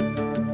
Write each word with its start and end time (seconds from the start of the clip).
Bye. 0.00 0.49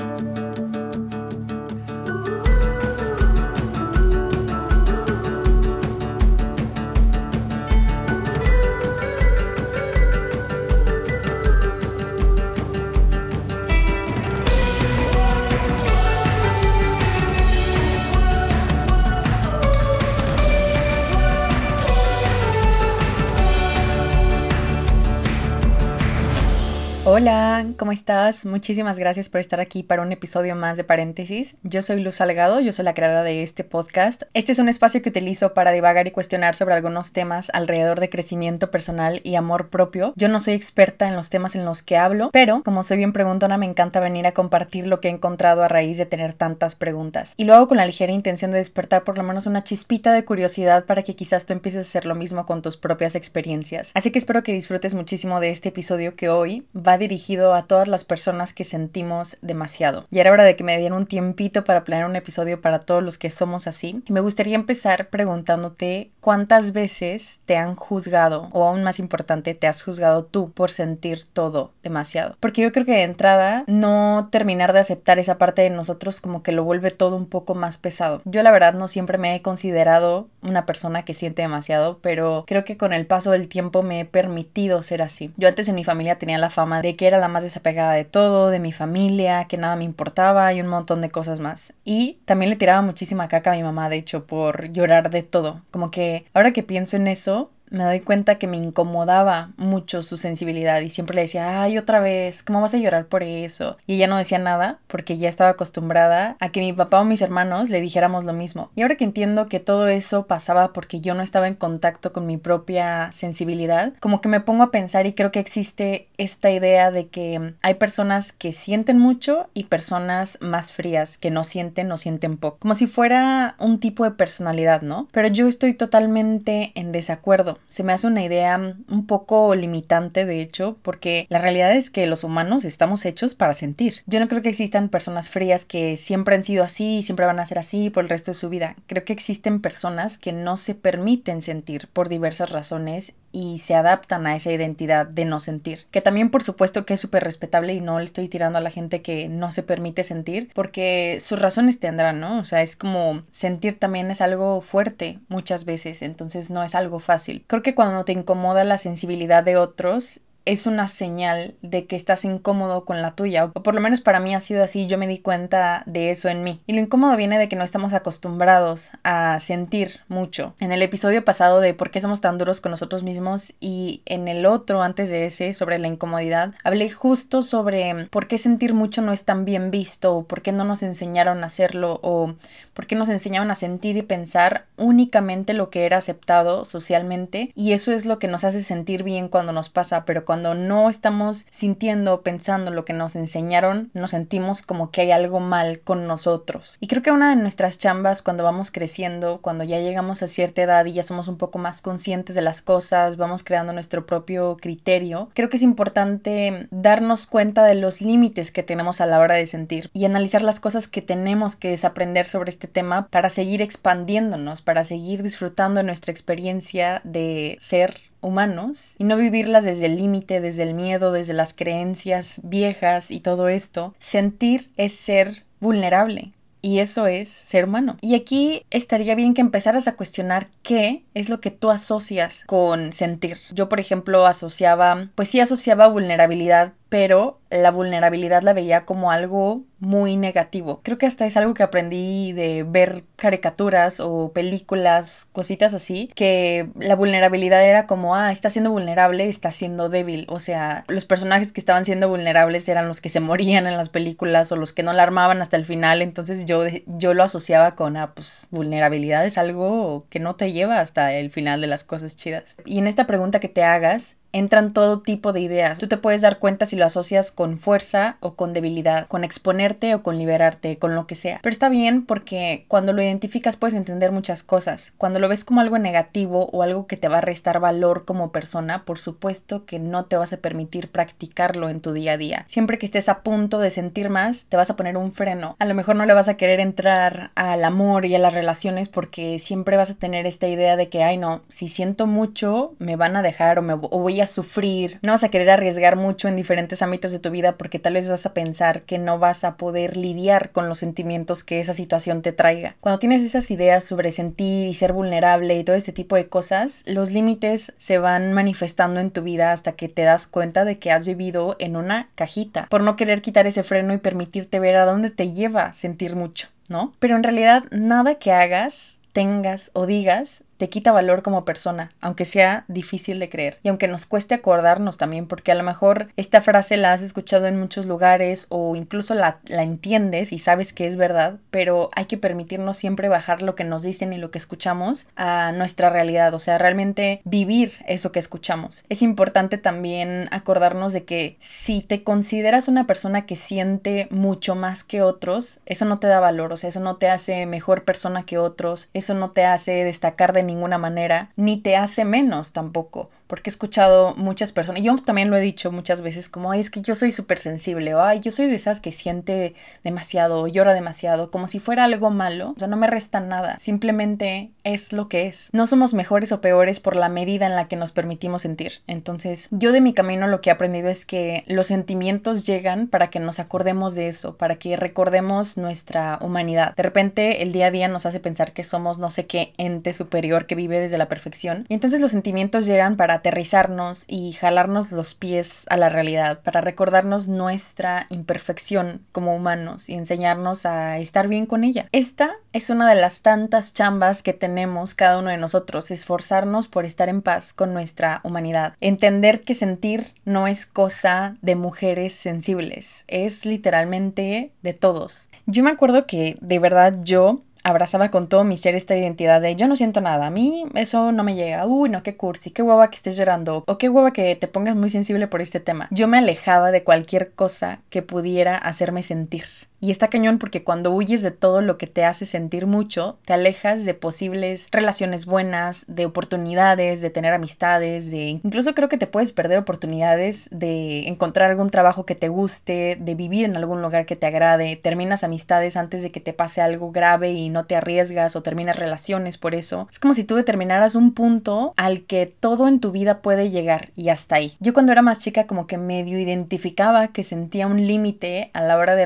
Hola, 27.18 27.64
¿cómo 27.78 27.92
estás? 27.92 28.44
Muchísimas 28.44 28.98
gracias 28.98 29.30
por 29.30 29.40
estar 29.40 29.58
aquí 29.58 29.82
para 29.82 30.02
un 30.02 30.12
episodio 30.12 30.54
más 30.54 30.76
de 30.76 30.84
Paréntesis. 30.84 31.56
Yo 31.62 31.80
soy 31.80 32.02
Luz 32.02 32.16
Salgado, 32.16 32.60
yo 32.60 32.74
soy 32.74 32.84
la 32.84 32.92
creadora 32.92 33.22
de 33.22 33.42
este 33.42 33.64
podcast. 33.64 34.24
Este 34.34 34.52
es 34.52 34.58
un 34.58 34.68
espacio 34.68 35.00
que 35.00 35.08
utilizo 35.08 35.54
para 35.54 35.72
divagar 35.72 36.06
y 36.06 36.10
cuestionar 36.10 36.54
sobre 36.54 36.74
algunos 36.74 37.14
temas 37.14 37.48
alrededor 37.54 38.00
de 38.00 38.10
crecimiento 38.10 38.70
personal 38.70 39.22
y 39.24 39.36
amor 39.36 39.70
propio. 39.70 40.12
Yo 40.14 40.28
no 40.28 40.40
soy 40.40 40.52
experta 40.52 41.08
en 41.08 41.16
los 41.16 41.30
temas 41.30 41.54
en 41.54 41.64
los 41.64 41.82
que 41.82 41.96
hablo, 41.96 42.28
pero 42.34 42.62
como 42.62 42.82
soy 42.82 42.98
bien 42.98 43.14
preguntona, 43.14 43.56
me 43.56 43.64
encanta 43.64 43.98
venir 43.98 44.26
a 44.26 44.34
compartir 44.34 44.86
lo 44.86 45.00
que 45.00 45.08
he 45.08 45.10
encontrado 45.10 45.62
a 45.62 45.68
raíz 45.68 45.96
de 45.96 46.04
tener 46.04 46.34
tantas 46.34 46.74
preguntas. 46.74 47.32
Y 47.38 47.44
lo 47.44 47.54
hago 47.54 47.66
con 47.66 47.78
la 47.78 47.86
ligera 47.86 48.12
intención 48.12 48.50
de 48.50 48.58
despertar 48.58 49.04
por 49.04 49.16
lo 49.16 49.24
menos 49.24 49.46
una 49.46 49.64
chispita 49.64 50.12
de 50.12 50.26
curiosidad 50.26 50.84
para 50.84 51.02
que 51.02 51.16
quizás 51.16 51.46
tú 51.46 51.54
empieces 51.54 51.78
a 51.78 51.88
hacer 51.88 52.04
lo 52.04 52.14
mismo 52.14 52.44
con 52.44 52.60
tus 52.60 52.76
propias 52.76 53.14
experiencias. 53.14 53.90
Así 53.94 54.10
que 54.10 54.18
espero 54.18 54.42
que 54.42 54.52
disfrutes 54.52 54.94
muchísimo 54.94 55.40
de 55.40 55.48
este 55.48 55.70
episodio 55.70 56.14
que 56.14 56.28
hoy 56.28 56.66
va 56.76 56.98
dirigido 57.06 57.54
a 57.54 57.66
todas 57.66 57.86
las 57.86 58.04
personas 58.04 58.52
que 58.52 58.64
sentimos 58.64 59.36
demasiado. 59.40 60.06
Y 60.10 60.18
era 60.18 60.32
hora 60.32 60.44
de 60.44 60.56
que 60.56 60.64
me 60.64 60.76
dieran 60.76 60.98
un 60.98 61.06
tiempito 61.06 61.64
para 61.64 61.84
planear 61.84 62.08
un 62.08 62.16
episodio 62.16 62.60
para 62.60 62.80
todos 62.80 63.02
los 63.02 63.16
que 63.16 63.30
somos 63.30 63.66
así. 63.66 64.02
Y 64.06 64.12
me 64.12 64.20
gustaría 64.20 64.56
empezar 64.56 65.08
preguntándote 65.08 66.10
cuántas 66.20 66.72
veces 66.72 67.40
te 67.46 67.56
han 67.56 67.76
juzgado 67.76 68.48
o 68.52 68.64
aún 68.64 68.82
más 68.82 68.98
importante, 68.98 69.54
te 69.54 69.68
has 69.68 69.82
juzgado 69.82 70.24
tú 70.24 70.50
por 70.50 70.70
sentir 70.70 71.24
todo 71.24 71.72
demasiado. 71.82 72.36
Porque 72.40 72.62
yo 72.62 72.72
creo 72.72 72.84
que 72.84 72.92
de 72.92 73.02
entrada 73.02 73.64
no 73.68 74.28
terminar 74.32 74.72
de 74.72 74.80
aceptar 74.80 75.18
esa 75.18 75.38
parte 75.38 75.62
de 75.62 75.70
nosotros 75.70 76.20
como 76.20 76.42
que 76.42 76.52
lo 76.52 76.64
vuelve 76.64 76.90
todo 76.90 77.16
un 77.16 77.26
poco 77.26 77.54
más 77.54 77.78
pesado. 77.78 78.22
Yo 78.24 78.42
la 78.42 78.50
verdad 78.50 78.74
no 78.74 78.88
siempre 78.88 79.18
me 79.18 79.34
he 79.34 79.42
considerado 79.42 80.28
una 80.42 80.66
persona 80.66 81.04
que 81.04 81.14
siente 81.14 81.42
demasiado, 81.42 81.98
pero 82.02 82.44
creo 82.46 82.64
que 82.64 82.76
con 82.76 82.92
el 82.92 83.06
paso 83.06 83.30
del 83.30 83.48
tiempo 83.48 83.82
me 83.82 84.00
he 84.00 84.04
permitido 84.04 84.82
ser 84.82 85.02
así. 85.02 85.32
Yo 85.36 85.48
antes 85.48 85.68
en 85.68 85.74
mi 85.74 85.84
familia 85.84 86.18
tenía 86.18 86.38
la 86.38 86.50
fama 86.50 86.82
de 86.82 86.95
que 86.96 87.06
era 87.06 87.18
la 87.18 87.28
más 87.28 87.42
desapegada 87.42 87.92
de 87.92 88.04
todo, 88.04 88.50
de 88.50 88.58
mi 88.58 88.72
familia, 88.72 89.46
que 89.46 89.56
nada 89.56 89.76
me 89.76 89.84
importaba 89.84 90.52
y 90.52 90.60
un 90.60 90.66
montón 90.66 91.00
de 91.00 91.10
cosas 91.10 91.40
más. 91.40 91.72
Y 91.84 92.18
también 92.24 92.50
le 92.50 92.56
tiraba 92.56 92.82
muchísima 92.82 93.28
caca 93.28 93.52
a 93.52 93.56
mi 93.56 93.62
mamá, 93.62 93.88
de 93.88 93.96
hecho, 93.96 94.26
por 94.26 94.70
llorar 94.72 95.10
de 95.10 95.22
todo. 95.22 95.62
Como 95.70 95.90
que 95.90 96.26
ahora 96.34 96.52
que 96.52 96.62
pienso 96.62 96.96
en 96.96 97.08
eso, 97.08 97.50
me 97.70 97.84
doy 97.84 98.00
cuenta 98.00 98.36
que 98.36 98.46
me 98.46 98.56
incomodaba 98.56 99.50
mucho 99.56 100.02
su 100.02 100.16
sensibilidad 100.16 100.80
y 100.80 100.90
siempre 100.90 101.16
le 101.16 101.22
decía, 101.22 101.62
ay, 101.62 101.78
otra 101.78 102.00
vez, 102.00 102.42
¿cómo 102.42 102.60
vas 102.60 102.74
a 102.74 102.78
llorar 102.78 103.06
por 103.06 103.22
eso? 103.22 103.76
Y 103.86 103.94
ella 103.94 104.06
no 104.06 104.16
decía 104.16 104.38
nada 104.38 104.78
porque 104.86 105.16
ya 105.16 105.28
estaba 105.28 105.50
acostumbrada 105.50 106.36
a 106.40 106.50
que 106.50 106.60
mi 106.60 106.72
papá 106.72 107.00
o 107.00 107.04
mis 107.04 107.22
hermanos 107.22 107.70
le 107.70 107.80
dijéramos 107.80 108.24
lo 108.24 108.32
mismo. 108.32 108.70
Y 108.74 108.82
ahora 108.82 108.96
que 108.96 109.04
entiendo 109.04 109.48
que 109.48 109.60
todo 109.60 109.88
eso 109.88 110.26
pasaba 110.26 110.72
porque 110.72 111.00
yo 111.00 111.14
no 111.14 111.22
estaba 111.22 111.48
en 111.48 111.54
contacto 111.54 112.12
con 112.12 112.26
mi 112.26 112.36
propia 112.36 113.10
sensibilidad, 113.12 113.92
como 114.00 114.20
que 114.20 114.28
me 114.28 114.40
pongo 114.40 114.62
a 114.62 114.70
pensar 114.70 115.06
y 115.06 115.14
creo 115.14 115.32
que 115.32 115.40
existe 115.40 116.08
esta 116.18 116.50
idea 116.50 116.90
de 116.90 117.08
que 117.08 117.54
hay 117.62 117.74
personas 117.74 118.32
que 118.32 118.52
sienten 118.52 118.98
mucho 118.98 119.48
y 119.54 119.64
personas 119.64 120.38
más 120.40 120.72
frías 120.72 121.18
que 121.18 121.30
no 121.30 121.44
sienten 121.44 121.90
o 121.92 121.96
sienten 121.96 122.36
poco. 122.36 122.58
Como 122.58 122.74
si 122.74 122.86
fuera 122.86 123.54
un 123.58 123.78
tipo 123.80 124.04
de 124.04 124.12
personalidad, 124.12 124.82
¿no? 124.82 125.08
Pero 125.12 125.28
yo 125.28 125.48
estoy 125.48 125.74
totalmente 125.74 126.72
en 126.74 126.92
desacuerdo 126.92 127.55
se 127.68 127.82
me 127.82 127.92
hace 127.92 128.06
una 128.06 128.24
idea 128.24 128.56
un 128.56 129.06
poco 129.06 129.54
limitante, 129.54 130.24
de 130.24 130.40
hecho, 130.40 130.76
porque 130.82 131.26
la 131.28 131.40
realidad 131.40 131.74
es 131.74 131.90
que 131.90 132.06
los 132.06 132.24
humanos 132.24 132.64
estamos 132.64 133.04
hechos 133.04 133.34
para 133.34 133.54
sentir. 133.54 134.02
Yo 134.06 134.20
no 134.20 134.28
creo 134.28 134.42
que 134.42 134.48
existan 134.48 134.88
personas 134.88 135.28
frías 135.28 135.64
que 135.64 135.96
siempre 135.96 136.36
han 136.36 136.44
sido 136.44 136.64
así 136.64 136.98
y 136.98 137.02
siempre 137.02 137.26
van 137.26 137.40
a 137.40 137.46
ser 137.46 137.58
así 137.58 137.90
por 137.90 138.04
el 138.04 138.10
resto 138.10 138.30
de 138.30 138.38
su 138.38 138.48
vida. 138.48 138.76
Creo 138.86 139.04
que 139.04 139.12
existen 139.12 139.60
personas 139.60 140.18
que 140.18 140.32
no 140.32 140.56
se 140.56 140.74
permiten 140.74 141.42
sentir 141.42 141.88
por 141.92 142.08
diversas 142.08 142.50
razones 142.50 143.12
y 143.36 143.58
se 143.58 143.74
adaptan 143.74 144.26
a 144.26 144.34
esa 144.34 144.50
identidad 144.50 145.06
de 145.06 145.26
no 145.26 145.40
sentir. 145.40 145.84
Que 145.90 146.00
también 146.00 146.30
por 146.30 146.42
supuesto 146.42 146.86
que 146.86 146.94
es 146.94 147.00
súper 147.00 147.22
respetable 147.22 147.74
y 147.74 147.82
no 147.82 147.98
le 147.98 148.06
estoy 148.06 148.28
tirando 148.28 148.56
a 148.56 148.62
la 148.62 148.70
gente 148.70 149.02
que 149.02 149.28
no 149.28 149.52
se 149.52 149.62
permite 149.62 150.04
sentir 150.04 150.50
porque 150.54 151.18
sus 151.20 151.38
razones 151.38 151.78
tendrán, 151.78 152.18
¿no? 152.18 152.38
O 152.38 152.46
sea, 152.46 152.62
es 152.62 152.76
como 152.76 153.24
sentir 153.32 153.78
también 153.78 154.10
es 154.10 154.22
algo 154.22 154.62
fuerte 154.62 155.18
muchas 155.28 155.66
veces, 155.66 156.00
entonces 156.00 156.48
no 156.50 156.64
es 156.64 156.74
algo 156.74 156.98
fácil. 156.98 157.44
Creo 157.46 157.62
que 157.62 157.74
cuando 157.74 158.06
te 158.06 158.12
incomoda 158.12 158.64
la 158.64 158.78
sensibilidad 158.78 159.44
de 159.44 159.58
otros 159.58 160.20
es 160.46 160.66
una 160.66 160.88
señal 160.88 161.54
de 161.60 161.86
que 161.86 161.96
estás 161.96 162.24
incómodo 162.24 162.84
con 162.84 163.02
la 163.02 163.14
tuya, 163.14 163.46
o 163.46 163.62
por 163.62 163.74
lo 163.74 163.80
menos 163.80 164.00
para 164.00 164.20
mí 164.20 164.34
ha 164.34 164.40
sido 164.40 164.62
así, 164.62 164.86
yo 164.86 164.96
me 164.96 165.08
di 165.08 165.18
cuenta 165.18 165.82
de 165.86 166.10
eso 166.10 166.28
en 166.28 166.44
mí. 166.44 166.60
Y 166.66 166.72
lo 166.72 166.80
incómodo 166.80 167.16
viene 167.16 167.38
de 167.38 167.48
que 167.48 167.56
no 167.56 167.64
estamos 167.64 167.92
acostumbrados 167.92 168.90
a 169.02 169.38
sentir 169.40 170.00
mucho. 170.08 170.54
En 170.60 170.72
el 170.72 170.82
episodio 170.82 171.24
pasado 171.24 171.60
de 171.60 171.74
por 171.74 171.90
qué 171.90 172.00
somos 172.00 172.20
tan 172.20 172.38
duros 172.38 172.60
con 172.60 172.70
nosotros 172.70 173.02
mismos 173.02 173.52
y 173.60 174.02
en 174.06 174.28
el 174.28 174.46
otro 174.46 174.82
antes 174.82 175.10
de 175.10 175.26
ese 175.26 175.52
sobre 175.52 175.78
la 175.78 175.88
incomodidad, 175.88 176.54
hablé 176.62 176.88
justo 176.90 177.42
sobre 177.42 178.06
por 178.06 178.28
qué 178.28 178.38
sentir 178.38 178.72
mucho 178.72 179.02
no 179.02 179.12
es 179.12 179.24
tan 179.24 179.44
bien 179.44 179.72
visto, 179.72 180.16
o 180.16 180.24
por 180.24 180.42
qué 180.42 180.52
no 180.52 180.64
nos 180.64 180.84
enseñaron 180.84 181.42
a 181.42 181.46
hacerlo, 181.46 181.98
o 182.02 182.34
por 182.72 182.86
qué 182.86 182.94
nos 182.94 183.08
enseñaron 183.08 183.50
a 183.50 183.56
sentir 183.56 183.96
y 183.96 184.02
pensar 184.02 184.66
únicamente 184.76 185.54
lo 185.54 185.70
que 185.70 185.86
era 185.86 185.96
aceptado 185.96 186.64
socialmente, 186.64 187.50
y 187.56 187.72
eso 187.72 187.90
es 187.90 188.06
lo 188.06 188.20
que 188.20 188.28
nos 188.28 188.44
hace 188.44 188.62
sentir 188.62 189.02
bien 189.02 189.28
cuando 189.28 189.50
nos 189.50 189.70
pasa, 189.70 190.04
pero 190.04 190.24
cuando 190.24 190.35
cuando 190.36 190.54
no 190.54 190.90
estamos 190.90 191.46
sintiendo 191.48 192.12
o 192.12 192.20
pensando 192.20 192.70
lo 192.70 192.84
que 192.84 192.92
nos 192.92 193.16
enseñaron, 193.16 193.90
nos 193.94 194.10
sentimos 194.10 194.60
como 194.60 194.90
que 194.90 195.00
hay 195.00 195.10
algo 195.10 195.40
mal 195.40 195.80
con 195.80 196.06
nosotros. 196.06 196.76
Y 196.78 196.88
creo 196.88 197.02
que 197.02 197.10
una 197.10 197.30
de 197.30 197.40
nuestras 197.40 197.78
chambas 197.78 198.20
cuando 198.20 198.44
vamos 198.44 198.70
creciendo, 198.70 199.38
cuando 199.40 199.64
ya 199.64 199.80
llegamos 199.80 200.22
a 200.22 200.26
cierta 200.26 200.60
edad 200.60 200.84
y 200.84 200.92
ya 200.92 201.04
somos 201.04 201.28
un 201.28 201.38
poco 201.38 201.58
más 201.58 201.80
conscientes 201.80 202.36
de 202.36 202.42
las 202.42 202.60
cosas, 202.60 203.16
vamos 203.16 203.44
creando 203.44 203.72
nuestro 203.72 204.04
propio 204.04 204.58
criterio, 204.60 205.30
creo 205.32 205.48
que 205.48 205.56
es 205.56 205.62
importante 205.62 206.68
darnos 206.70 207.26
cuenta 207.26 207.64
de 207.64 207.76
los 207.76 208.02
límites 208.02 208.50
que 208.50 208.62
tenemos 208.62 209.00
a 209.00 209.06
la 209.06 209.20
hora 209.20 209.36
de 209.36 209.46
sentir 209.46 209.88
y 209.94 210.04
analizar 210.04 210.42
las 210.42 210.60
cosas 210.60 210.86
que 210.86 211.00
tenemos 211.00 211.56
que 211.56 211.70
desaprender 211.70 212.26
sobre 212.26 212.50
este 212.50 212.68
tema 212.68 213.08
para 213.08 213.30
seguir 213.30 213.62
expandiéndonos, 213.62 214.60
para 214.60 214.84
seguir 214.84 215.22
disfrutando 215.22 215.82
nuestra 215.82 216.12
experiencia 216.12 217.00
de 217.04 217.56
ser 217.58 218.05
humanos 218.20 218.94
y 218.98 219.04
no 219.04 219.16
vivirlas 219.16 219.64
desde 219.64 219.86
el 219.86 219.96
límite, 219.96 220.40
desde 220.40 220.62
el 220.62 220.74
miedo, 220.74 221.12
desde 221.12 221.34
las 221.34 221.54
creencias 221.54 222.40
viejas 222.42 223.10
y 223.10 223.20
todo 223.20 223.48
esto. 223.48 223.94
Sentir 223.98 224.70
es 224.76 224.94
ser 224.94 225.44
vulnerable. 225.60 226.32
Y 226.62 226.80
eso 226.80 227.06
es 227.06 227.28
ser 227.28 227.66
humano. 227.66 227.96
Y 228.00 228.16
aquí 228.16 228.64
estaría 228.70 229.14
bien 229.14 229.34
que 229.34 229.40
empezaras 229.40 229.86
a 229.86 229.94
cuestionar 229.94 230.48
qué 230.64 231.04
es 231.14 231.28
lo 231.28 231.40
que 231.40 231.52
tú 231.52 231.70
asocias 231.70 232.42
con 232.46 232.92
sentir. 232.92 233.36
Yo, 233.52 233.68
por 233.68 233.78
ejemplo, 233.78 234.26
asociaba, 234.26 235.10
pues 235.14 235.28
sí 235.28 235.38
asociaba 235.38 235.86
vulnerabilidad, 235.86 236.72
pero 236.88 237.40
la 237.50 237.70
vulnerabilidad 237.70 238.42
la 238.42 238.52
veía 238.52 238.84
como 238.84 239.10
algo 239.10 239.62
muy 239.78 240.16
negativo. 240.16 240.80
Creo 240.82 240.98
que 240.98 241.06
hasta 241.06 241.26
es 241.26 241.36
algo 241.36 241.54
que 241.54 241.62
aprendí 241.62 242.32
de 242.32 242.64
ver 242.66 243.04
caricaturas 243.16 244.00
o 244.00 244.32
películas, 244.32 245.28
cositas 245.32 245.74
así, 245.74 246.10
que 246.14 246.68
la 246.78 246.96
vulnerabilidad 246.96 247.64
era 247.64 247.86
como, 247.86 248.14
ah, 248.14 248.32
está 248.32 248.50
siendo 248.50 248.70
vulnerable, 248.70 249.28
está 249.28 249.50
siendo 249.52 249.88
débil. 249.88 250.26
O 250.28 250.40
sea, 250.40 250.84
los 250.88 251.04
personajes 251.04 251.52
que 251.52 251.60
estaban 251.60 251.84
siendo 251.84 252.08
vulnerables 252.08 252.68
eran 252.68 252.88
los 252.88 253.00
que 253.00 253.10
se 253.10 253.20
morían 253.20 253.66
en 253.66 253.76
las 253.76 253.88
películas 253.88 254.50
o 254.52 254.56
los 254.56 254.72
que 254.72 254.82
no 254.82 254.92
la 254.92 255.02
armaban 255.02 255.42
hasta 255.42 255.56
el 255.56 255.64
final. 255.64 256.02
Entonces 256.02 256.46
yo, 256.46 256.64
yo 256.86 257.14
lo 257.14 257.22
asociaba 257.22 257.74
con, 257.74 257.96
ah, 257.96 258.12
pues 258.14 258.46
vulnerabilidad 258.50 259.26
es 259.26 259.38
algo 259.38 260.06
que 260.08 260.20
no 260.20 260.36
te 260.36 260.52
lleva 260.52 260.80
hasta 260.80 261.12
el 261.12 261.30
final 261.30 261.60
de 261.60 261.66
las 261.66 261.84
cosas 261.84 262.16
chidas. 262.16 262.56
Y 262.64 262.78
en 262.78 262.86
esta 262.86 263.06
pregunta 263.06 263.40
que 263.40 263.48
te 263.48 263.62
hagas, 263.62 264.16
entran 264.36 264.72
todo 264.72 265.00
tipo 265.00 265.32
de 265.32 265.40
ideas. 265.40 265.78
Tú 265.78 265.88
te 265.88 265.96
puedes 265.96 266.22
dar 266.22 266.38
cuenta 266.38 266.66
si 266.66 266.76
lo 266.76 266.84
asocias 266.84 267.30
con 267.30 267.58
fuerza 267.58 268.18
o 268.20 268.34
con 268.34 268.52
debilidad, 268.52 269.06
con 269.06 269.24
exponerte 269.24 269.94
o 269.94 270.02
con 270.02 270.18
liberarte, 270.18 270.76
con 270.78 270.94
lo 270.94 271.06
que 271.06 271.14
sea. 271.14 271.40
Pero 271.42 271.52
está 271.52 271.68
bien 271.68 272.04
porque 272.04 272.66
cuando 272.68 272.92
lo 272.92 273.02
identificas 273.02 273.56
puedes 273.56 273.74
entender 273.74 274.12
muchas 274.12 274.42
cosas. 274.42 274.92
Cuando 274.98 275.18
lo 275.18 275.28
ves 275.28 275.44
como 275.44 275.62
algo 275.62 275.78
negativo 275.78 276.50
o 276.52 276.62
algo 276.62 276.86
que 276.86 276.98
te 276.98 277.08
va 277.08 277.18
a 277.18 277.22
restar 277.22 277.60
valor 277.60 278.04
como 278.04 278.30
persona, 278.30 278.84
por 278.84 278.98
supuesto 278.98 279.64
que 279.64 279.78
no 279.78 280.04
te 280.04 280.16
vas 280.16 280.34
a 280.34 280.38
permitir 280.38 280.90
practicarlo 280.90 281.70
en 281.70 281.80
tu 281.80 281.92
día 281.92 282.12
a 282.12 282.18
día. 282.18 282.44
Siempre 282.48 282.78
que 282.78 282.86
estés 282.86 283.08
a 283.08 283.22
punto 283.22 283.58
de 283.58 283.70
sentir 283.70 284.10
más, 284.10 284.46
te 284.46 284.58
vas 284.58 284.68
a 284.68 284.76
poner 284.76 284.98
un 284.98 285.12
freno. 285.12 285.56
A 285.58 285.64
lo 285.64 285.74
mejor 285.74 285.96
no 285.96 286.04
le 286.04 286.12
vas 286.12 286.28
a 286.28 286.36
querer 286.36 286.60
entrar 286.60 287.30
al 287.36 287.64
amor 287.64 288.04
y 288.04 288.14
a 288.14 288.18
las 288.18 288.34
relaciones 288.34 288.88
porque 288.88 289.38
siempre 289.38 289.78
vas 289.78 289.90
a 289.90 289.94
tener 289.94 290.26
esta 290.26 290.46
idea 290.46 290.76
de 290.76 290.90
que, 290.90 291.02
ay 291.02 291.16
no, 291.16 291.40
si 291.48 291.68
siento 291.68 292.06
mucho, 292.06 292.74
me 292.78 292.96
van 292.96 293.16
a 293.16 293.22
dejar 293.22 293.58
o, 293.58 293.62
me, 293.62 293.74
voy 293.74 294.20
a 294.20 294.25
sufrir, 294.26 294.98
no 295.02 295.12
vas 295.12 295.24
a 295.24 295.28
querer 295.28 295.50
arriesgar 295.50 295.96
mucho 295.96 296.28
en 296.28 296.36
diferentes 296.36 296.82
ámbitos 296.82 297.12
de 297.12 297.18
tu 297.18 297.30
vida 297.30 297.56
porque 297.56 297.78
tal 297.78 297.94
vez 297.94 298.08
vas 298.08 298.26
a 298.26 298.34
pensar 298.34 298.82
que 298.82 298.98
no 298.98 299.18
vas 299.18 299.44
a 299.44 299.56
poder 299.56 299.96
lidiar 299.96 300.50
con 300.50 300.68
los 300.68 300.78
sentimientos 300.78 301.44
que 301.44 301.60
esa 301.60 301.74
situación 301.74 302.22
te 302.22 302.32
traiga. 302.32 302.76
Cuando 302.80 302.98
tienes 302.98 303.22
esas 303.22 303.50
ideas 303.50 303.84
sobre 303.84 304.12
sentir 304.12 304.68
y 304.68 304.74
ser 304.74 304.92
vulnerable 304.92 305.56
y 305.56 305.64
todo 305.64 305.76
este 305.76 305.92
tipo 305.92 306.16
de 306.16 306.28
cosas, 306.28 306.82
los 306.86 307.10
límites 307.10 307.72
se 307.78 307.98
van 307.98 308.32
manifestando 308.32 309.00
en 309.00 309.10
tu 309.10 309.22
vida 309.22 309.52
hasta 309.52 309.72
que 309.72 309.88
te 309.88 310.02
das 310.02 310.26
cuenta 310.26 310.64
de 310.64 310.78
que 310.78 310.92
has 310.92 311.06
vivido 311.06 311.56
en 311.58 311.76
una 311.76 312.08
cajita, 312.14 312.66
por 312.70 312.82
no 312.82 312.96
querer 312.96 313.22
quitar 313.22 313.46
ese 313.46 313.62
freno 313.62 313.94
y 313.94 313.98
permitirte 313.98 314.60
ver 314.60 314.76
a 314.76 314.84
dónde 314.84 315.10
te 315.10 315.32
lleva 315.32 315.72
sentir 315.72 316.16
mucho. 316.16 316.48
¿no? 316.68 316.92
Pero 316.98 317.16
en 317.16 317.22
realidad 317.22 317.64
nada 317.70 318.16
que 318.16 318.32
hagas 318.32 318.96
tengas 319.12 319.70
o 319.72 319.86
digas 319.86 320.44
te 320.56 320.68
quita 320.68 320.92
valor 320.92 321.22
como 321.22 321.44
persona, 321.44 321.92
aunque 322.00 322.24
sea 322.24 322.64
difícil 322.68 323.18
de 323.18 323.28
creer. 323.28 323.58
Y 323.62 323.68
aunque 323.68 323.88
nos 323.88 324.06
cueste 324.06 324.34
acordarnos 324.34 324.98
también, 324.98 325.26
porque 325.26 325.52
a 325.52 325.54
lo 325.54 325.62
mejor 325.62 326.08
esta 326.16 326.40
frase 326.40 326.76
la 326.76 326.92
has 326.92 327.02
escuchado 327.02 327.46
en 327.46 327.58
muchos 327.58 327.86
lugares 327.86 328.46
o 328.48 328.76
incluso 328.76 329.14
la, 329.14 329.38
la, 329.46 329.62
entiendes 329.62 330.32
y 330.32 330.38
sabes 330.38 330.72
que 330.72 330.86
es 330.86 330.96
verdad, 330.96 331.36
pero 331.50 331.90
hay 331.94 332.06
que 332.06 332.16
permitirnos 332.16 332.76
siempre 332.76 333.08
bajar 333.08 333.42
lo 333.42 333.54
que 333.54 333.64
nos 333.64 333.82
dicen 333.82 334.12
y 334.12 334.18
lo 334.18 334.30
que 334.30 334.38
escuchamos 334.38 335.06
a 335.16 335.52
nuestra 335.52 335.90
realidad, 335.90 336.32
o 336.34 336.38
sea, 336.38 336.58
realmente 336.58 337.20
vivir 337.24 337.72
eso 337.86 338.12
que 338.12 338.18
escuchamos. 338.18 338.84
Es 338.88 339.02
importante 339.02 339.58
también 339.58 340.28
acordarnos 340.30 340.92
de 340.92 341.04
que 341.04 341.36
si 341.40 341.80
te 341.80 342.02
consideras 342.02 342.68
una 342.68 342.86
persona 342.86 343.26
que 343.26 343.36
siente 343.36 344.08
mucho 344.10 344.54
más 344.54 344.84
que 344.84 345.02
otros, 345.02 345.60
eso 345.66 345.84
no 345.84 345.98
te 345.98 346.06
da 346.06 346.20
valor, 346.20 346.52
o 346.52 346.56
sea, 346.56 346.70
eso 346.70 346.80
no 346.80 346.96
te 346.96 347.08
hace 347.08 347.46
mejor 347.46 347.84
persona 347.84 348.24
que 348.24 348.38
otros, 348.38 348.88
eso 348.94 349.14
no 349.14 349.30
te 349.30 349.44
hace 349.44 349.84
destacar 349.84 350.32
de 350.32 350.42
ninguna 350.46 350.78
manera, 350.78 351.30
ni 351.36 351.60
te 351.60 351.76
hace 351.76 352.04
menos 352.04 352.52
tampoco 352.52 353.10
porque 353.26 353.50
he 353.50 353.52
escuchado 353.52 354.14
muchas 354.16 354.52
personas, 354.52 354.82
y 354.82 354.84
yo 354.84 354.96
también 354.96 355.30
lo 355.30 355.36
he 355.36 355.40
dicho 355.40 355.72
muchas 355.72 356.00
veces, 356.00 356.28
como, 356.28 356.50
ay, 356.50 356.60
es 356.60 356.70
que 356.70 356.80
yo 356.80 356.94
soy 356.94 357.12
súper 357.12 357.38
sensible, 357.38 357.94
o 357.94 358.00
ay, 358.00 358.20
yo 358.20 358.30
soy 358.30 358.46
de 358.46 358.54
esas 358.54 358.80
que 358.80 358.92
siente 358.92 359.54
demasiado, 359.84 360.40
o 360.40 360.46
llora 360.46 360.74
demasiado, 360.74 361.30
como 361.30 361.48
si 361.48 361.60
fuera 361.60 361.84
algo 361.84 362.10
malo, 362.10 362.54
o 362.56 362.58
sea, 362.58 362.68
no 362.68 362.76
me 362.76 362.86
resta 362.86 363.20
nada, 363.20 363.58
simplemente 363.58 364.50
es 364.64 364.92
lo 364.92 365.08
que 365.08 365.26
es. 365.26 365.50
No 365.52 365.66
somos 365.66 365.94
mejores 365.94 366.32
o 366.32 366.40
peores 366.40 366.80
por 366.80 366.96
la 366.96 367.08
medida 367.08 367.46
en 367.46 367.54
la 367.54 367.68
que 367.68 367.76
nos 367.76 367.92
permitimos 367.92 368.42
sentir. 368.42 368.72
Entonces, 368.86 369.48
yo 369.50 369.72
de 369.72 369.80
mi 369.80 369.94
camino 369.94 370.26
lo 370.26 370.40
que 370.40 370.50
he 370.50 370.52
aprendido 370.52 370.88
es 370.88 371.06
que 371.06 371.44
los 371.46 371.68
sentimientos 371.68 372.46
llegan 372.46 372.88
para 372.88 373.10
que 373.10 373.20
nos 373.20 373.38
acordemos 373.38 373.94
de 373.94 374.08
eso, 374.08 374.36
para 374.36 374.56
que 374.56 374.76
recordemos 374.76 375.56
nuestra 375.56 376.18
humanidad. 376.20 376.74
De 376.74 376.82
repente, 376.82 377.42
el 377.42 377.52
día 377.52 377.66
a 377.66 377.70
día 377.70 377.88
nos 377.88 378.06
hace 378.06 378.20
pensar 378.20 378.52
que 378.52 378.64
somos 378.64 378.98
no 378.98 379.10
sé 379.10 379.26
qué 379.26 379.52
ente 379.58 379.92
superior 379.92 380.46
que 380.46 380.54
vive 380.54 380.80
desde 380.80 380.98
la 380.98 381.08
perfección, 381.08 381.66
y 381.68 381.74
entonces 381.74 382.00
los 382.00 382.10
sentimientos 382.10 382.66
llegan 382.66 382.96
para 382.96 383.15
aterrizarnos 383.16 384.04
y 384.06 384.32
jalarnos 384.32 384.92
los 384.92 385.14
pies 385.14 385.64
a 385.68 385.76
la 385.76 385.88
realidad, 385.88 386.40
para 386.42 386.60
recordarnos 386.60 387.28
nuestra 387.28 388.06
imperfección 388.10 389.02
como 389.12 389.34
humanos 389.34 389.88
y 389.88 389.94
enseñarnos 389.94 390.66
a 390.66 390.98
estar 390.98 391.28
bien 391.28 391.46
con 391.46 391.64
ella. 391.64 391.88
Esta 391.92 392.36
es 392.52 392.70
una 392.70 392.88
de 392.88 393.00
las 393.00 393.22
tantas 393.22 393.74
chambas 393.74 394.22
que 394.22 394.32
tenemos 394.32 394.94
cada 394.94 395.18
uno 395.18 395.30
de 395.30 395.36
nosotros, 395.36 395.90
esforzarnos 395.90 396.68
por 396.68 396.84
estar 396.84 397.08
en 397.08 397.22
paz 397.22 397.52
con 397.52 397.72
nuestra 397.74 398.20
humanidad, 398.22 398.74
entender 398.80 399.42
que 399.42 399.54
sentir 399.54 400.14
no 400.24 400.46
es 400.46 400.66
cosa 400.66 401.36
de 401.42 401.56
mujeres 401.56 402.14
sensibles, 402.14 403.04
es 403.08 403.44
literalmente 403.44 404.52
de 404.62 404.72
todos. 404.72 405.28
Yo 405.46 405.62
me 405.62 405.70
acuerdo 405.70 406.06
que 406.06 406.38
de 406.40 406.58
verdad 406.58 406.94
yo 407.02 407.40
abrazaba 407.66 408.12
con 408.12 408.28
todo 408.28 408.44
mi 408.44 408.56
ser 408.56 408.76
esta 408.76 408.96
identidad 408.96 409.40
de 409.40 409.56
yo 409.56 409.66
no 409.66 409.76
siento 409.76 410.00
nada, 410.00 410.26
a 410.26 410.30
mí 410.30 410.66
eso 410.74 411.10
no 411.10 411.24
me 411.24 411.34
llega, 411.34 411.66
uy, 411.66 411.88
no, 411.88 412.04
qué 412.04 412.16
cursi, 412.16 412.52
qué 412.52 412.62
guava 412.62 412.90
que 412.90 412.96
estés 412.96 413.16
llorando, 413.16 413.64
o 413.66 413.76
qué 413.76 413.88
guava 413.88 414.12
que 414.12 414.36
te 414.36 414.46
pongas 414.46 414.76
muy 414.76 414.88
sensible 414.88 415.26
por 415.26 415.42
este 415.42 415.58
tema. 415.58 415.88
Yo 415.90 416.06
me 416.06 416.18
alejaba 416.18 416.70
de 416.70 416.84
cualquier 416.84 417.32
cosa 417.32 417.80
que 417.90 418.02
pudiera 418.02 418.56
hacerme 418.56 419.02
sentir. 419.02 419.44
Y 419.80 419.90
está 419.90 420.08
cañón 420.08 420.38
porque 420.38 420.64
cuando 420.64 420.90
huyes 420.90 421.22
de 421.22 421.30
todo 421.30 421.60
lo 421.60 421.76
que 421.78 421.86
te 421.86 422.04
hace 422.04 422.26
sentir 422.26 422.66
mucho, 422.66 423.18
te 423.24 423.34
alejas 423.34 423.84
de 423.84 423.94
posibles 423.94 424.68
relaciones 424.70 425.26
buenas, 425.26 425.84
de 425.88 426.06
oportunidades, 426.06 427.02
de 427.02 427.10
tener 427.10 427.34
amistades, 427.34 428.10
de 428.10 428.28
incluso 428.28 428.74
creo 428.74 428.88
que 428.88 428.98
te 428.98 429.06
puedes 429.06 429.32
perder 429.32 429.58
oportunidades 429.58 430.48
de 430.50 431.08
encontrar 431.08 431.50
algún 431.50 431.70
trabajo 431.70 432.06
que 432.06 432.14
te 432.14 432.28
guste, 432.28 432.96
de 432.98 433.14
vivir 433.14 433.44
en 433.44 433.56
algún 433.56 433.82
lugar 433.82 434.06
que 434.06 434.16
te 434.16 434.26
agrade, 434.26 434.76
terminas 434.76 435.24
amistades 435.24 435.76
antes 435.76 436.02
de 436.02 436.10
que 436.10 436.20
te 436.20 436.32
pase 436.32 436.60
algo 436.60 436.90
grave 436.90 437.32
y 437.32 437.48
no 437.50 437.66
te 437.66 437.76
arriesgas 437.76 438.36
o 438.36 438.42
terminas 438.42 438.76
relaciones 438.76 439.36
por 439.38 439.54
eso. 439.54 439.88
Es 439.90 439.98
como 439.98 440.14
si 440.14 440.24
tú 440.24 440.36
determinaras 440.36 440.94
un 440.94 441.12
punto 441.12 441.74
al 441.76 442.02
que 442.02 442.26
todo 442.26 442.68
en 442.68 442.80
tu 442.80 442.92
vida 442.92 443.20
puede 443.20 443.50
llegar 443.50 443.90
y 443.94 444.08
hasta 444.08 444.36
ahí. 444.36 444.56
Yo 444.60 444.72
cuando 444.72 444.92
era 444.92 445.02
más 445.02 445.20
chica 445.20 445.46
como 445.46 445.66
que 445.66 445.78
medio 445.78 446.18
identificaba 446.18 447.08
que 447.08 447.24
sentía 447.24 447.66
un 447.66 447.86
límite 447.86 448.50
a 448.54 448.62
la 448.62 448.76
hora 448.76 448.96
de 448.96 449.04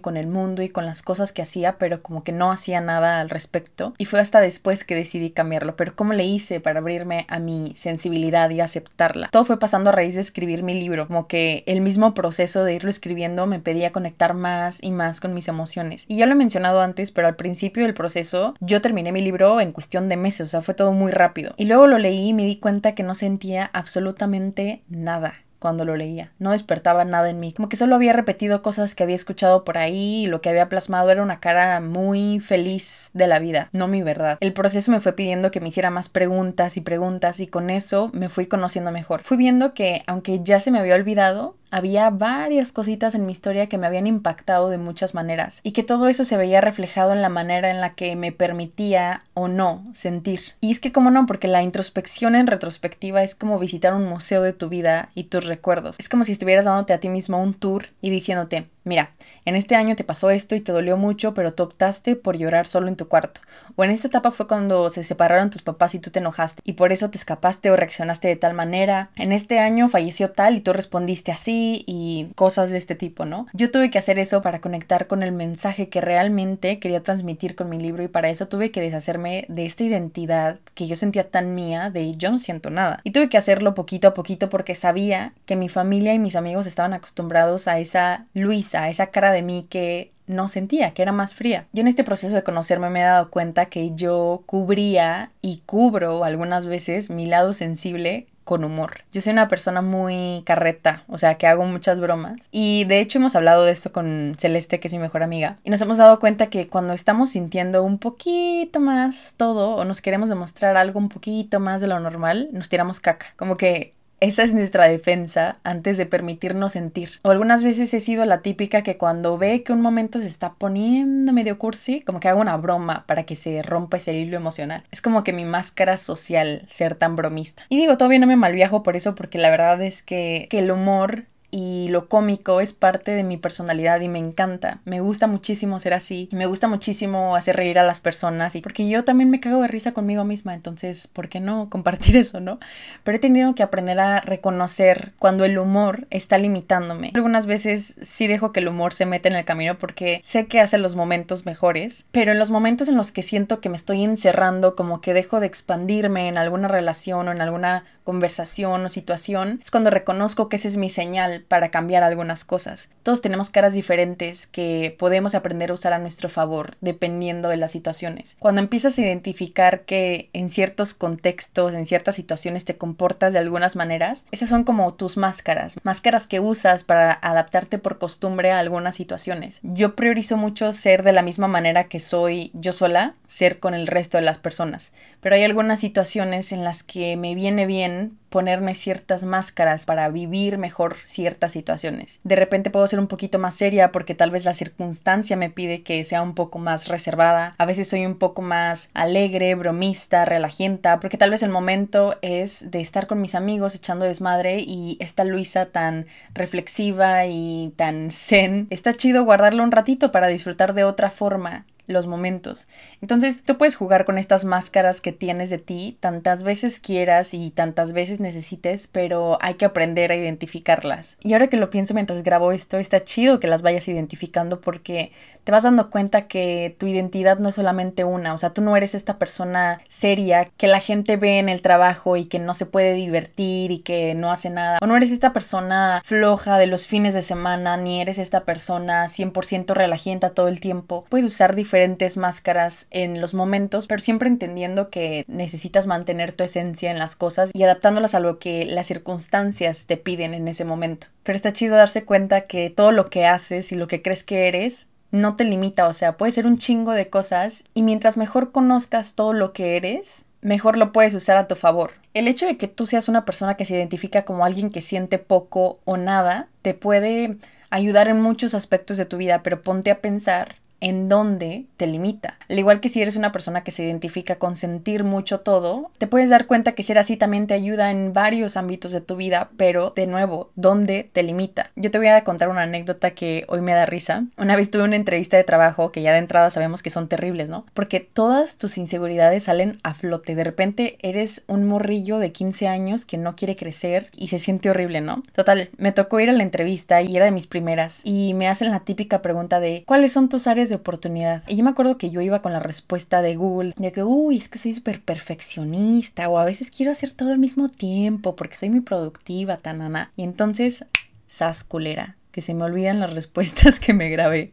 con 0.00 0.16
el 0.16 0.26
mundo 0.26 0.62
y 0.62 0.68
con 0.68 0.86
las 0.86 1.02
cosas 1.02 1.32
que 1.32 1.42
hacía, 1.42 1.78
pero 1.78 2.02
como 2.02 2.24
que 2.24 2.32
no 2.32 2.50
hacía 2.50 2.80
nada 2.80 3.20
al 3.20 3.30
respecto. 3.30 3.94
Y 3.96 4.06
fue 4.06 4.20
hasta 4.20 4.40
después 4.40 4.84
que 4.84 4.94
decidí 4.94 5.30
cambiarlo. 5.30 5.76
Pero 5.76 5.94
¿cómo 5.94 6.12
le 6.12 6.24
hice 6.24 6.60
para 6.60 6.80
abrirme 6.80 7.26
a 7.28 7.38
mi 7.38 7.72
sensibilidad 7.76 8.50
y 8.50 8.60
aceptarla? 8.60 9.28
Todo 9.30 9.44
fue 9.44 9.58
pasando 9.58 9.90
a 9.90 9.92
raíz 9.92 10.16
de 10.16 10.20
escribir 10.20 10.62
mi 10.62 10.74
libro, 10.74 11.06
como 11.06 11.28
que 11.28 11.62
el 11.66 11.80
mismo 11.80 12.12
proceso 12.12 12.64
de 12.64 12.74
irlo 12.74 12.90
escribiendo 12.90 13.46
me 13.46 13.60
pedía 13.60 13.92
conectar 13.92 14.34
más 14.34 14.78
y 14.82 14.90
más 14.90 15.20
con 15.20 15.32
mis 15.32 15.48
emociones. 15.48 16.04
Y 16.08 16.16
ya 16.16 16.26
lo 16.26 16.32
he 16.32 16.36
mencionado 16.36 16.80
antes, 16.80 17.12
pero 17.12 17.28
al 17.28 17.36
principio 17.36 17.84
del 17.84 17.94
proceso 17.94 18.54
yo 18.60 18.82
terminé 18.82 19.12
mi 19.12 19.22
libro 19.22 19.60
en 19.60 19.72
cuestión 19.72 20.08
de 20.08 20.16
meses, 20.16 20.40
o 20.40 20.48
sea, 20.48 20.60
fue 20.60 20.74
todo 20.74 20.92
muy 20.92 21.12
rápido. 21.12 21.54
Y 21.56 21.66
luego 21.66 21.86
lo 21.86 21.98
leí 21.98 22.28
y 22.28 22.32
me 22.32 22.44
di 22.44 22.56
cuenta 22.56 22.94
que 22.94 23.02
no 23.02 23.14
sentía 23.14 23.70
absolutamente 23.72 24.82
nada 24.88 25.34
cuando 25.58 25.84
lo 25.84 25.96
leía. 25.96 26.32
No 26.38 26.52
despertaba 26.52 27.04
nada 27.04 27.30
en 27.30 27.40
mí. 27.40 27.52
Como 27.52 27.68
que 27.68 27.76
solo 27.76 27.94
había 27.94 28.12
repetido 28.12 28.62
cosas 28.62 28.94
que 28.94 29.02
había 29.02 29.16
escuchado 29.16 29.64
por 29.64 29.78
ahí 29.78 30.24
y 30.24 30.26
lo 30.26 30.40
que 30.40 30.48
había 30.48 30.68
plasmado 30.68 31.10
era 31.10 31.22
una 31.22 31.40
cara 31.40 31.80
muy 31.80 32.40
feliz 32.40 33.10
de 33.12 33.26
la 33.26 33.38
vida, 33.38 33.68
no 33.72 33.88
mi 33.88 34.02
verdad. 34.02 34.38
El 34.40 34.52
proceso 34.52 34.90
me 34.90 35.00
fue 35.00 35.12
pidiendo 35.12 35.50
que 35.50 35.60
me 35.60 35.68
hiciera 35.68 35.90
más 35.90 36.08
preguntas 36.08 36.76
y 36.76 36.80
preguntas 36.80 37.40
y 37.40 37.46
con 37.46 37.70
eso 37.70 38.10
me 38.12 38.28
fui 38.28 38.46
conociendo 38.46 38.90
mejor. 38.90 39.22
Fui 39.22 39.36
viendo 39.36 39.74
que 39.74 40.02
aunque 40.06 40.40
ya 40.42 40.60
se 40.60 40.70
me 40.70 40.78
había 40.78 40.94
olvidado, 40.94 41.56
había 41.70 42.10
varias 42.10 42.72
cositas 42.72 43.14
en 43.14 43.26
mi 43.26 43.32
historia 43.32 43.68
que 43.68 43.78
me 43.78 43.86
habían 43.86 44.06
impactado 44.06 44.70
de 44.70 44.78
muchas 44.78 45.14
maneras 45.14 45.60
y 45.62 45.72
que 45.72 45.82
todo 45.82 46.08
eso 46.08 46.24
se 46.24 46.36
veía 46.36 46.60
reflejado 46.60 47.12
en 47.12 47.22
la 47.22 47.28
manera 47.28 47.70
en 47.70 47.80
la 47.80 47.94
que 47.94 48.16
me 48.16 48.32
permitía 48.32 49.22
o 49.34 49.48
no 49.48 49.84
sentir. 49.94 50.40
Y 50.60 50.72
es 50.72 50.80
que 50.80 50.92
como 50.92 51.10
no, 51.10 51.26
porque 51.26 51.48
la 51.48 51.62
introspección 51.62 52.34
en 52.34 52.46
retrospectiva 52.46 53.22
es 53.22 53.34
como 53.34 53.58
visitar 53.58 53.94
un 53.94 54.06
museo 54.06 54.42
de 54.42 54.52
tu 54.52 54.68
vida 54.68 55.10
y 55.14 55.24
tus 55.24 55.44
recuerdos. 55.46 55.96
Es 55.98 56.08
como 56.08 56.24
si 56.24 56.32
estuvieras 56.32 56.64
dándote 56.64 56.92
a 56.92 57.00
ti 57.00 57.08
mismo 57.08 57.42
un 57.42 57.54
tour 57.54 57.86
y 58.00 58.10
diciéndote, 58.10 58.68
mira, 58.88 59.10
en 59.44 59.54
este 59.54 59.76
año 59.76 59.96
te 59.96 60.04
pasó 60.04 60.30
esto 60.30 60.54
y 60.54 60.60
te 60.60 60.72
dolió 60.72 60.96
mucho, 60.96 61.32
pero 61.32 61.54
tú 61.54 61.62
optaste 61.62 62.16
por 62.16 62.36
llorar 62.36 62.66
solo 62.66 62.88
en 62.88 62.96
tu 62.96 63.08
cuarto. 63.08 63.40
O 63.76 63.84
en 63.84 63.90
esta 63.90 64.08
etapa 64.08 64.30
fue 64.30 64.48
cuando 64.48 64.90
se 64.90 65.04
separaron 65.04 65.50
tus 65.50 65.62
papás 65.62 65.94
y 65.94 65.98
tú 65.98 66.10
te 66.10 66.18
enojaste 66.18 66.60
y 66.64 66.72
por 66.74 66.92
eso 66.92 67.10
te 67.10 67.18
escapaste 67.18 67.70
o 67.70 67.76
reaccionaste 67.76 68.28
de 68.28 68.36
tal 68.36 68.54
manera. 68.54 69.10
En 69.16 69.32
este 69.32 69.58
año 69.58 69.88
falleció 69.88 70.32
tal 70.32 70.56
y 70.56 70.60
tú 70.60 70.72
respondiste 70.72 71.32
así 71.32 71.84
y 71.86 72.28
cosas 72.34 72.70
de 72.70 72.78
este 72.78 72.94
tipo, 72.94 73.24
¿no? 73.24 73.46
Yo 73.52 73.70
tuve 73.70 73.90
que 73.90 73.98
hacer 73.98 74.18
eso 74.18 74.42
para 74.42 74.60
conectar 74.60 75.06
con 75.06 75.22
el 75.22 75.32
mensaje 75.32 75.88
que 75.88 76.00
realmente 76.00 76.78
quería 76.78 77.02
transmitir 77.02 77.54
con 77.54 77.68
mi 77.68 77.78
libro 77.78 78.02
y 78.02 78.08
para 78.08 78.28
eso 78.28 78.48
tuve 78.48 78.70
que 78.70 78.80
deshacerme 78.80 79.46
de 79.48 79.66
esta 79.66 79.84
identidad 79.84 80.58
que 80.74 80.86
yo 80.86 80.96
sentía 80.96 81.30
tan 81.30 81.54
mía 81.54 81.90
de 81.90 82.14
yo 82.16 82.30
no 82.30 82.38
siento 82.38 82.70
nada. 82.70 83.00
Y 83.04 83.12
tuve 83.12 83.28
que 83.28 83.38
hacerlo 83.38 83.74
poquito 83.74 84.08
a 84.08 84.14
poquito 84.14 84.48
porque 84.48 84.74
sabía 84.74 85.32
que 85.46 85.56
mi 85.56 85.68
familia 85.68 86.14
y 86.14 86.18
mis 86.18 86.36
amigos 86.36 86.66
estaban 86.66 86.92
acostumbrados 86.92 87.66
a 87.68 87.78
esa 87.78 88.26
Luisa, 88.34 88.77
a 88.78 88.88
esa 88.88 89.08
cara 89.08 89.32
de 89.32 89.42
mí 89.42 89.66
que 89.68 90.12
no 90.26 90.46
sentía, 90.46 90.92
que 90.92 91.02
era 91.02 91.12
más 91.12 91.34
fría. 91.34 91.66
Yo 91.72 91.80
en 91.80 91.88
este 91.88 92.04
proceso 92.04 92.34
de 92.34 92.42
conocerme 92.42 92.90
me 92.90 93.00
he 93.00 93.04
dado 93.04 93.30
cuenta 93.30 93.66
que 93.66 93.92
yo 93.94 94.42
cubría 94.46 95.32
y 95.40 95.62
cubro 95.66 96.22
algunas 96.22 96.66
veces 96.66 97.10
mi 97.10 97.26
lado 97.26 97.54
sensible 97.54 98.26
con 98.44 98.64
humor. 98.64 99.02
Yo 99.12 99.20
soy 99.20 99.34
una 99.34 99.48
persona 99.48 99.82
muy 99.82 100.42
carreta, 100.46 101.04
o 101.06 101.18
sea, 101.18 101.34
que 101.34 101.46
hago 101.46 101.66
muchas 101.66 102.00
bromas. 102.00 102.48
Y 102.50 102.84
de 102.84 103.00
hecho 103.00 103.18
hemos 103.18 103.36
hablado 103.36 103.64
de 103.64 103.72
esto 103.72 103.92
con 103.92 104.36
Celeste, 104.38 104.80
que 104.80 104.88
es 104.88 104.94
mi 104.94 105.00
mejor 105.00 105.22
amiga. 105.22 105.58
Y 105.64 105.70
nos 105.70 105.82
hemos 105.82 105.98
dado 105.98 106.18
cuenta 106.18 106.46
que 106.46 106.66
cuando 106.66 106.94
estamos 106.94 107.30
sintiendo 107.30 107.82
un 107.82 107.98
poquito 107.98 108.80
más 108.80 109.34
todo 109.36 109.76
o 109.76 109.84
nos 109.84 110.00
queremos 110.00 110.30
demostrar 110.30 110.78
algo 110.78 110.98
un 110.98 111.10
poquito 111.10 111.60
más 111.60 111.82
de 111.82 111.88
lo 111.88 112.00
normal, 112.00 112.48
nos 112.52 112.70
tiramos 112.70 113.00
caca. 113.00 113.26
Como 113.36 113.58
que 113.58 113.92
esa 114.20 114.42
es 114.42 114.54
nuestra 114.54 114.86
defensa 114.86 115.58
antes 115.62 115.96
de 115.96 116.06
permitirnos 116.06 116.72
sentir. 116.72 117.10
O 117.22 117.30
algunas 117.30 117.62
veces 117.62 117.92
he 117.94 118.00
sido 118.00 118.24
la 118.24 118.42
típica 118.42 118.82
que 118.82 118.96
cuando 118.96 119.38
ve 119.38 119.62
que 119.62 119.72
un 119.72 119.80
momento 119.80 120.18
se 120.18 120.26
está 120.26 120.54
poniendo 120.54 121.32
medio 121.32 121.58
cursi, 121.58 122.00
como 122.00 122.20
que 122.20 122.28
hago 122.28 122.40
una 122.40 122.56
broma 122.56 123.04
para 123.06 123.24
que 123.24 123.36
se 123.36 123.62
rompa 123.62 123.98
ese 123.98 124.14
hilo 124.14 124.36
emocional. 124.36 124.84
Es 124.90 125.02
como 125.02 125.24
que 125.24 125.32
mi 125.32 125.44
máscara 125.44 125.96
social 125.96 126.66
ser 126.70 126.94
tan 126.94 127.16
bromista. 127.16 127.64
Y 127.68 127.76
digo, 127.76 127.96
todavía 127.96 128.18
no 128.18 128.26
me 128.26 128.36
malviajo 128.36 128.82
por 128.82 128.96
eso 128.96 129.14
porque 129.14 129.38
la 129.38 129.50
verdad 129.50 129.82
es 129.82 130.02
que, 130.02 130.48
que 130.50 130.58
el 130.58 130.70
humor 130.70 131.24
y 131.50 131.88
lo 131.88 132.08
cómico 132.08 132.60
es 132.60 132.74
parte 132.74 133.12
de 133.12 133.24
mi 133.24 133.36
personalidad 133.36 134.00
y 134.00 134.08
me 134.08 134.18
encanta. 134.18 134.80
Me 134.84 135.00
gusta 135.00 135.26
muchísimo 135.26 135.80
ser 135.80 135.94
así. 135.94 136.28
Y 136.30 136.36
me 136.36 136.46
gusta 136.46 136.68
muchísimo 136.68 137.36
hacer 137.36 137.56
reír 137.56 137.78
a 137.78 137.82
las 137.82 138.00
personas 138.00 138.54
y 138.54 138.60
porque 138.60 138.88
yo 138.88 139.04
también 139.04 139.30
me 139.30 139.40
cago 139.40 139.62
de 139.62 139.68
risa 139.68 139.92
conmigo 139.92 140.24
misma, 140.24 140.54
entonces, 140.54 141.06
¿por 141.06 141.28
qué 141.28 141.40
no 141.40 141.70
compartir 141.70 142.16
eso, 142.18 142.40
no? 142.40 142.58
Pero 143.04 143.16
he 143.16 143.20
tenido 143.20 143.54
que 143.54 143.62
aprender 143.62 143.98
a 144.00 144.20
reconocer 144.20 145.12
cuando 145.18 145.44
el 145.44 145.58
humor 145.58 146.06
está 146.10 146.38
limitándome. 146.38 147.12
Algunas 147.14 147.46
veces 147.46 147.96
sí 148.02 148.26
dejo 148.26 148.52
que 148.52 148.60
el 148.60 148.68
humor 148.68 148.92
se 148.92 149.06
mete 149.06 149.28
en 149.28 149.36
el 149.36 149.44
camino 149.44 149.78
porque 149.78 150.20
sé 150.22 150.46
que 150.46 150.60
hace 150.60 150.78
los 150.78 150.96
momentos 150.96 151.46
mejores, 151.46 152.04
pero 152.12 152.32
en 152.32 152.38
los 152.38 152.50
momentos 152.50 152.88
en 152.88 152.96
los 152.96 153.12
que 153.12 153.22
siento 153.22 153.60
que 153.60 153.68
me 153.68 153.76
estoy 153.76 154.04
encerrando, 154.04 154.76
como 154.76 155.00
que 155.00 155.14
dejo 155.14 155.40
de 155.40 155.46
expandirme 155.46 156.28
en 156.28 156.38
alguna 156.38 156.68
relación 156.68 157.28
o 157.28 157.32
en 157.32 157.40
alguna 157.40 157.84
conversación 158.04 158.84
o 158.84 158.88
situación, 158.88 159.60
es 159.62 159.70
cuando 159.70 159.90
reconozco 159.90 160.48
que 160.48 160.56
esa 160.56 160.68
es 160.68 160.76
mi 160.76 160.88
señal 160.88 161.37
para 161.40 161.70
cambiar 161.70 162.02
algunas 162.02 162.44
cosas. 162.44 162.88
Todos 163.02 163.22
tenemos 163.22 163.50
caras 163.50 163.72
diferentes 163.72 164.46
que 164.46 164.94
podemos 164.98 165.34
aprender 165.34 165.70
a 165.70 165.74
usar 165.74 165.92
a 165.92 165.98
nuestro 165.98 166.28
favor 166.28 166.76
dependiendo 166.80 167.48
de 167.48 167.56
las 167.56 167.72
situaciones. 167.72 168.36
Cuando 168.38 168.60
empiezas 168.60 168.98
a 168.98 169.02
identificar 169.02 169.82
que 169.82 170.30
en 170.32 170.50
ciertos 170.50 170.94
contextos, 170.94 171.72
en 171.72 171.86
ciertas 171.86 172.14
situaciones 172.14 172.64
te 172.64 172.76
comportas 172.76 173.32
de 173.32 173.38
algunas 173.38 173.76
maneras, 173.76 174.26
esas 174.30 174.48
son 174.48 174.64
como 174.64 174.94
tus 174.94 175.16
máscaras, 175.16 175.78
máscaras 175.82 176.26
que 176.26 176.40
usas 176.40 176.84
para 176.84 177.12
adaptarte 177.12 177.78
por 177.78 177.98
costumbre 177.98 178.52
a 178.52 178.58
algunas 178.58 178.96
situaciones. 178.96 179.60
Yo 179.62 179.94
priorizo 179.94 180.36
mucho 180.36 180.72
ser 180.72 181.02
de 181.02 181.12
la 181.12 181.22
misma 181.22 181.48
manera 181.48 181.84
que 181.84 182.00
soy 182.00 182.50
yo 182.54 182.72
sola, 182.72 183.14
ser 183.26 183.58
con 183.58 183.74
el 183.74 183.86
resto 183.86 184.18
de 184.18 184.24
las 184.24 184.38
personas, 184.38 184.92
pero 185.20 185.34
hay 185.34 185.44
algunas 185.44 185.80
situaciones 185.80 186.52
en 186.52 186.64
las 186.64 186.82
que 186.82 187.16
me 187.16 187.34
viene 187.34 187.66
bien 187.66 188.18
ponerme 188.28 188.74
ciertas 188.74 189.24
máscaras 189.24 189.86
para 189.86 190.08
vivir 190.08 190.58
mejor 190.58 190.96
ciertas 191.04 191.27
situaciones. 191.52 192.20
De 192.24 192.36
repente 192.36 192.70
puedo 192.70 192.86
ser 192.86 192.98
un 192.98 193.06
poquito 193.06 193.38
más 193.38 193.54
seria 193.54 193.92
porque 193.92 194.14
tal 194.14 194.30
vez 194.30 194.44
la 194.44 194.54
circunstancia 194.54 195.36
me 195.36 195.50
pide 195.50 195.82
que 195.82 196.02
sea 196.04 196.22
un 196.22 196.34
poco 196.34 196.58
más 196.58 196.88
reservada. 196.88 197.54
A 197.58 197.66
veces 197.66 197.88
soy 197.88 198.06
un 198.06 198.16
poco 198.16 198.42
más 198.42 198.88
alegre, 198.94 199.54
bromista, 199.54 200.24
relajienta, 200.24 201.00
porque 201.00 201.18
tal 201.18 201.30
vez 201.30 201.42
el 201.42 201.50
momento 201.50 202.16
es 202.22 202.70
de 202.70 202.80
estar 202.80 203.06
con 203.06 203.20
mis 203.20 203.34
amigos 203.34 203.74
echando 203.74 204.04
desmadre 204.04 204.60
y 204.60 204.96
esta 205.00 205.24
Luisa 205.24 205.66
tan 205.66 206.06
reflexiva 206.34 207.26
y 207.26 207.72
tan 207.76 208.10
zen. 208.10 208.66
Está 208.70 208.94
chido 208.94 209.24
guardarlo 209.24 209.62
un 209.62 209.72
ratito 209.72 210.12
para 210.12 210.28
disfrutar 210.28 210.74
de 210.74 210.84
otra 210.84 211.10
forma 211.10 211.64
los 211.88 212.06
momentos. 212.06 212.68
Entonces 213.00 213.42
tú 213.42 213.58
puedes 213.58 213.74
jugar 213.74 214.04
con 214.04 214.18
estas 214.18 214.44
máscaras 214.44 215.00
que 215.00 215.10
tienes 215.10 215.50
de 215.50 215.58
ti 215.58 215.96
tantas 215.98 216.44
veces 216.44 216.78
quieras 216.78 217.34
y 217.34 217.50
tantas 217.50 217.92
veces 217.92 218.20
necesites, 218.20 218.86
pero 218.86 219.38
hay 219.40 219.54
que 219.54 219.64
aprender 219.64 220.12
a 220.12 220.16
identificarlas. 220.16 221.16
Y 221.22 221.32
ahora 221.32 221.48
que 221.48 221.56
lo 221.56 221.70
pienso 221.70 221.94
mientras 221.94 222.22
grabo 222.22 222.52
esto, 222.52 222.76
está 222.78 223.02
chido 223.02 223.40
que 223.40 223.48
las 223.48 223.62
vayas 223.62 223.88
identificando 223.88 224.60
porque 224.60 225.12
te 225.48 225.52
vas 225.52 225.62
dando 225.62 225.88
cuenta 225.88 226.26
que 226.26 226.76
tu 226.78 226.86
identidad 226.86 227.38
no 227.38 227.48
es 227.48 227.54
solamente 227.54 228.04
una, 228.04 228.34
o 228.34 228.36
sea, 228.36 228.50
tú 228.50 228.60
no 228.60 228.76
eres 228.76 228.94
esta 228.94 229.16
persona 229.16 229.80
seria 229.88 230.44
que 230.58 230.66
la 230.66 230.78
gente 230.78 231.16
ve 231.16 231.38
en 231.38 231.48
el 231.48 231.62
trabajo 231.62 232.18
y 232.18 232.26
que 232.26 232.38
no 232.38 232.52
se 232.52 232.66
puede 232.66 232.92
divertir 232.92 233.70
y 233.70 233.78
que 233.78 234.14
no 234.14 234.30
hace 234.30 234.50
nada, 234.50 234.76
o 234.82 234.86
no 234.86 234.94
eres 234.94 235.10
esta 235.10 235.32
persona 235.32 236.02
floja 236.04 236.58
de 236.58 236.66
los 236.66 236.86
fines 236.86 237.14
de 237.14 237.22
semana, 237.22 237.78
ni 237.78 238.02
eres 238.02 238.18
esta 238.18 238.44
persona 238.44 239.06
100% 239.06 239.72
relajienta 239.72 240.34
todo 240.34 240.48
el 240.48 240.60
tiempo. 240.60 241.06
Puedes 241.08 241.24
usar 241.24 241.56
diferentes 241.56 242.18
máscaras 242.18 242.86
en 242.90 243.22
los 243.22 243.32
momentos, 243.32 243.86
pero 243.86 244.00
siempre 244.00 244.28
entendiendo 244.28 244.90
que 244.90 245.24
necesitas 245.28 245.86
mantener 245.86 246.32
tu 246.32 246.44
esencia 246.44 246.90
en 246.90 246.98
las 246.98 247.16
cosas 247.16 247.52
y 247.54 247.62
adaptándolas 247.62 248.14
a 248.14 248.20
lo 248.20 248.38
que 248.38 248.66
las 248.66 248.86
circunstancias 248.86 249.86
te 249.86 249.96
piden 249.96 250.34
en 250.34 250.46
ese 250.46 250.66
momento. 250.66 251.06
Pero 251.22 251.36
está 251.36 251.54
chido 251.54 251.76
darse 251.76 252.04
cuenta 252.04 252.42
que 252.42 252.68
todo 252.68 252.92
lo 252.92 253.08
que 253.08 253.24
haces 253.24 253.72
y 253.72 253.76
lo 253.76 253.86
que 253.86 254.02
crees 254.02 254.24
que 254.24 254.46
eres 254.48 254.88
no 255.10 255.36
te 255.36 255.44
limita, 255.44 255.86
o 255.88 255.92
sea, 255.92 256.16
puede 256.16 256.32
ser 256.32 256.46
un 256.46 256.58
chingo 256.58 256.92
de 256.92 257.08
cosas 257.08 257.64
y 257.74 257.82
mientras 257.82 258.16
mejor 258.16 258.52
conozcas 258.52 259.14
todo 259.14 259.32
lo 259.32 259.52
que 259.52 259.76
eres, 259.76 260.24
mejor 260.40 260.76
lo 260.76 260.92
puedes 260.92 261.14
usar 261.14 261.36
a 261.36 261.48
tu 261.48 261.54
favor. 261.54 261.92
El 262.14 262.28
hecho 262.28 262.46
de 262.46 262.56
que 262.56 262.68
tú 262.68 262.86
seas 262.86 263.08
una 263.08 263.24
persona 263.24 263.54
que 263.54 263.64
se 263.64 263.74
identifica 263.74 264.24
como 264.24 264.44
alguien 264.44 264.70
que 264.70 264.80
siente 264.80 265.18
poco 265.18 265.78
o 265.84 265.96
nada, 265.96 266.48
te 266.62 266.74
puede 266.74 267.36
ayudar 267.70 268.08
en 268.08 268.20
muchos 268.20 268.54
aspectos 268.54 268.96
de 268.96 269.04
tu 269.04 269.16
vida, 269.16 269.42
pero 269.42 269.62
ponte 269.62 269.90
a 269.90 270.00
pensar 270.00 270.56
en 270.80 271.08
dónde 271.08 271.66
te 271.76 271.86
limita. 271.86 272.36
Al 272.48 272.58
igual 272.58 272.80
que 272.80 272.88
si 272.88 273.02
eres 273.02 273.16
una 273.16 273.32
persona 273.32 273.64
que 273.64 273.70
se 273.70 273.84
identifica 273.84 274.36
con 274.36 274.56
sentir 274.56 275.04
mucho 275.04 275.40
todo, 275.40 275.90
te 275.98 276.06
puedes 276.06 276.30
dar 276.30 276.46
cuenta 276.46 276.72
que 276.72 276.82
ser 276.82 276.98
así 276.98 277.16
también 277.16 277.46
te 277.46 277.54
ayuda 277.54 277.90
en 277.90 278.12
varios 278.12 278.56
ámbitos 278.56 278.92
de 278.92 279.00
tu 279.00 279.16
vida, 279.16 279.50
pero 279.56 279.92
de 279.94 280.06
nuevo, 280.06 280.50
¿dónde 280.54 281.08
te 281.12 281.22
limita? 281.22 281.70
Yo 281.76 281.90
te 281.90 281.98
voy 281.98 282.08
a 282.08 282.24
contar 282.24 282.48
una 282.48 282.62
anécdota 282.62 283.10
que 283.10 283.44
hoy 283.48 283.60
me 283.60 283.74
da 283.74 283.86
risa. 283.86 284.24
Una 284.36 284.56
vez 284.56 284.70
tuve 284.70 284.84
una 284.84 284.96
entrevista 284.96 285.36
de 285.36 285.44
trabajo 285.44 285.92
que 285.92 286.02
ya 286.02 286.12
de 286.12 286.18
entrada 286.18 286.50
sabemos 286.50 286.82
que 286.82 286.90
son 286.90 287.08
terribles, 287.08 287.48
¿no? 287.48 287.66
Porque 287.74 288.00
todas 288.00 288.58
tus 288.58 288.78
inseguridades 288.78 289.44
salen 289.44 289.80
a 289.82 289.94
flote. 289.94 290.34
De 290.34 290.44
repente 290.44 290.98
eres 291.02 291.42
un 291.46 291.66
morrillo 291.66 292.18
de 292.18 292.32
15 292.32 292.68
años 292.68 293.04
que 293.04 293.18
no 293.18 293.36
quiere 293.36 293.56
crecer 293.56 294.10
y 294.16 294.28
se 294.28 294.38
siente 294.38 294.70
horrible, 294.70 295.00
¿no? 295.00 295.22
Total, 295.34 295.70
me 295.76 295.92
tocó 295.92 296.20
ir 296.20 296.30
a 296.30 296.32
la 296.32 296.42
entrevista 296.42 297.02
y 297.02 297.16
era 297.16 297.24
de 297.24 297.30
mis 297.30 297.46
primeras 297.46 298.00
y 298.04 298.34
me 298.34 298.48
hacen 298.48 298.70
la 298.70 298.80
típica 298.80 299.22
pregunta 299.22 299.60
de 299.60 299.84
¿cuáles 299.86 300.12
son 300.12 300.28
tus 300.28 300.46
áreas 300.46 300.67
de 300.68 300.76
oportunidad. 300.76 301.42
Y 301.46 301.56
yo 301.56 301.64
me 301.64 301.70
acuerdo 301.70 301.98
que 301.98 302.10
yo 302.10 302.20
iba 302.20 302.42
con 302.42 302.52
la 302.52 302.60
respuesta 302.60 303.22
de 303.22 303.36
Google, 303.36 303.74
de 303.76 303.92
que, 303.92 304.02
uy, 304.02 304.36
es 304.36 304.48
que 304.48 304.58
soy 304.58 304.74
súper 304.74 305.02
perfeccionista, 305.02 306.28
o 306.28 306.38
a 306.38 306.44
veces 306.44 306.70
quiero 306.70 306.92
hacer 306.92 307.12
todo 307.12 307.30
al 307.30 307.38
mismo 307.38 307.68
tiempo 307.68 308.36
porque 308.36 308.56
soy 308.56 308.70
muy 308.70 308.80
productiva, 308.80 309.56
tanana. 309.56 310.12
Y 310.16 310.22
entonces, 310.22 310.84
sas 311.26 311.64
culera, 311.64 312.16
que 312.32 312.42
se 312.42 312.54
me 312.54 312.64
olvidan 312.64 313.00
las 313.00 313.12
respuestas 313.12 313.80
que 313.80 313.92
me 313.92 314.10
grabé 314.10 314.50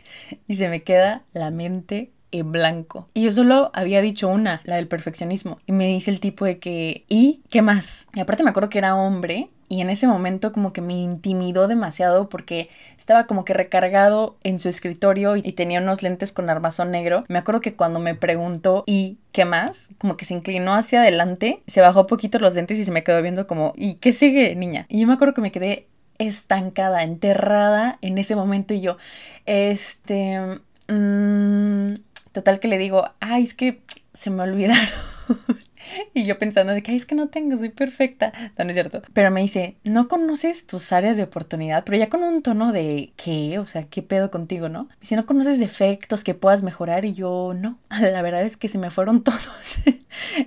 y 0.47 0.55
se 0.55 0.69
me 0.69 0.83
queda 0.83 1.23
la 1.33 1.51
mente 1.51 2.11
en 2.31 2.51
blanco. 2.51 3.07
Y 3.13 3.23
yo 3.23 3.31
solo 3.31 3.71
había 3.73 4.01
dicho 4.01 4.27
una, 4.27 4.61
la 4.65 4.75
del 4.75 4.87
perfeccionismo. 4.87 5.59
Y 5.65 5.71
me 5.71 5.87
dice 5.87 6.11
el 6.11 6.19
tipo 6.19 6.45
de 6.45 6.59
que, 6.59 7.05
¿y 7.07 7.41
qué 7.49 7.61
más? 7.61 8.07
Y 8.13 8.19
aparte 8.19 8.43
me 8.43 8.49
acuerdo 8.49 8.69
que 8.69 8.77
era 8.77 8.95
hombre 8.95 9.49
y 9.67 9.81
en 9.81 9.89
ese 9.89 10.07
momento 10.07 10.51
como 10.51 10.73
que 10.73 10.81
me 10.81 10.93
intimidó 10.93 11.67
demasiado 11.67 12.29
porque 12.29 12.69
estaba 12.97 13.25
como 13.27 13.45
que 13.45 13.53
recargado 13.53 14.37
en 14.43 14.59
su 14.59 14.69
escritorio 14.69 15.35
y 15.35 15.51
tenía 15.53 15.81
unos 15.81 16.03
lentes 16.03 16.31
con 16.31 16.49
armazón 16.49 16.91
negro. 16.91 17.23
Me 17.27 17.39
acuerdo 17.39 17.61
que 17.61 17.75
cuando 17.75 17.99
me 17.99 18.15
preguntó 18.15 18.83
¿y 18.85 19.17
qué 19.31 19.45
más? 19.45 19.89
Como 19.97 20.17
que 20.17 20.25
se 20.25 20.33
inclinó 20.33 20.75
hacia 20.75 21.01
adelante, 21.01 21.61
se 21.67 21.81
bajó 21.81 22.07
poquito 22.07 22.39
los 22.39 22.53
lentes 22.53 22.77
y 22.79 22.85
se 22.85 22.91
me 22.91 23.03
quedó 23.03 23.21
viendo 23.21 23.47
como 23.47 23.73
¿y 23.75 23.95
qué 23.95 24.13
sigue, 24.13 24.55
niña? 24.55 24.85
Y 24.89 25.01
yo 25.01 25.07
me 25.07 25.13
acuerdo 25.13 25.33
que 25.33 25.41
me 25.41 25.51
quedé 25.51 25.87
estancada, 26.17 27.03
enterrada 27.03 27.97
en 28.01 28.17
ese 28.17 28.35
momento 28.35 28.73
y 28.73 28.81
yo, 28.81 28.97
este, 29.45 30.39
mmm, 30.87 31.95
total 32.31 32.59
que 32.59 32.67
le 32.67 32.77
digo, 32.77 33.09
ay, 33.19 33.43
es 33.43 33.53
que 33.53 33.81
se 34.13 34.29
me 34.29 34.43
olvidaron 34.43 34.87
y 36.13 36.25
yo 36.25 36.37
pensando 36.37 36.73
de 36.73 36.83
que, 36.83 36.95
es 36.95 37.05
que 37.05 37.15
no 37.15 37.29
tengo, 37.29 37.57
soy 37.57 37.69
perfecta. 37.69 38.31
No, 38.57 38.63
no 38.63 38.69
es 38.69 38.75
cierto. 38.75 39.01
Pero 39.13 39.31
me 39.31 39.41
dice, 39.41 39.77
no 39.83 40.07
conoces 40.07 40.67
tus 40.67 40.91
áreas 40.91 41.17
de 41.17 41.23
oportunidad, 41.23 41.83
pero 41.83 41.97
ya 41.97 42.09
con 42.09 42.23
un 42.23 42.41
tono 42.41 42.71
de, 42.71 43.13
¿qué? 43.15 43.59
O 43.59 43.65
sea, 43.65 43.83
¿qué 43.83 44.01
pedo 44.01 44.31
contigo, 44.31 44.69
no? 44.69 44.89
Si 45.01 45.15
no 45.15 45.25
conoces 45.25 45.59
defectos 45.59 46.23
que 46.23 46.33
puedas 46.33 46.63
mejorar 46.63 47.05
y 47.05 47.13
yo, 47.13 47.53
no. 47.55 47.77
La 47.89 48.21
verdad 48.21 48.43
es 48.43 48.57
que 48.57 48.67
se 48.67 48.77
me 48.77 48.91
fueron 48.91 49.23
todos. 49.23 49.77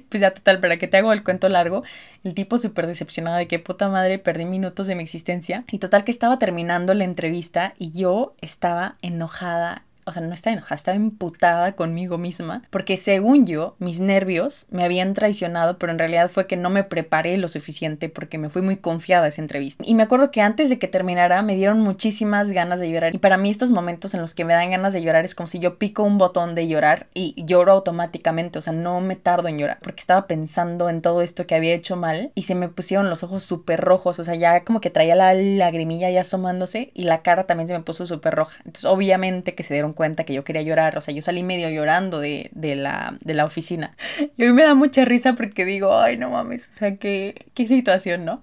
pues 0.08 0.20
ya 0.20 0.32
total, 0.32 0.60
para 0.60 0.78
que 0.78 0.88
te 0.88 0.96
hago 0.96 1.12
el 1.12 1.24
cuento 1.24 1.48
largo, 1.48 1.82
el 2.24 2.34
tipo 2.34 2.58
súper 2.58 2.86
decepcionado 2.86 3.36
de 3.36 3.48
que 3.48 3.58
puta 3.58 3.88
madre 3.88 4.18
perdí 4.18 4.44
minutos 4.44 4.86
de 4.86 4.94
mi 4.94 5.02
existencia. 5.02 5.64
Y 5.70 5.78
total 5.78 6.04
que 6.04 6.10
estaba 6.10 6.38
terminando 6.38 6.94
la 6.94 7.04
entrevista 7.04 7.74
y 7.78 7.92
yo 7.92 8.34
estaba 8.40 8.96
enojada 9.02 9.84
o 10.08 10.12
sea, 10.12 10.22
no 10.22 10.34
estaba 10.34 10.54
enojada, 10.54 10.76
estaba 10.76 10.96
imputada 10.96 11.72
conmigo 11.72 12.18
misma, 12.18 12.62
porque 12.70 12.96
según 12.96 13.46
yo, 13.46 13.76
mis 13.78 14.00
nervios 14.00 14.66
me 14.70 14.84
habían 14.84 15.14
traicionado, 15.14 15.78
pero 15.78 15.92
en 15.92 15.98
realidad 15.98 16.30
fue 16.30 16.46
que 16.46 16.56
no 16.56 16.70
me 16.70 16.84
preparé 16.84 17.36
lo 17.36 17.48
suficiente 17.48 18.08
porque 18.08 18.38
me 18.38 18.50
fui 18.50 18.62
muy 18.62 18.76
confiada 18.76 19.28
esa 19.28 19.42
entrevista. 19.42 19.84
Y 19.86 19.94
me 19.94 20.02
acuerdo 20.02 20.30
que 20.30 20.40
antes 20.40 20.70
de 20.70 20.78
que 20.78 20.88
terminara 20.88 21.42
me 21.42 21.54
dieron 21.54 21.80
muchísimas 21.80 22.50
ganas 22.50 22.80
de 22.80 22.90
llorar. 22.90 23.14
Y 23.14 23.18
para 23.18 23.36
mí 23.36 23.50
estos 23.50 23.70
momentos 23.70 24.14
en 24.14 24.20
los 24.20 24.34
que 24.34 24.44
me 24.44 24.54
dan 24.54 24.70
ganas 24.70 24.92
de 24.92 25.02
llorar 25.02 25.24
es 25.24 25.34
como 25.34 25.46
si 25.46 25.58
yo 25.58 25.78
pico 25.78 26.02
un 26.02 26.18
botón 26.18 26.54
de 26.54 26.68
llorar 26.68 27.06
y 27.14 27.34
lloro 27.44 27.72
automáticamente, 27.72 28.58
o 28.58 28.62
sea, 28.62 28.72
no 28.72 29.00
me 29.00 29.16
tardo 29.16 29.48
en 29.48 29.58
llorar, 29.58 29.78
porque 29.82 30.00
estaba 30.00 30.26
pensando 30.26 30.88
en 30.88 31.02
todo 31.02 31.22
esto 31.22 31.46
que 31.46 31.54
había 31.54 31.74
hecho 31.74 31.96
mal 31.96 32.32
y 32.34 32.42
se 32.42 32.54
me 32.54 32.68
pusieron 32.68 33.10
los 33.10 33.22
ojos 33.22 33.42
súper 33.42 33.80
rojos, 33.80 34.18
o 34.18 34.24
sea, 34.24 34.34
ya 34.34 34.64
como 34.64 34.80
que 34.80 34.90
traía 34.90 35.14
la 35.14 35.34
lagrimilla 35.34 36.10
ya 36.10 36.22
asomándose 36.22 36.90
y 36.94 37.04
la 37.04 37.22
cara 37.22 37.44
también 37.44 37.68
se 37.68 37.74
me 37.74 37.80
puso 37.80 38.06
súper 38.06 38.34
roja. 38.34 38.56
Entonces, 38.58 38.84
obviamente 38.84 39.54
que 39.54 39.62
se 39.62 39.74
dieron 39.74 39.92
cuenta 39.98 40.22
que 40.22 40.32
yo 40.32 40.44
quería 40.44 40.62
llorar, 40.62 40.96
o 40.96 41.00
sea, 41.00 41.12
yo 41.12 41.22
salí 41.22 41.42
medio 41.42 41.68
llorando 41.68 42.20
de, 42.20 42.50
la, 42.54 43.18
de 43.20 43.34
la 43.34 43.44
oficina. 43.44 43.96
Y 44.36 44.44
hoy 44.44 44.52
me 44.52 44.62
da 44.62 44.74
mucha 44.74 45.04
risa 45.04 45.34
porque 45.34 45.64
digo, 45.64 45.98
ay, 45.98 46.16
no 46.16 46.30
mames, 46.30 46.70
o 46.72 46.78
sea, 46.78 46.96
qué, 46.96 47.46
qué 47.54 47.66
situación, 47.66 48.24
¿no? 48.24 48.40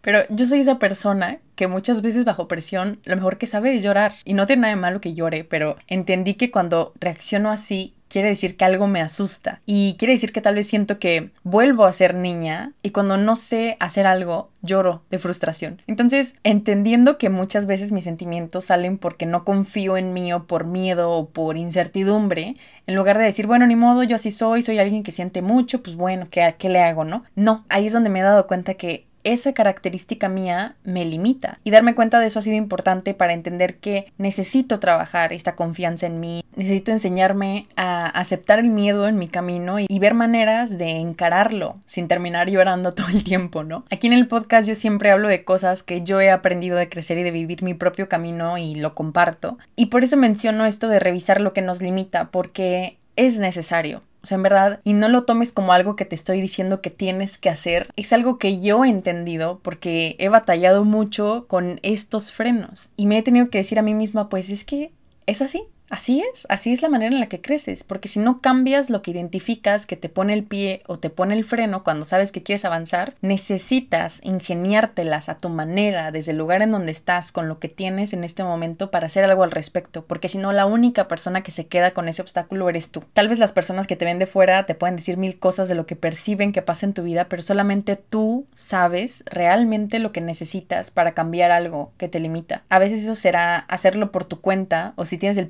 Pero 0.00 0.20
yo 0.30 0.46
soy 0.46 0.60
esa 0.60 0.78
persona 0.78 1.38
que 1.56 1.66
muchas 1.66 2.00
veces 2.00 2.24
bajo 2.24 2.48
presión 2.48 3.00
lo 3.04 3.16
mejor 3.16 3.36
que 3.36 3.46
sabe 3.46 3.74
es 3.76 3.82
llorar. 3.82 4.12
Y 4.24 4.32
no 4.32 4.46
tiene 4.46 4.62
nada 4.62 4.74
de 4.74 4.80
malo 4.80 5.00
que 5.02 5.12
llore, 5.12 5.44
pero 5.44 5.76
entendí 5.86 6.34
que 6.34 6.50
cuando 6.50 6.94
reacciono 7.00 7.50
así 7.50 7.94
quiere 8.14 8.28
decir 8.28 8.56
que 8.56 8.64
algo 8.64 8.86
me 8.86 9.00
asusta 9.00 9.60
y 9.66 9.96
quiere 9.98 10.14
decir 10.14 10.32
que 10.32 10.40
tal 10.40 10.54
vez 10.54 10.68
siento 10.68 11.00
que 11.00 11.30
vuelvo 11.42 11.84
a 11.84 11.92
ser 11.92 12.14
niña 12.14 12.70
y 12.80 12.90
cuando 12.90 13.16
no 13.16 13.34
sé 13.34 13.76
hacer 13.80 14.06
algo 14.06 14.50
lloro 14.62 15.02
de 15.10 15.18
frustración. 15.18 15.82
Entonces, 15.88 16.36
entendiendo 16.44 17.18
que 17.18 17.28
muchas 17.28 17.66
veces 17.66 17.90
mis 17.90 18.04
sentimientos 18.04 18.66
salen 18.66 18.98
porque 18.98 19.26
no 19.26 19.44
confío 19.44 19.96
en 19.96 20.12
mí 20.12 20.32
o 20.32 20.44
por 20.44 20.64
miedo 20.64 21.10
o 21.10 21.28
por 21.30 21.56
incertidumbre, 21.56 22.54
en 22.86 22.94
lugar 22.94 23.18
de 23.18 23.24
decir, 23.24 23.48
bueno, 23.48 23.66
ni 23.66 23.74
modo, 23.74 24.04
yo 24.04 24.14
así 24.14 24.30
soy, 24.30 24.62
soy 24.62 24.78
alguien 24.78 25.02
que 25.02 25.10
siente 25.10 25.42
mucho, 25.42 25.82
pues 25.82 25.96
bueno, 25.96 26.28
¿qué, 26.30 26.54
qué 26.56 26.68
le 26.68 26.78
hago, 26.78 27.04
no? 27.04 27.24
No, 27.34 27.64
ahí 27.68 27.88
es 27.88 27.92
donde 27.92 28.10
me 28.10 28.20
he 28.20 28.22
dado 28.22 28.46
cuenta 28.46 28.74
que 28.74 29.06
esa 29.24 29.52
característica 29.52 30.28
mía 30.28 30.76
me 30.84 31.04
limita. 31.04 31.58
Y 31.64 31.70
darme 31.70 31.94
cuenta 31.94 32.20
de 32.20 32.26
eso 32.26 32.38
ha 32.38 32.42
sido 32.42 32.56
importante 32.56 33.14
para 33.14 33.32
entender 33.32 33.76
que 33.76 34.12
necesito 34.18 34.78
trabajar 34.78 35.32
esta 35.32 35.56
confianza 35.56 36.06
en 36.06 36.20
mí, 36.20 36.44
necesito 36.54 36.92
enseñarme 36.92 37.66
a 37.76 38.06
aceptar 38.06 38.58
el 38.58 38.68
miedo 38.68 39.08
en 39.08 39.18
mi 39.18 39.28
camino 39.28 39.80
y, 39.80 39.86
ver 40.04 40.12
maneras 40.12 40.76
de 40.76 40.90
encararlo 40.90 41.78
sin 41.86 42.08
terminar 42.08 42.50
llorando 42.50 42.92
todo 42.92 43.08
el 43.08 43.24
tiempo, 43.24 43.64
¿no? 43.64 43.86
Aquí 43.90 44.06
en 44.06 44.12
el 44.12 44.28
podcast 44.28 44.68
yo 44.68 44.74
siempre 44.74 45.10
hablo 45.10 45.28
de 45.28 45.42
cosas 45.42 45.82
que 45.82 46.02
yo 46.02 46.20
he 46.20 46.30
aprendido 46.30 46.76
de 46.76 46.90
crecer 46.90 47.16
y 47.16 47.22
de 47.22 47.30
vivir 47.30 47.62
mi 47.62 47.72
propio 47.72 48.06
camino 48.06 48.58
y 48.58 48.74
lo 48.74 48.94
comparto. 48.94 49.56
Y 49.76 49.86
por 49.86 50.04
eso 50.04 50.18
menciono 50.18 50.66
esto 50.66 50.88
de 50.88 50.98
revisar 50.98 51.40
lo 51.40 51.54
que 51.54 51.62
nos 51.62 51.80
limita, 51.80 52.30
porque 52.30 52.98
es 53.16 53.38
necesario. 53.38 54.02
O 54.24 54.26
sea, 54.26 54.36
en 54.36 54.42
verdad, 54.42 54.80
y 54.84 54.94
no 54.94 55.10
lo 55.10 55.24
tomes 55.24 55.52
como 55.52 55.74
algo 55.74 55.96
que 55.96 56.06
te 56.06 56.14
estoy 56.14 56.40
diciendo 56.40 56.80
que 56.80 56.88
tienes 56.88 57.36
que 57.36 57.50
hacer. 57.50 57.90
Es 57.94 58.14
algo 58.14 58.38
que 58.38 58.58
yo 58.58 58.82
he 58.82 58.88
entendido 58.88 59.60
porque 59.62 60.16
he 60.18 60.30
batallado 60.30 60.82
mucho 60.82 61.44
con 61.46 61.78
estos 61.82 62.32
frenos. 62.32 62.88
Y 62.96 63.04
me 63.04 63.18
he 63.18 63.22
tenido 63.22 63.50
que 63.50 63.58
decir 63.58 63.78
a 63.78 63.82
mí 63.82 63.92
misma, 63.92 64.30
pues 64.30 64.48
es 64.48 64.64
que 64.64 64.92
es 65.26 65.42
así. 65.42 65.64
Así 65.94 66.24
es, 66.32 66.44
así 66.48 66.72
es 66.72 66.82
la 66.82 66.88
manera 66.88 67.14
en 67.14 67.20
la 67.20 67.28
que 67.28 67.40
creces, 67.40 67.84
porque 67.84 68.08
si 68.08 68.18
no 68.18 68.40
cambias 68.40 68.90
lo 68.90 69.00
que 69.00 69.12
identificas 69.12 69.86
que 69.86 69.94
te 69.94 70.08
pone 70.08 70.34
el 70.34 70.42
pie 70.42 70.82
o 70.88 70.98
te 70.98 71.08
pone 71.08 71.34
el 71.34 71.44
freno 71.44 71.84
cuando 71.84 72.04
sabes 72.04 72.32
que 72.32 72.42
quieres 72.42 72.64
avanzar, 72.64 73.14
necesitas 73.20 74.18
ingeniártelas 74.24 75.28
a 75.28 75.36
tu 75.36 75.50
manera, 75.50 76.10
desde 76.10 76.32
el 76.32 76.38
lugar 76.38 76.62
en 76.62 76.72
donde 76.72 76.90
estás, 76.90 77.30
con 77.30 77.46
lo 77.46 77.60
que 77.60 77.68
tienes 77.68 78.12
en 78.12 78.24
este 78.24 78.42
momento 78.42 78.90
para 78.90 79.06
hacer 79.06 79.22
algo 79.22 79.44
al 79.44 79.52
respecto, 79.52 80.04
porque 80.04 80.28
si 80.28 80.36
no, 80.36 80.52
la 80.52 80.66
única 80.66 81.06
persona 81.06 81.44
que 81.44 81.52
se 81.52 81.68
queda 81.68 81.92
con 81.92 82.08
ese 82.08 82.22
obstáculo 82.22 82.68
eres 82.68 82.90
tú. 82.90 83.04
Tal 83.12 83.28
vez 83.28 83.38
las 83.38 83.52
personas 83.52 83.86
que 83.86 83.94
te 83.94 84.04
ven 84.04 84.18
de 84.18 84.26
fuera 84.26 84.66
te 84.66 84.74
pueden 84.74 84.96
decir 84.96 85.16
mil 85.16 85.38
cosas 85.38 85.68
de 85.68 85.76
lo 85.76 85.86
que 85.86 85.94
perciben 85.94 86.50
que 86.50 86.60
pasa 86.60 86.86
en 86.86 86.94
tu 86.94 87.04
vida, 87.04 87.28
pero 87.28 87.40
solamente 87.40 87.94
tú 87.94 88.48
sabes 88.56 89.22
realmente 89.26 90.00
lo 90.00 90.10
que 90.10 90.20
necesitas 90.20 90.90
para 90.90 91.14
cambiar 91.14 91.52
algo 91.52 91.92
que 91.98 92.08
te 92.08 92.18
limita. 92.18 92.64
A 92.68 92.80
veces 92.80 93.04
eso 93.04 93.14
será 93.14 93.58
hacerlo 93.58 94.10
por 94.10 94.24
tu 94.24 94.40
cuenta 94.40 94.92
o 94.96 95.04
si 95.04 95.18
tienes 95.18 95.38
el 95.38 95.46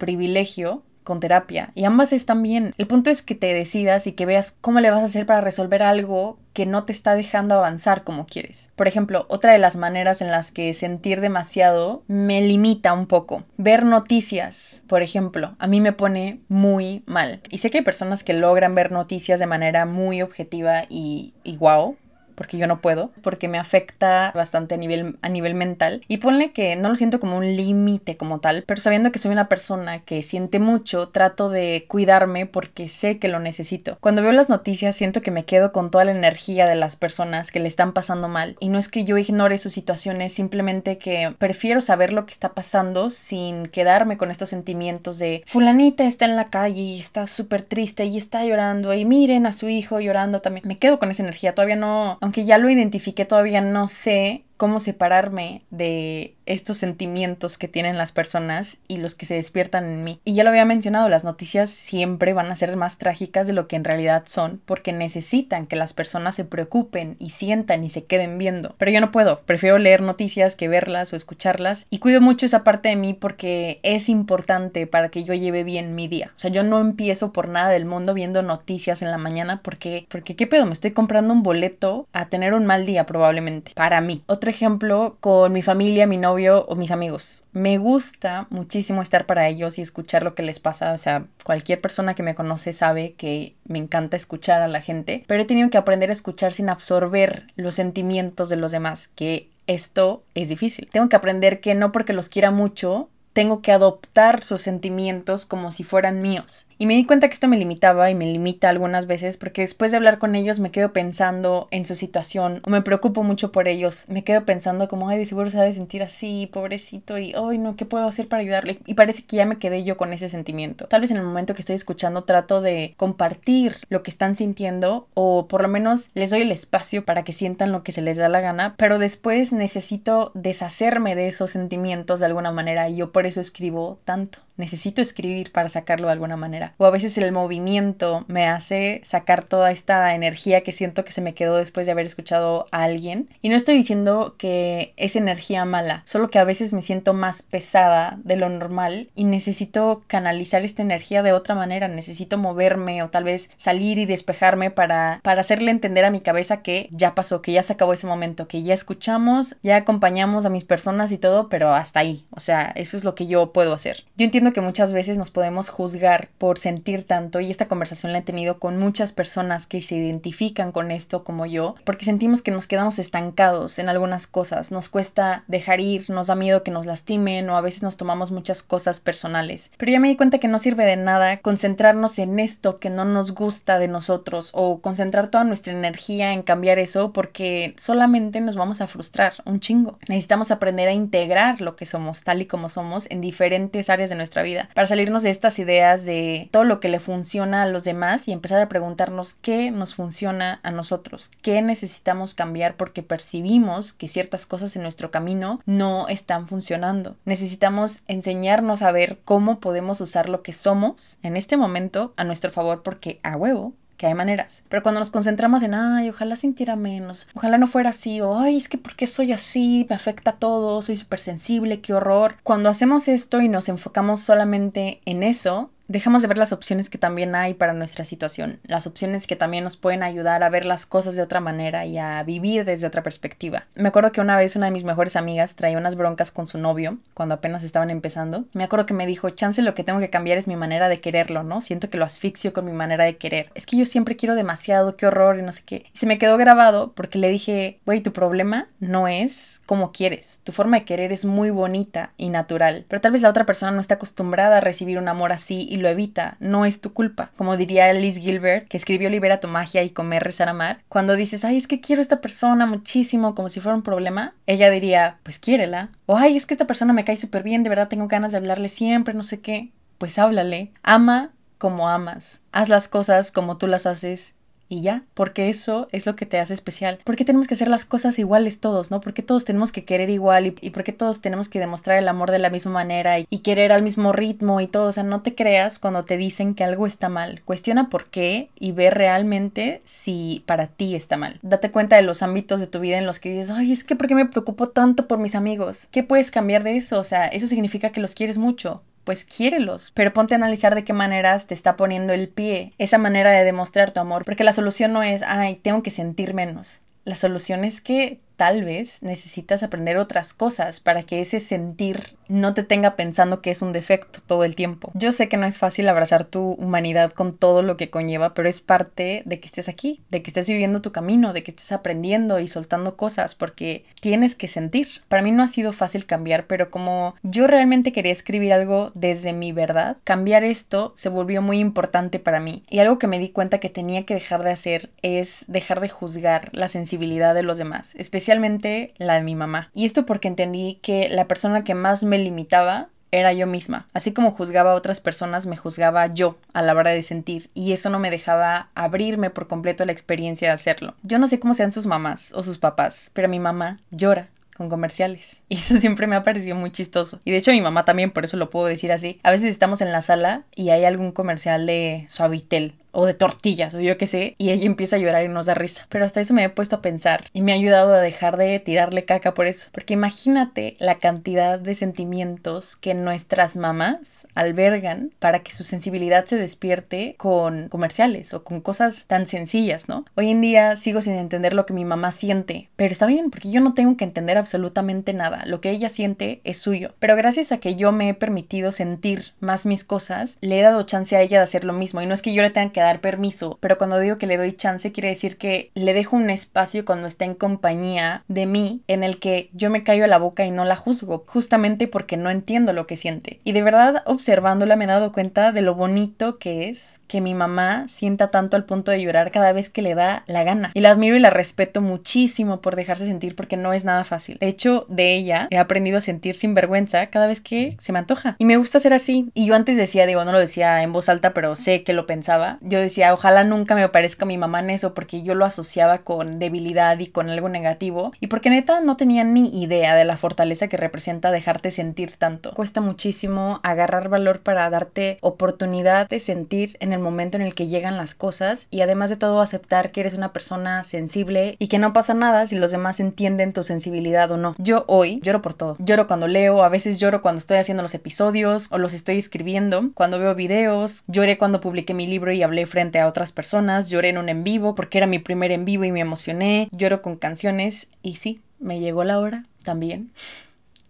con 1.04 1.20
terapia 1.20 1.70
y 1.74 1.84
ambas 1.84 2.12
están 2.12 2.42
bien. 2.42 2.74
El 2.78 2.86
punto 2.86 3.10
es 3.10 3.22
que 3.22 3.34
te 3.34 3.54
decidas 3.54 4.06
y 4.06 4.12
que 4.12 4.26
veas 4.26 4.56
cómo 4.60 4.80
le 4.80 4.90
vas 4.90 5.02
a 5.02 5.04
hacer 5.04 5.26
para 5.26 5.42
resolver 5.42 5.82
algo 5.82 6.38
que 6.52 6.66
no 6.66 6.84
te 6.84 6.92
está 6.92 7.14
dejando 7.14 7.54
avanzar 7.54 8.04
como 8.04 8.26
quieres. 8.26 8.70
Por 8.74 8.88
ejemplo, 8.88 9.26
otra 9.28 9.52
de 9.52 9.58
las 9.58 9.76
maneras 9.76 10.22
en 10.22 10.30
las 10.30 10.50
que 10.50 10.72
sentir 10.72 11.20
demasiado 11.20 12.02
me 12.06 12.40
limita 12.40 12.92
un 12.92 13.06
poco. 13.06 13.44
Ver 13.56 13.84
noticias, 13.84 14.82
por 14.86 15.02
ejemplo, 15.02 15.56
a 15.58 15.66
mí 15.66 15.80
me 15.80 15.92
pone 15.92 16.40
muy 16.48 17.02
mal. 17.06 17.40
Y 17.50 17.58
sé 17.58 17.70
que 17.70 17.78
hay 17.78 17.84
personas 17.84 18.24
que 18.24 18.32
logran 18.32 18.74
ver 18.74 18.90
noticias 18.90 19.40
de 19.40 19.46
manera 19.46 19.84
muy 19.84 20.22
objetiva 20.22 20.84
y, 20.88 21.34
y 21.42 21.56
wow, 21.56 21.96
porque 22.34 22.58
yo 22.58 22.66
no 22.66 22.80
puedo, 22.80 23.10
porque 23.22 23.48
me 23.48 23.58
afecta 23.58 24.32
bastante 24.34 24.74
a 24.74 24.78
nivel, 24.78 25.16
a 25.22 25.28
nivel 25.28 25.54
mental. 25.54 26.02
Y 26.08 26.18
ponle 26.18 26.52
que 26.52 26.76
no 26.76 26.88
lo 26.88 26.96
siento 26.96 27.20
como 27.20 27.36
un 27.36 27.56
límite 27.56 28.16
como 28.16 28.40
tal, 28.40 28.64
pero 28.66 28.80
sabiendo 28.80 29.12
que 29.12 29.18
soy 29.18 29.32
una 29.32 29.48
persona 29.48 30.00
que 30.00 30.22
siente 30.22 30.58
mucho, 30.58 31.08
trato 31.08 31.48
de 31.48 31.84
cuidarme 31.88 32.46
porque 32.46 32.88
sé 32.88 33.18
que 33.18 33.28
lo 33.28 33.40
necesito. 33.40 33.98
Cuando 34.00 34.22
veo 34.22 34.32
las 34.32 34.48
noticias 34.48 34.96
siento 34.96 35.22
que 35.22 35.30
me 35.30 35.44
quedo 35.44 35.72
con 35.72 35.90
toda 35.90 36.04
la 36.04 36.12
energía 36.12 36.66
de 36.66 36.76
las 36.76 36.96
personas 36.96 37.50
que 37.50 37.60
le 37.60 37.68
están 37.68 37.92
pasando 37.92 38.28
mal. 38.28 38.56
Y 38.60 38.68
no 38.68 38.78
es 38.78 38.88
que 38.88 39.04
yo 39.04 39.18
ignore 39.18 39.58
sus 39.58 39.72
situaciones, 39.72 40.32
simplemente 40.32 40.98
que 40.98 41.34
prefiero 41.38 41.80
saber 41.80 42.12
lo 42.12 42.26
que 42.26 42.32
está 42.32 42.50
pasando 42.50 43.10
sin 43.10 43.66
quedarme 43.66 44.16
con 44.16 44.30
estos 44.30 44.48
sentimientos 44.48 45.18
de 45.18 45.42
fulanita 45.46 46.04
está 46.04 46.24
en 46.24 46.36
la 46.36 46.46
calle 46.46 46.82
y 46.82 46.98
está 46.98 47.26
súper 47.26 47.62
triste 47.62 48.04
y 48.04 48.16
está 48.16 48.44
llorando 48.44 48.94
y 48.94 49.04
miren 49.04 49.46
a 49.46 49.52
su 49.52 49.68
hijo 49.68 50.00
llorando 50.00 50.40
también. 50.40 50.66
Me 50.66 50.78
quedo 50.78 50.98
con 50.98 51.10
esa 51.10 51.22
energía, 51.22 51.54
todavía 51.54 51.76
no, 51.76 52.18
aunque 52.24 52.46
ya 52.46 52.56
lo 52.56 52.70
identifiqué, 52.70 53.26
todavía 53.26 53.60
no 53.60 53.86
sé 53.86 54.44
cómo 54.64 54.80
separarme 54.80 55.60
de 55.68 56.36
estos 56.46 56.78
sentimientos 56.78 57.58
que 57.58 57.68
tienen 57.68 57.98
las 57.98 58.12
personas 58.12 58.78
y 58.88 58.96
los 58.96 59.14
que 59.14 59.26
se 59.26 59.34
despiertan 59.34 59.84
en 59.84 60.04
mí. 60.04 60.20
Y 60.24 60.32
ya 60.32 60.42
lo 60.42 60.48
había 60.48 60.64
mencionado, 60.64 61.10
las 61.10 61.22
noticias 61.22 61.68
siempre 61.68 62.32
van 62.32 62.50
a 62.50 62.56
ser 62.56 62.74
más 62.74 62.96
trágicas 62.96 63.46
de 63.46 63.52
lo 63.52 63.68
que 63.68 63.76
en 63.76 63.84
realidad 63.84 64.22
son 64.26 64.62
porque 64.64 64.94
necesitan 64.94 65.66
que 65.66 65.76
las 65.76 65.92
personas 65.92 66.34
se 66.34 66.46
preocupen 66.46 67.16
y 67.18 67.28
sientan 67.28 67.84
y 67.84 67.90
se 67.90 68.06
queden 68.06 68.38
viendo. 68.38 68.74
Pero 68.78 68.90
yo 68.90 69.02
no 69.02 69.12
puedo, 69.12 69.40
prefiero 69.40 69.76
leer 69.76 70.00
noticias 70.00 70.56
que 70.56 70.66
verlas 70.66 71.12
o 71.12 71.16
escucharlas 71.16 71.86
y 71.90 71.98
cuido 71.98 72.22
mucho 72.22 72.46
esa 72.46 72.64
parte 72.64 72.88
de 72.88 72.96
mí 72.96 73.12
porque 73.12 73.80
es 73.82 74.08
importante 74.08 74.86
para 74.86 75.10
que 75.10 75.24
yo 75.24 75.34
lleve 75.34 75.62
bien 75.62 75.94
mi 75.94 76.08
día. 76.08 76.32
O 76.36 76.38
sea, 76.38 76.50
yo 76.50 76.62
no 76.62 76.80
empiezo 76.80 77.34
por 77.34 77.50
nada 77.50 77.68
del 77.68 77.84
mundo 77.84 78.14
viendo 78.14 78.40
noticias 78.40 79.02
en 79.02 79.10
la 79.10 79.18
mañana 79.18 79.60
porque, 79.62 80.06
porque 80.08 80.36
¿qué 80.36 80.46
pedo? 80.46 80.64
Me 80.64 80.72
estoy 80.72 80.92
comprando 80.92 81.34
un 81.34 81.42
boleto 81.42 82.08
a 82.14 82.30
tener 82.30 82.54
un 82.54 82.64
mal 82.64 82.86
día 82.86 83.04
probablemente. 83.04 83.72
Para 83.74 84.00
mí. 84.00 84.22
Otro 84.24 84.53
ejemplo 84.54 85.16
con 85.20 85.52
mi 85.52 85.62
familia, 85.62 86.06
mi 86.06 86.16
novio, 86.16 86.64
o 86.66 86.76
mis 86.76 86.90
amigos. 86.90 87.44
Me 87.52 87.78
gusta 87.78 88.46
muchísimo 88.50 89.02
estar 89.02 89.26
para 89.26 89.48
ellos 89.48 89.78
y 89.78 89.82
escuchar 89.82 90.22
lo 90.22 90.34
que 90.34 90.42
les 90.42 90.60
pasa. 90.60 90.92
O 90.92 90.98
sea, 90.98 91.26
cualquier 91.44 91.80
persona 91.80 92.14
que 92.14 92.22
me 92.22 92.34
conoce 92.34 92.72
sabe 92.72 93.14
que 93.14 93.54
me 93.64 93.78
encanta 93.78 94.16
escuchar 94.16 94.62
a 94.62 94.68
la 94.68 94.80
gente, 94.80 95.24
pero 95.26 95.42
he 95.42 95.46
tenido 95.46 95.70
que 95.70 95.78
aprender 95.78 96.10
a 96.10 96.14
escuchar 96.14 96.52
sin 96.52 96.68
absorber 96.68 97.48
los 97.56 97.74
sentimientos 97.74 98.48
de 98.48 98.56
los 98.56 98.72
demás, 98.72 99.08
que 99.08 99.48
esto 99.66 100.22
es 100.34 100.48
difícil. 100.48 100.88
Tengo 100.90 101.08
que 101.08 101.16
aprender 101.16 101.60
que 101.60 101.74
no 101.74 101.92
porque 101.92 102.12
los 102.12 102.28
quiera 102.28 102.50
mucho, 102.50 103.08
tengo 103.34 103.60
que 103.60 103.72
adoptar 103.72 104.42
sus 104.42 104.62
sentimientos 104.62 105.44
como 105.44 105.72
si 105.72 105.84
fueran 105.84 106.22
míos. 106.22 106.66
Y 106.78 106.86
me 106.86 106.94
di 106.94 107.04
cuenta 107.04 107.28
que 107.28 107.34
esto 107.34 107.48
me 107.48 107.56
limitaba 107.56 108.10
y 108.10 108.14
me 108.14 108.26
limita 108.26 108.68
algunas 108.68 109.06
veces 109.06 109.36
porque 109.36 109.62
después 109.62 109.90
de 109.90 109.96
hablar 109.96 110.18
con 110.18 110.34
ellos 110.34 110.58
me 110.58 110.70
quedo 110.70 110.92
pensando 110.92 111.68
en 111.70 111.86
su 111.86 111.94
situación 111.94 112.60
o 112.64 112.70
me 112.70 112.82
preocupo 112.82 113.22
mucho 113.22 113.52
por 113.52 113.68
ellos. 113.68 114.04
Me 114.08 114.24
quedo 114.24 114.44
pensando 114.44 114.88
como, 114.88 115.08
ay, 115.08 115.18
de 115.18 115.24
seguro 115.24 115.50
se 115.50 115.58
ha 115.58 115.62
de 115.62 115.72
sentir 115.72 116.02
así, 116.02 116.48
pobrecito, 116.52 117.18
y, 117.18 117.34
ay, 117.34 117.58
no, 117.58 117.76
¿qué 117.76 117.84
puedo 117.84 118.06
hacer 118.06 118.28
para 118.28 118.42
ayudarle? 118.42 118.78
Y 118.86 118.94
parece 118.94 119.24
que 119.24 119.36
ya 119.36 119.46
me 119.46 119.58
quedé 119.58 119.84
yo 119.84 119.96
con 119.96 120.12
ese 120.12 120.28
sentimiento. 120.28 120.86
Tal 120.86 121.00
vez 121.00 121.10
en 121.10 121.16
el 121.16 121.24
momento 121.24 121.54
que 121.54 121.62
estoy 121.62 121.76
escuchando 121.76 122.24
trato 122.24 122.60
de 122.60 122.94
compartir 122.96 123.76
lo 123.88 124.02
que 124.02 124.10
están 124.10 124.34
sintiendo 124.36 125.06
o 125.14 125.46
por 125.48 125.62
lo 125.62 125.68
menos 125.68 126.10
les 126.14 126.30
doy 126.30 126.42
el 126.42 126.52
espacio 126.52 127.04
para 127.04 127.24
que 127.24 127.32
sientan 127.32 127.72
lo 127.72 127.82
que 127.82 127.92
se 127.92 128.02
les 128.02 128.16
da 128.16 128.28
la 128.28 128.40
gana, 128.40 128.74
pero 128.76 128.98
después 128.98 129.52
necesito 129.52 130.30
deshacerme 130.34 131.14
de 131.14 131.28
esos 131.28 131.52
sentimientos 131.52 132.20
de 132.20 132.26
alguna 132.26 132.52
manera 132.52 132.88
y 132.88 132.96
yo 132.96 133.12
por 133.12 133.23
eso 133.26 133.40
escribo 133.40 133.98
tanto 134.04 134.38
necesito 134.56 135.02
escribir 135.02 135.52
para 135.52 135.68
sacarlo 135.68 136.06
de 136.06 136.12
alguna 136.12 136.36
manera. 136.36 136.74
O 136.78 136.86
a 136.86 136.90
veces 136.90 137.18
el 137.18 137.32
movimiento 137.32 138.24
me 138.28 138.46
hace 138.46 139.02
sacar 139.04 139.44
toda 139.44 139.70
esta 139.70 140.14
energía 140.14 140.62
que 140.62 140.72
siento 140.72 141.04
que 141.04 141.12
se 141.12 141.20
me 141.20 141.34
quedó 141.34 141.56
después 141.56 141.86
de 141.86 141.92
haber 141.92 142.06
escuchado 142.06 142.66
a 142.70 142.84
alguien. 142.84 143.28
Y 143.42 143.48
no 143.48 143.56
estoy 143.56 143.76
diciendo 143.76 144.34
que 144.38 144.92
es 144.96 145.16
energía 145.16 145.64
mala, 145.64 146.02
solo 146.04 146.28
que 146.28 146.38
a 146.38 146.44
veces 146.44 146.72
me 146.72 146.82
siento 146.82 147.14
más 147.14 147.42
pesada 147.42 148.18
de 148.22 148.36
lo 148.36 148.48
normal 148.48 149.08
y 149.14 149.24
necesito 149.24 150.02
canalizar 150.06 150.64
esta 150.64 150.82
energía 150.82 151.22
de 151.22 151.32
otra 151.32 151.54
manera. 151.54 151.88
Necesito 151.88 152.38
moverme 152.38 153.02
o 153.02 153.10
tal 153.10 153.24
vez 153.24 153.50
salir 153.56 153.98
y 153.98 154.06
despejarme 154.06 154.70
para, 154.70 155.20
para 155.22 155.40
hacerle 155.40 155.70
entender 155.70 156.04
a 156.04 156.10
mi 156.10 156.20
cabeza 156.20 156.62
que 156.62 156.88
ya 156.90 157.14
pasó, 157.14 157.42
que 157.42 157.52
ya 157.52 157.62
se 157.62 157.72
acabó 157.72 157.92
ese 157.92 158.06
momento, 158.06 158.48
que 158.48 158.62
ya 158.62 158.74
escuchamos, 158.74 159.56
ya 159.62 159.76
acompañamos 159.76 160.46
a 160.46 160.50
mis 160.50 160.64
personas 160.64 161.12
y 161.12 161.18
todo, 161.18 161.48
pero 161.48 161.74
hasta 161.74 162.00
ahí. 162.00 162.24
O 162.30 162.40
sea, 162.40 162.72
eso 162.74 162.96
es 162.96 163.04
lo 163.04 163.14
que 163.14 163.26
yo 163.26 163.52
puedo 163.52 163.74
hacer. 163.74 164.04
Yo 164.16 164.24
entiendo 164.24 164.43
que 164.52 164.60
muchas 164.60 164.92
veces 164.92 165.18
nos 165.18 165.30
podemos 165.30 165.68
juzgar 165.68 166.28
por 166.38 166.58
sentir 166.58 167.04
tanto 167.04 167.40
y 167.40 167.50
esta 167.50 167.68
conversación 167.68 168.12
la 168.12 168.18
he 168.18 168.22
tenido 168.22 168.58
con 168.58 168.78
muchas 168.78 169.12
personas 169.12 169.66
que 169.66 169.80
se 169.80 169.96
identifican 169.96 170.72
con 170.72 170.90
esto 170.90 171.24
como 171.24 171.46
yo, 171.46 171.74
porque 171.84 172.04
sentimos 172.04 172.42
que 172.42 172.50
nos 172.50 172.66
quedamos 172.66 172.98
estancados 172.98 173.78
en 173.78 173.88
algunas 173.88 174.26
cosas, 174.26 174.70
nos 174.70 174.88
cuesta 174.88 175.44
dejar 175.48 175.80
ir, 175.80 176.10
nos 176.10 176.26
da 176.26 176.34
miedo 176.34 176.62
que 176.62 176.70
nos 176.70 176.86
lastimen 176.86 177.48
o 177.50 177.56
a 177.56 177.60
veces 177.60 177.82
nos 177.82 177.96
tomamos 177.96 178.30
muchas 178.30 178.62
cosas 178.62 179.00
personales. 179.00 179.70
Pero 179.76 179.92
ya 179.92 180.00
me 180.00 180.08
di 180.08 180.16
cuenta 180.16 180.38
que 180.38 180.48
no 180.48 180.58
sirve 180.58 180.84
de 180.84 180.96
nada 180.96 181.38
concentrarnos 181.38 182.18
en 182.18 182.38
esto 182.38 182.78
que 182.78 182.90
no 182.90 183.04
nos 183.04 183.32
gusta 183.32 183.78
de 183.78 183.88
nosotros 183.88 184.50
o 184.52 184.80
concentrar 184.80 185.28
toda 185.28 185.44
nuestra 185.44 185.72
energía 185.72 186.32
en 186.32 186.42
cambiar 186.42 186.78
eso 186.78 187.12
porque 187.12 187.74
solamente 187.78 188.40
nos 188.40 188.56
vamos 188.56 188.80
a 188.80 188.86
frustrar 188.86 189.34
un 189.44 189.60
chingo. 189.60 189.98
Necesitamos 190.08 190.50
aprender 190.50 190.88
a 190.88 190.92
integrar 190.92 191.60
lo 191.60 191.76
que 191.76 191.86
somos 191.86 192.22
tal 192.22 192.42
y 192.42 192.46
como 192.46 192.68
somos 192.68 193.06
en 193.10 193.20
diferentes 193.20 193.90
áreas 193.90 194.10
de 194.10 194.16
nuestra 194.16 194.33
vida, 194.42 194.68
para 194.74 194.86
salirnos 194.86 195.22
de 195.22 195.30
estas 195.30 195.58
ideas 195.58 196.04
de 196.04 196.48
todo 196.50 196.64
lo 196.64 196.80
que 196.80 196.88
le 196.88 197.00
funciona 197.00 197.62
a 197.62 197.66
los 197.66 197.84
demás 197.84 198.28
y 198.28 198.32
empezar 198.32 198.60
a 198.60 198.68
preguntarnos 198.68 199.34
qué 199.34 199.70
nos 199.70 199.94
funciona 199.94 200.60
a 200.62 200.70
nosotros, 200.70 201.30
qué 201.42 201.62
necesitamos 201.62 202.34
cambiar 202.34 202.76
porque 202.76 203.02
percibimos 203.02 203.92
que 203.92 204.08
ciertas 204.08 204.46
cosas 204.46 204.76
en 204.76 204.82
nuestro 204.82 205.10
camino 205.10 205.60
no 205.66 206.08
están 206.08 206.48
funcionando. 206.48 207.16
Necesitamos 207.24 208.02
enseñarnos 208.08 208.82
a 208.82 208.92
ver 208.92 209.18
cómo 209.24 209.60
podemos 209.60 210.00
usar 210.00 210.28
lo 210.28 210.42
que 210.42 210.52
somos 210.52 211.18
en 211.22 211.36
este 211.36 211.56
momento 211.56 212.12
a 212.16 212.24
nuestro 212.24 212.50
favor 212.50 212.82
porque 212.82 213.20
a 213.22 213.36
huevo 213.36 213.72
que 213.96 214.06
hay 214.06 214.14
maneras. 214.14 214.62
Pero 214.68 214.82
cuando 214.82 215.00
nos 215.00 215.10
concentramos 215.10 215.62
en, 215.62 215.74
ay, 215.74 216.08
ojalá 216.08 216.36
sintiera 216.36 216.76
menos, 216.76 217.26
ojalá 217.34 217.58
no 217.58 217.66
fuera 217.66 217.90
así, 217.90 218.20
o 218.20 218.38
ay, 218.38 218.56
es 218.56 218.68
que 218.68 218.78
porque 218.78 219.06
soy 219.06 219.32
así, 219.32 219.86
me 219.88 219.96
afecta 219.96 220.32
todo, 220.32 220.82
soy 220.82 220.96
súper 220.96 221.20
sensible, 221.20 221.80
qué 221.80 221.94
horror. 221.94 222.36
Cuando 222.42 222.68
hacemos 222.68 223.08
esto 223.08 223.40
y 223.40 223.48
nos 223.48 223.68
enfocamos 223.68 224.20
solamente 224.20 225.00
en 225.04 225.22
eso, 225.22 225.70
dejamos 225.88 226.22
de 226.22 226.28
ver 226.28 226.38
las 226.38 226.52
opciones 226.52 226.90
que 226.90 226.98
también 226.98 227.34
hay 227.34 227.54
para 227.54 227.72
nuestra 227.72 228.04
situación, 228.04 228.58
las 228.64 228.86
opciones 228.86 229.26
que 229.26 229.36
también 229.36 229.64
nos 229.64 229.76
pueden 229.76 230.02
ayudar 230.02 230.42
a 230.42 230.48
ver 230.48 230.64
las 230.64 230.86
cosas 230.86 231.16
de 231.16 231.22
otra 231.22 231.40
manera 231.40 231.86
y 231.86 231.98
a 231.98 232.22
vivir 232.22 232.64
desde 232.64 232.86
otra 232.86 233.02
perspectiva. 233.02 233.64
Me 233.74 233.88
acuerdo 233.88 234.12
que 234.12 234.20
una 234.20 234.36
vez 234.36 234.56
una 234.56 234.66
de 234.66 234.72
mis 234.72 234.84
mejores 234.84 235.16
amigas 235.16 235.56
traía 235.56 235.78
unas 235.78 235.96
broncas 235.96 236.30
con 236.30 236.46
su 236.46 236.58
novio 236.58 236.98
cuando 237.12 237.34
apenas 237.34 237.64
estaban 237.64 237.90
empezando. 237.90 238.44
Me 238.52 238.64
acuerdo 238.64 238.86
que 238.86 238.94
me 238.94 239.06
dijo, 239.06 239.30
chance 239.30 239.62
lo 239.62 239.74
que 239.74 239.84
tengo 239.84 240.00
que 240.00 240.10
cambiar 240.10 240.38
es 240.38 240.48
mi 240.48 240.56
manera 240.56 240.88
de 240.88 241.00
quererlo, 241.00 241.42
¿no? 241.42 241.60
Siento 241.60 241.90
que 241.90 241.98
lo 241.98 242.04
asfixio 242.04 242.52
con 242.52 242.64
mi 242.64 242.72
manera 242.72 243.04
de 243.04 243.16
querer. 243.16 243.50
Es 243.54 243.66
que 243.66 243.76
yo 243.76 243.86
siempre 243.86 244.16
quiero 244.16 244.34
demasiado, 244.34 244.96
qué 244.96 245.06
horror 245.06 245.38
y 245.38 245.42
no 245.42 245.52
sé 245.52 245.62
qué. 245.64 245.86
Y 245.92 245.98
se 245.98 246.06
me 246.06 246.18
quedó 246.18 246.36
grabado 246.36 246.92
porque 246.94 247.18
le 247.18 247.28
dije, 247.28 247.78
güey, 247.84 248.00
tu 248.00 248.12
problema 248.12 248.68
no 248.80 249.08
es 249.08 249.60
como 249.66 249.92
quieres. 249.92 250.40
Tu 250.44 250.52
forma 250.52 250.78
de 250.78 250.84
querer 250.84 251.12
es 251.12 251.24
muy 251.24 251.50
bonita 251.50 252.12
y 252.16 252.30
natural, 252.30 252.84
pero 252.88 253.00
tal 253.00 253.12
vez 253.12 253.22
la 253.22 253.30
otra 253.30 253.46
persona 253.46 253.72
no 253.72 253.80
está 253.80 253.94
acostumbrada 253.94 254.58
a 254.58 254.60
recibir 254.60 254.98
un 254.98 255.08
amor 255.08 255.32
así 255.32 255.68
lo 255.84 255.88
evita, 255.90 256.36
no 256.40 256.64
es 256.64 256.80
tu 256.80 256.92
culpa. 256.92 257.30
Como 257.36 257.56
diría 257.56 257.92
Liz 257.92 258.18
Gilbert, 258.18 258.66
que 258.66 258.76
escribió 258.76 259.08
Libera 259.10 259.38
tu 259.38 259.46
magia 259.46 259.84
y 259.84 259.90
comer, 259.90 260.24
rezar, 260.24 260.48
amar, 260.48 260.80
cuando 260.88 261.14
dices, 261.14 261.44
ay, 261.44 261.56
es 261.56 261.68
que 261.68 261.80
quiero 261.80 262.00
a 262.00 262.02
esta 262.02 262.20
persona 262.20 262.66
muchísimo, 262.66 263.34
como 263.34 263.48
si 263.50 263.60
fuera 263.60 263.76
un 263.76 263.82
problema, 263.82 264.34
ella 264.46 264.70
diría, 264.70 265.18
pues 265.22 265.38
quiérela. 265.38 265.90
O, 266.06 266.16
ay, 266.16 266.36
es 266.36 266.46
que 266.46 266.54
esta 266.54 266.66
persona 266.66 266.92
me 266.92 267.04
cae 267.04 267.16
súper 267.16 267.44
bien, 267.44 267.62
de 267.62 267.68
verdad 267.68 267.88
tengo 267.88 268.08
ganas 268.08 268.32
de 268.32 268.38
hablarle 268.38 268.68
siempre, 268.68 269.14
no 269.14 269.22
sé 269.22 269.40
qué. 269.40 269.70
Pues 269.98 270.18
háblale. 270.18 270.72
Ama 270.82 271.30
como 271.58 271.88
amas. 271.88 272.40
Haz 272.52 272.68
las 272.68 272.88
cosas 272.88 273.30
como 273.30 273.56
tú 273.56 273.66
las 273.66 273.86
haces 273.86 274.34
y 274.74 274.82
ya, 274.82 275.04
porque 275.14 275.48
eso 275.48 275.86
es 275.92 276.04
lo 276.04 276.16
que 276.16 276.26
te 276.26 276.40
hace 276.40 276.52
especial. 276.52 276.98
¿Por 277.04 277.14
qué 277.14 277.24
tenemos 277.24 277.46
que 277.46 277.54
hacer 277.54 277.68
las 277.68 277.84
cosas 277.84 278.18
iguales 278.18 278.58
todos, 278.58 278.90
no? 278.90 279.00
¿Por 279.00 279.14
qué 279.14 279.22
todos 279.22 279.44
tenemos 279.44 279.70
que 279.70 279.84
querer 279.84 280.10
igual 280.10 280.46
y, 280.46 280.70
por 280.70 280.82
qué 280.82 280.92
todos 280.92 281.20
tenemos 281.20 281.48
que 281.48 281.60
demostrar 281.60 281.96
el 281.96 282.08
amor 282.08 282.32
de 282.32 282.40
la 282.40 282.50
misma 282.50 282.72
manera 282.72 283.20
y, 283.20 283.26
y, 283.30 283.38
querer 283.38 283.70
al 283.70 283.82
mismo 283.82 284.12
ritmo 284.12 284.60
y 284.60 284.66
todo? 284.66 284.88
O 284.88 284.92
sea, 284.92 285.04
no 285.04 285.22
te 285.22 285.36
creas 285.36 285.78
cuando 285.78 286.04
te 286.04 286.16
dicen 286.16 286.56
que 286.56 286.64
algo 286.64 286.88
está 286.88 287.08
mal. 287.08 287.42
Cuestiona 287.44 287.88
por 287.88 288.06
qué 288.06 288.48
y 288.58 288.72
ve 288.72 288.90
realmente 288.90 289.80
si 289.84 290.42
para 290.46 290.66
ti 290.66 290.96
está 290.96 291.16
mal. 291.16 291.38
Date 291.42 291.70
cuenta 291.70 291.94
de 291.94 292.02
los 292.02 292.22
ámbitos 292.22 292.58
de 292.58 292.66
tu 292.66 292.80
vida 292.80 292.98
en 292.98 293.06
los 293.06 293.20
que 293.20 293.30
dices, 293.30 293.50
ay, 293.50 293.72
es 293.72 293.84
que 293.84 293.94
¿por 293.94 294.08
qué 294.08 294.16
me 294.16 294.26
preocupo 294.26 294.70
tanto 294.70 295.06
por 295.06 295.18
mis 295.18 295.36
amigos? 295.36 295.86
¿Qué 295.92 296.02
puedes 296.02 296.32
cambiar 296.32 296.64
de 296.64 296.76
eso? 296.76 296.98
O 296.98 297.04
sea, 297.04 297.28
eso 297.28 297.46
significa 297.46 297.90
que 297.90 298.00
los 298.00 298.14
quieres 298.14 298.38
mucho 298.38 298.82
pues 299.04 299.24
quiérelos, 299.24 299.92
pero 299.94 300.12
ponte 300.12 300.34
a 300.34 300.36
analizar 300.36 300.74
de 300.74 300.84
qué 300.84 300.92
maneras 300.92 301.46
te 301.46 301.54
está 301.54 301.76
poniendo 301.76 302.12
el 302.12 302.28
pie 302.28 302.72
esa 302.78 302.98
manera 302.98 303.30
de 303.30 303.44
demostrar 303.44 303.92
tu 303.92 304.00
amor, 304.00 304.24
porque 304.24 304.44
la 304.44 304.52
solución 304.52 304.92
no 304.92 305.02
es, 305.02 305.22
ay, 305.22 305.56
tengo 305.56 305.82
que 305.82 305.90
sentir 305.90 306.34
menos. 306.34 306.80
La 307.04 307.14
solución 307.14 307.64
es 307.64 307.80
que 307.80 308.18
tal 308.36 308.64
vez 308.64 309.02
necesitas 309.02 309.62
aprender 309.62 309.96
otras 309.96 310.34
cosas 310.34 310.80
para 310.80 311.02
que 311.02 311.20
ese 311.20 311.40
sentir 311.40 312.16
no 312.28 312.54
te 312.54 312.62
tenga 312.62 312.96
pensando 312.96 313.42
que 313.42 313.50
es 313.50 313.62
un 313.62 313.72
defecto 313.72 314.20
todo 314.26 314.44
el 314.44 314.56
tiempo. 314.56 314.90
Yo 314.94 315.12
sé 315.12 315.28
que 315.28 315.36
no 315.36 315.46
es 315.46 315.58
fácil 315.58 315.88
abrazar 315.88 316.24
tu 316.24 316.52
humanidad 316.52 317.12
con 317.12 317.36
todo 317.36 317.62
lo 317.62 317.76
que 317.76 317.90
conlleva, 317.90 318.34
pero 318.34 318.48
es 318.48 318.60
parte 318.60 319.22
de 319.26 319.40
que 319.40 319.46
estés 319.46 319.68
aquí, 319.68 320.02
de 320.10 320.22
que 320.22 320.30
estés 320.30 320.48
viviendo 320.48 320.82
tu 320.82 320.90
camino, 320.90 321.32
de 321.32 321.42
que 321.42 321.50
estés 321.50 321.72
aprendiendo 321.72 322.40
y 322.40 322.48
soltando 322.48 322.96
cosas, 322.96 323.34
porque 323.34 323.84
tienes 324.00 324.34
que 324.34 324.48
sentir. 324.48 324.88
Para 325.08 325.22
mí 325.22 325.32
no 325.32 325.42
ha 325.42 325.48
sido 325.48 325.72
fácil 325.72 326.06
cambiar, 326.06 326.46
pero 326.46 326.70
como 326.70 327.14
yo 327.22 327.46
realmente 327.46 327.92
quería 327.92 328.12
escribir 328.12 328.52
algo 328.52 328.90
desde 328.94 329.32
mi 329.32 329.52
verdad, 329.52 329.98
cambiar 330.04 330.44
esto 330.44 330.92
se 330.96 331.08
volvió 331.08 331.42
muy 331.42 331.58
importante 331.58 332.18
para 332.18 332.40
mí. 332.40 332.64
Y 332.68 332.78
algo 332.78 332.98
que 332.98 333.06
me 333.06 333.18
di 333.18 333.28
cuenta 333.28 333.58
que 333.58 333.70
tenía 333.70 334.04
que 334.04 334.14
dejar 334.14 334.42
de 334.42 334.50
hacer 334.50 334.90
es 335.02 335.44
dejar 335.46 335.80
de 335.80 335.88
juzgar 335.88 336.48
la 336.52 336.68
sensibilidad 336.68 337.34
de 337.34 337.42
los 337.42 337.58
demás, 337.58 337.94
especialmente 337.96 338.23
especialmente 338.24 338.94
la 338.96 339.14
de 339.14 339.22
mi 339.22 339.34
mamá. 339.34 339.68
Y 339.74 339.84
esto 339.84 340.06
porque 340.06 340.28
entendí 340.28 340.78
que 340.80 341.10
la 341.10 341.28
persona 341.28 341.62
que 341.62 341.74
más 341.74 342.04
me 342.04 342.16
limitaba 342.16 342.88
era 343.10 343.34
yo 343.34 343.46
misma. 343.46 343.86
Así 343.92 344.12
como 344.12 344.32
juzgaba 344.32 344.72
a 344.72 344.76
otras 344.76 345.00
personas, 345.00 345.44
me 345.44 345.58
juzgaba 345.58 346.06
yo 346.06 346.38
a 346.54 346.62
la 346.62 346.72
hora 346.72 346.90
de 346.92 347.02
sentir 347.02 347.50
y 347.52 347.72
eso 347.72 347.90
no 347.90 347.98
me 347.98 348.10
dejaba 348.10 348.70
abrirme 348.74 349.28
por 349.28 349.46
completo 349.46 349.84
la 349.84 349.92
experiencia 349.92 350.48
de 350.48 350.54
hacerlo. 350.54 350.94
Yo 351.02 351.18
no 351.18 351.26
sé 351.26 351.38
cómo 351.38 351.52
sean 351.52 351.70
sus 351.70 351.84
mamás 351.84 352.32
o 352.32 352.42
sus 352.42 352.56
papás, 352.56 353.10
pero 353.12 353.28
mi 353.28 353.40
mamá 353.40 353.80
llora 353.90 354.30
con 354.56 354.70
comerciales. 354.70 355.42
Y 355.50 355.56
eso 355.56 355.76
siempre 355.76 356.06
me 356.06 356.16
ha 356.16 356.22
parecido 356.22 356.56
muy 356.56 356.70
chistoso. 356.70 357.20
Y 357.26 357.30
de 357.30 357.36
hecho 357.36 357.52
mi 357.52 357.60
mamá 357.60 357.84
también, 357.84 358.10
por 358.10 358.24
eso 358.24 358.38
lo 358.38 358.48
puedo 358.48 358.64
decir 358.64 358.90
así. 358.90 359.20
A 359.22 359.32
veces 359.32 359.50
estamos 359.50 359.82
en 359.82 359.92
la 359.92 360.00
sala 360.00 360.44
y 360.56 360.70
hay 360.70 360.86
algún 360.86 361.12
comercial 361.12 361.66
de 361.66 362.06
Suavitel 362.08 362.72
o 362.94 363.06
de 363.06 363.14
tortillas 363.14 363.74
o 363.74 363.80
yo 363.80 363.98
qué 363.98 364.06
sé, 364.06 364.34
y 364.38 364.50
ella 364.50 364.66
empieza 364.66 364.96
a 364.96 364.98
llorar 364.98 365.24
y 365.24 365.28
nos 365.28 365.46
da 365.46 365.54
risa. 365.54 365.86
Pero 365.88 366.04
hasta 366.04 366.20
eso 366.20 366.32
me 366.32 366.44
he 366.44 366.48
puesto 366.48 366.76
a 366.76 366.82
pensar 366.82 367.24
y 367.32 367.42
me 367.42 367.52
ha 367.52 367.56
ayudado 367.56 367.92
a 367.92 368.00
dejar 368.00 368.36
de 368.36 368.58
tirarle 368.60 369.04
caca 369.04 369.34
por 369.34 369.46
eso. 369.46 369.68
Porque 369.72 369.94
imagínate 369.94 370.76
la 370.78 370.98
cantidad 370.98 371.58
de 371.58 371.74
sentimientos 371.74 372.76
que 372.76 372.94
nuestras 372.94 373.56
mamás 373.56 374.26
albergan 374.34 375.12
para 375.18 375.40
que 375.40 375.52
su 375.52 375.64
sensibilidad 375.64 376.24
se 376.24 376.36
despierte 376.36 377.14
con 377.18 377.68
comerciales 377.68 378.32
o 378.32 378.44
con 378.44 378.60
cosas 378.60 379.04
tan 379.06 379.26
sencillas, 379.26 379.88
¿no? 379.88 380.04
Hoy 380.14 380.30
en 380.30 380.40
día 380.40 380.76
sigo 380.76 381.02
sin 381.02 381.14
entender 381.14 381.54
lo 381.54 381.66
que 381.66 381.74
mi 381.74 381.84
mamá 381.84 382.12
siente, 382.12 382.68
pero 382.76 382.92
está 382.92 383.06
bien 383.06 383.30
porque 383.30 383.50
yo 383.50 383.60
no 383.60 383.74
tengo 383.74 383.96
que 383.96 384.04
entender 384.04 384.38
absolutamente 384.38 385.12
nada. 385.12 385.42
Lo 385.46 385.60
que 385.60 385.70
ella 385.70 385.88
siente 385.88 386.40
es 386.44 386.58
suyo. 386.58 386.94
Pero 386.98 387.16
gracias 387.16 387.52
a 387.52 387.58
que 387.58 387.74
yo 387.74 387.92
me 387.92 388.08
he 388.08 388.14
permitido 388.14 388.72
sentir 388.72 389.32
más 389.40 389.66
mis 389.66 389.84
cosas, 389.84 390.38
le 390.40 390.60
he 390.60 390.62
dado 390.62 390.82
chance 390.84 391.16
a 391.16 391.20
ella 391.20 391.38
de 391.38 391.44
hacer 391.44 391.64
lo 391.64 391.72
mismo. 391.72 392.00
Y 392.00 392.06
no 392.06 392.14
es 392.14 392.22
que 392.22 392.32
yo 392.32 392.42
le 392.42 392.50
tenga 392.50 392.72
que 392.72 392.83
dar 392.84 393.00
permiso, 393.00 393.58
pero 393.60 393.78
cuando 393.78 393.98
digo 393.98 394.18
que 394.18 394.26
le 394.26 394.36
doy 394.36 394.52
chance 394.52 394.92
quiere 394.92 395.08
decir 395.08 395.36
que 395.36 395.70
le 395.74 395.94
dejo 395.94 396.16
un 396.16 396.30
espacio 396.30 396.84
cuando 396.84 397.06
está 397.06 397.24
en 397.24 397.34
compañía 397.34 398.22
de 398.28 398.46
mí 398.46 398.82
en 398.88 399.02
el 399.02 399.18
que 399.18 399.50
yo 399.52 399.70
me 399.70 399.82
callo 399.82 400.06
la 400.06 400.18
boca 400.18 400.44
y 400.44 400.50
no 400.50 400.64
la 400.64 400.76
juzgo, 400.76 401.24
justamente 401.26 401.88
porque 401.88 402.16
no 402.16 402.30
entiendo 402.30 402.72
lo 402.72 402.86
que 402.86 402.96
siente. 402.96 403.40
Y 403.44 403.52
de 403.52 403.62
verdad 403.62 404.02
observándola 404.06 404.76
me 404.76 404.84
he 404.84 404.88
dado 404.88 405.12
cuenta 405.12 405.52
de 405.52 405.62
lo 405.62 405.74
bonito 405.74 406.38
que 406.38 406.68
es 406.68 407.00
que 407.06 407.20
mi 407.20 407.34
mamá 407.34 407.86
sienta 407.88 408.30
tanto 408.30 408.56
al 408.56 408.64
punto 408.64 408.90
de 408.90 409.00
llorar 409.00 409.30
cada 409.30 409.52
vez 409.52 409.70
que 409.70 409.82
le 409.82 409.94
da 409.94 410.24
la 410.26 410.42
gana. 410.44 410.72
Y 410.74 410.80
la 410.80 410.90
admiro 410.90 411.16
y 411.16 411.20
la 411.20 411.30
respeto 411.30 411.80
muchísimo 411.80 412.60
por 412.60 412.76
dejarse 412.76 413.06
sentir 413.06 413.36
porque 413.36 413.56
no 413.56 413.72
es 413.72 413.84
nada 413.84 414.04
fácil. 414.04 414.38
De 414.40 414.48
hecho, 414.48 414.86
de 414.88 415.14
ella 415.14 415.48
he 415.50 415.58
aprendido 415.58 415.98
a 415.98 416.00
sentir 416.00 416.36
sin 416.36 416.54
vergüenza 416.54 417.06
cada 417.06 417.26
vez 417.26 417.40
que 417.40 417.76
se 417.80 417.92
me 417.92 417.98
antoja. 417.98 418.36
Y 418.38 418.44
me 418.44 418.56
gusta 418.56 418.80
ser 418.80 418.92
así. 418.92 419.30
Y 419.34 419.46
yo 419.46 419.54
antes 419.54 419.76
decía, 419.76 420.06
digo, 420.06 420.24
no 420.24 420.32
lo 420.32 420.38
decía 420.38 420.82
en 420.82 420.92
voz 420.92 421.08
alta, 421.08 421.34
pero 421.34 421.56
sé 421.56 421.82
que 421.82 421.92
lo 421.92 422.06
pensaba 422.06 422.58
decía, 422.78 423.12
ojalá 423.12 423.44
nunca 423.44 423.74
me 423.74 423.88
parezca 423.88 424.26
mi 424.26 424.38
mamá 424.38 424.60
en 424.60 424.70
eso, 424.70 424.94
porque 424.94 425.22
yo 425.22 425.34
lo 425.34 425.44
asociaba 425.44 425.98
con 425.98 426.38
debilidad 426.38 426.98
y 426.98 427.06
con 427.06 427.28
algo 427.30 427.48
negativo, 427.48 428.12
y 428.20 428.28
porque 428.28 428.50
neta 428.50 428.80
no 428.80 428.96
tenía 428.96 429.24
ni 429.24 429.62
idea 429.62 429.94
de 429.94 430.04
la 430.04 430.16
fortaleza 430.16 430.68
que 430.68 430.76
representa 430.76 431.30
dejarte 431.30 431.70
sentir 431.70 432.12
tanto. 432.16 432.52
Cuesta 432.54 432.80
muchísimo 432.80 433.60
agarrar 433.62 434.08
valor 434.08 434.40
para 434.40 434.68
darte 434.70 435.18
oportunidad 435.20 436.08
de 436.08 436.20
sentir 436.20 436.76
en 436.80 436.92
el 436.92 437.00
momento 437.00 437.36
en 437.36 437.42
el 437.42 437.54
que 437.54 437.66
llegan 437.66 437.96
las 437.96 438.14
cosas, 438.14 438.66
y 438.70 438.80
además 438.80 439.10
de 439.10 439.16
todo 439.16 439.40
aceptar 439.40 439.90
que 439.90 440.00
eres 440.00 440.14
una 440.14 440.32
persona 440.32 440.82
sensible 440.82 441.56
y 441.58 441.68
que 441.68 441.78
no 441.78 441.92
pasa 441.92 442.14
nada 442.14 442.46
si 442.46 442.56
los 442.56 442.70
demás 442.70 443.00
entienden 443.00 443.52
tu 443.52 443.64
sensibilidad 443.64 444.30
o 444.30 444.36
no. 444.36 444.54
Yo 444.58 444.84
hoy 444.86 445.20
lloro 445.22 445.42
por 445.42 445.54
todo. 445.54 445.76
Lloro 445.78 446.06
cuando 446.06 446.28
leo, 446.28 446.62
a 446.62 446.68
veces 446.68 446.98
lloro 447.00 447.22
cuando 447.22 447.38
estoy 447.38 447.58
haciendo 447.58 447.82
los 447.82 447.94
episodios 447.94 448.68
o 448.70 448.78
los 448.78 448.92
estoy 448.92 449.18
escribiendo, 449.18 449.90
cuando 449.94 450.18
veo 450.18 450.34
videos, 450.34 451.04
lloré 451.06 451.38
cuando 451.38 451.60
publiqué 451.60 451.94
mi 451.94 452.06
libro 452.06 452.32
y 452.32 452.42
hablé 452.42 452.63
frente 452.66 452.98
a 452.98 453.08
otras 453.08 453.32
personas, 453.32 453.90
lloré 453.90 454.10
en 454.10 454.18
un 454.18 454.28
en 454.28 454.44
vivo 454.44 454.74
porque 454.74 454.98
era 454.98 455.06
mi 455.06 455.18
primer 455.18 455.52
en 455.52 455.64
vivo 455.64 455.84
y 455.84 455.92
me 455.92 456.00
emocioné, 456.00 456.68
lloro 456.72 457.02
con 457.02 457.16
canciones 457.16 457.88
y 458.02 458.16
sí, 458.16 458.40
me 458.58 458.80
llegó 458.80 459.04
la 459.04 459.18
hora 459.18 459.44
también 459.64 460.10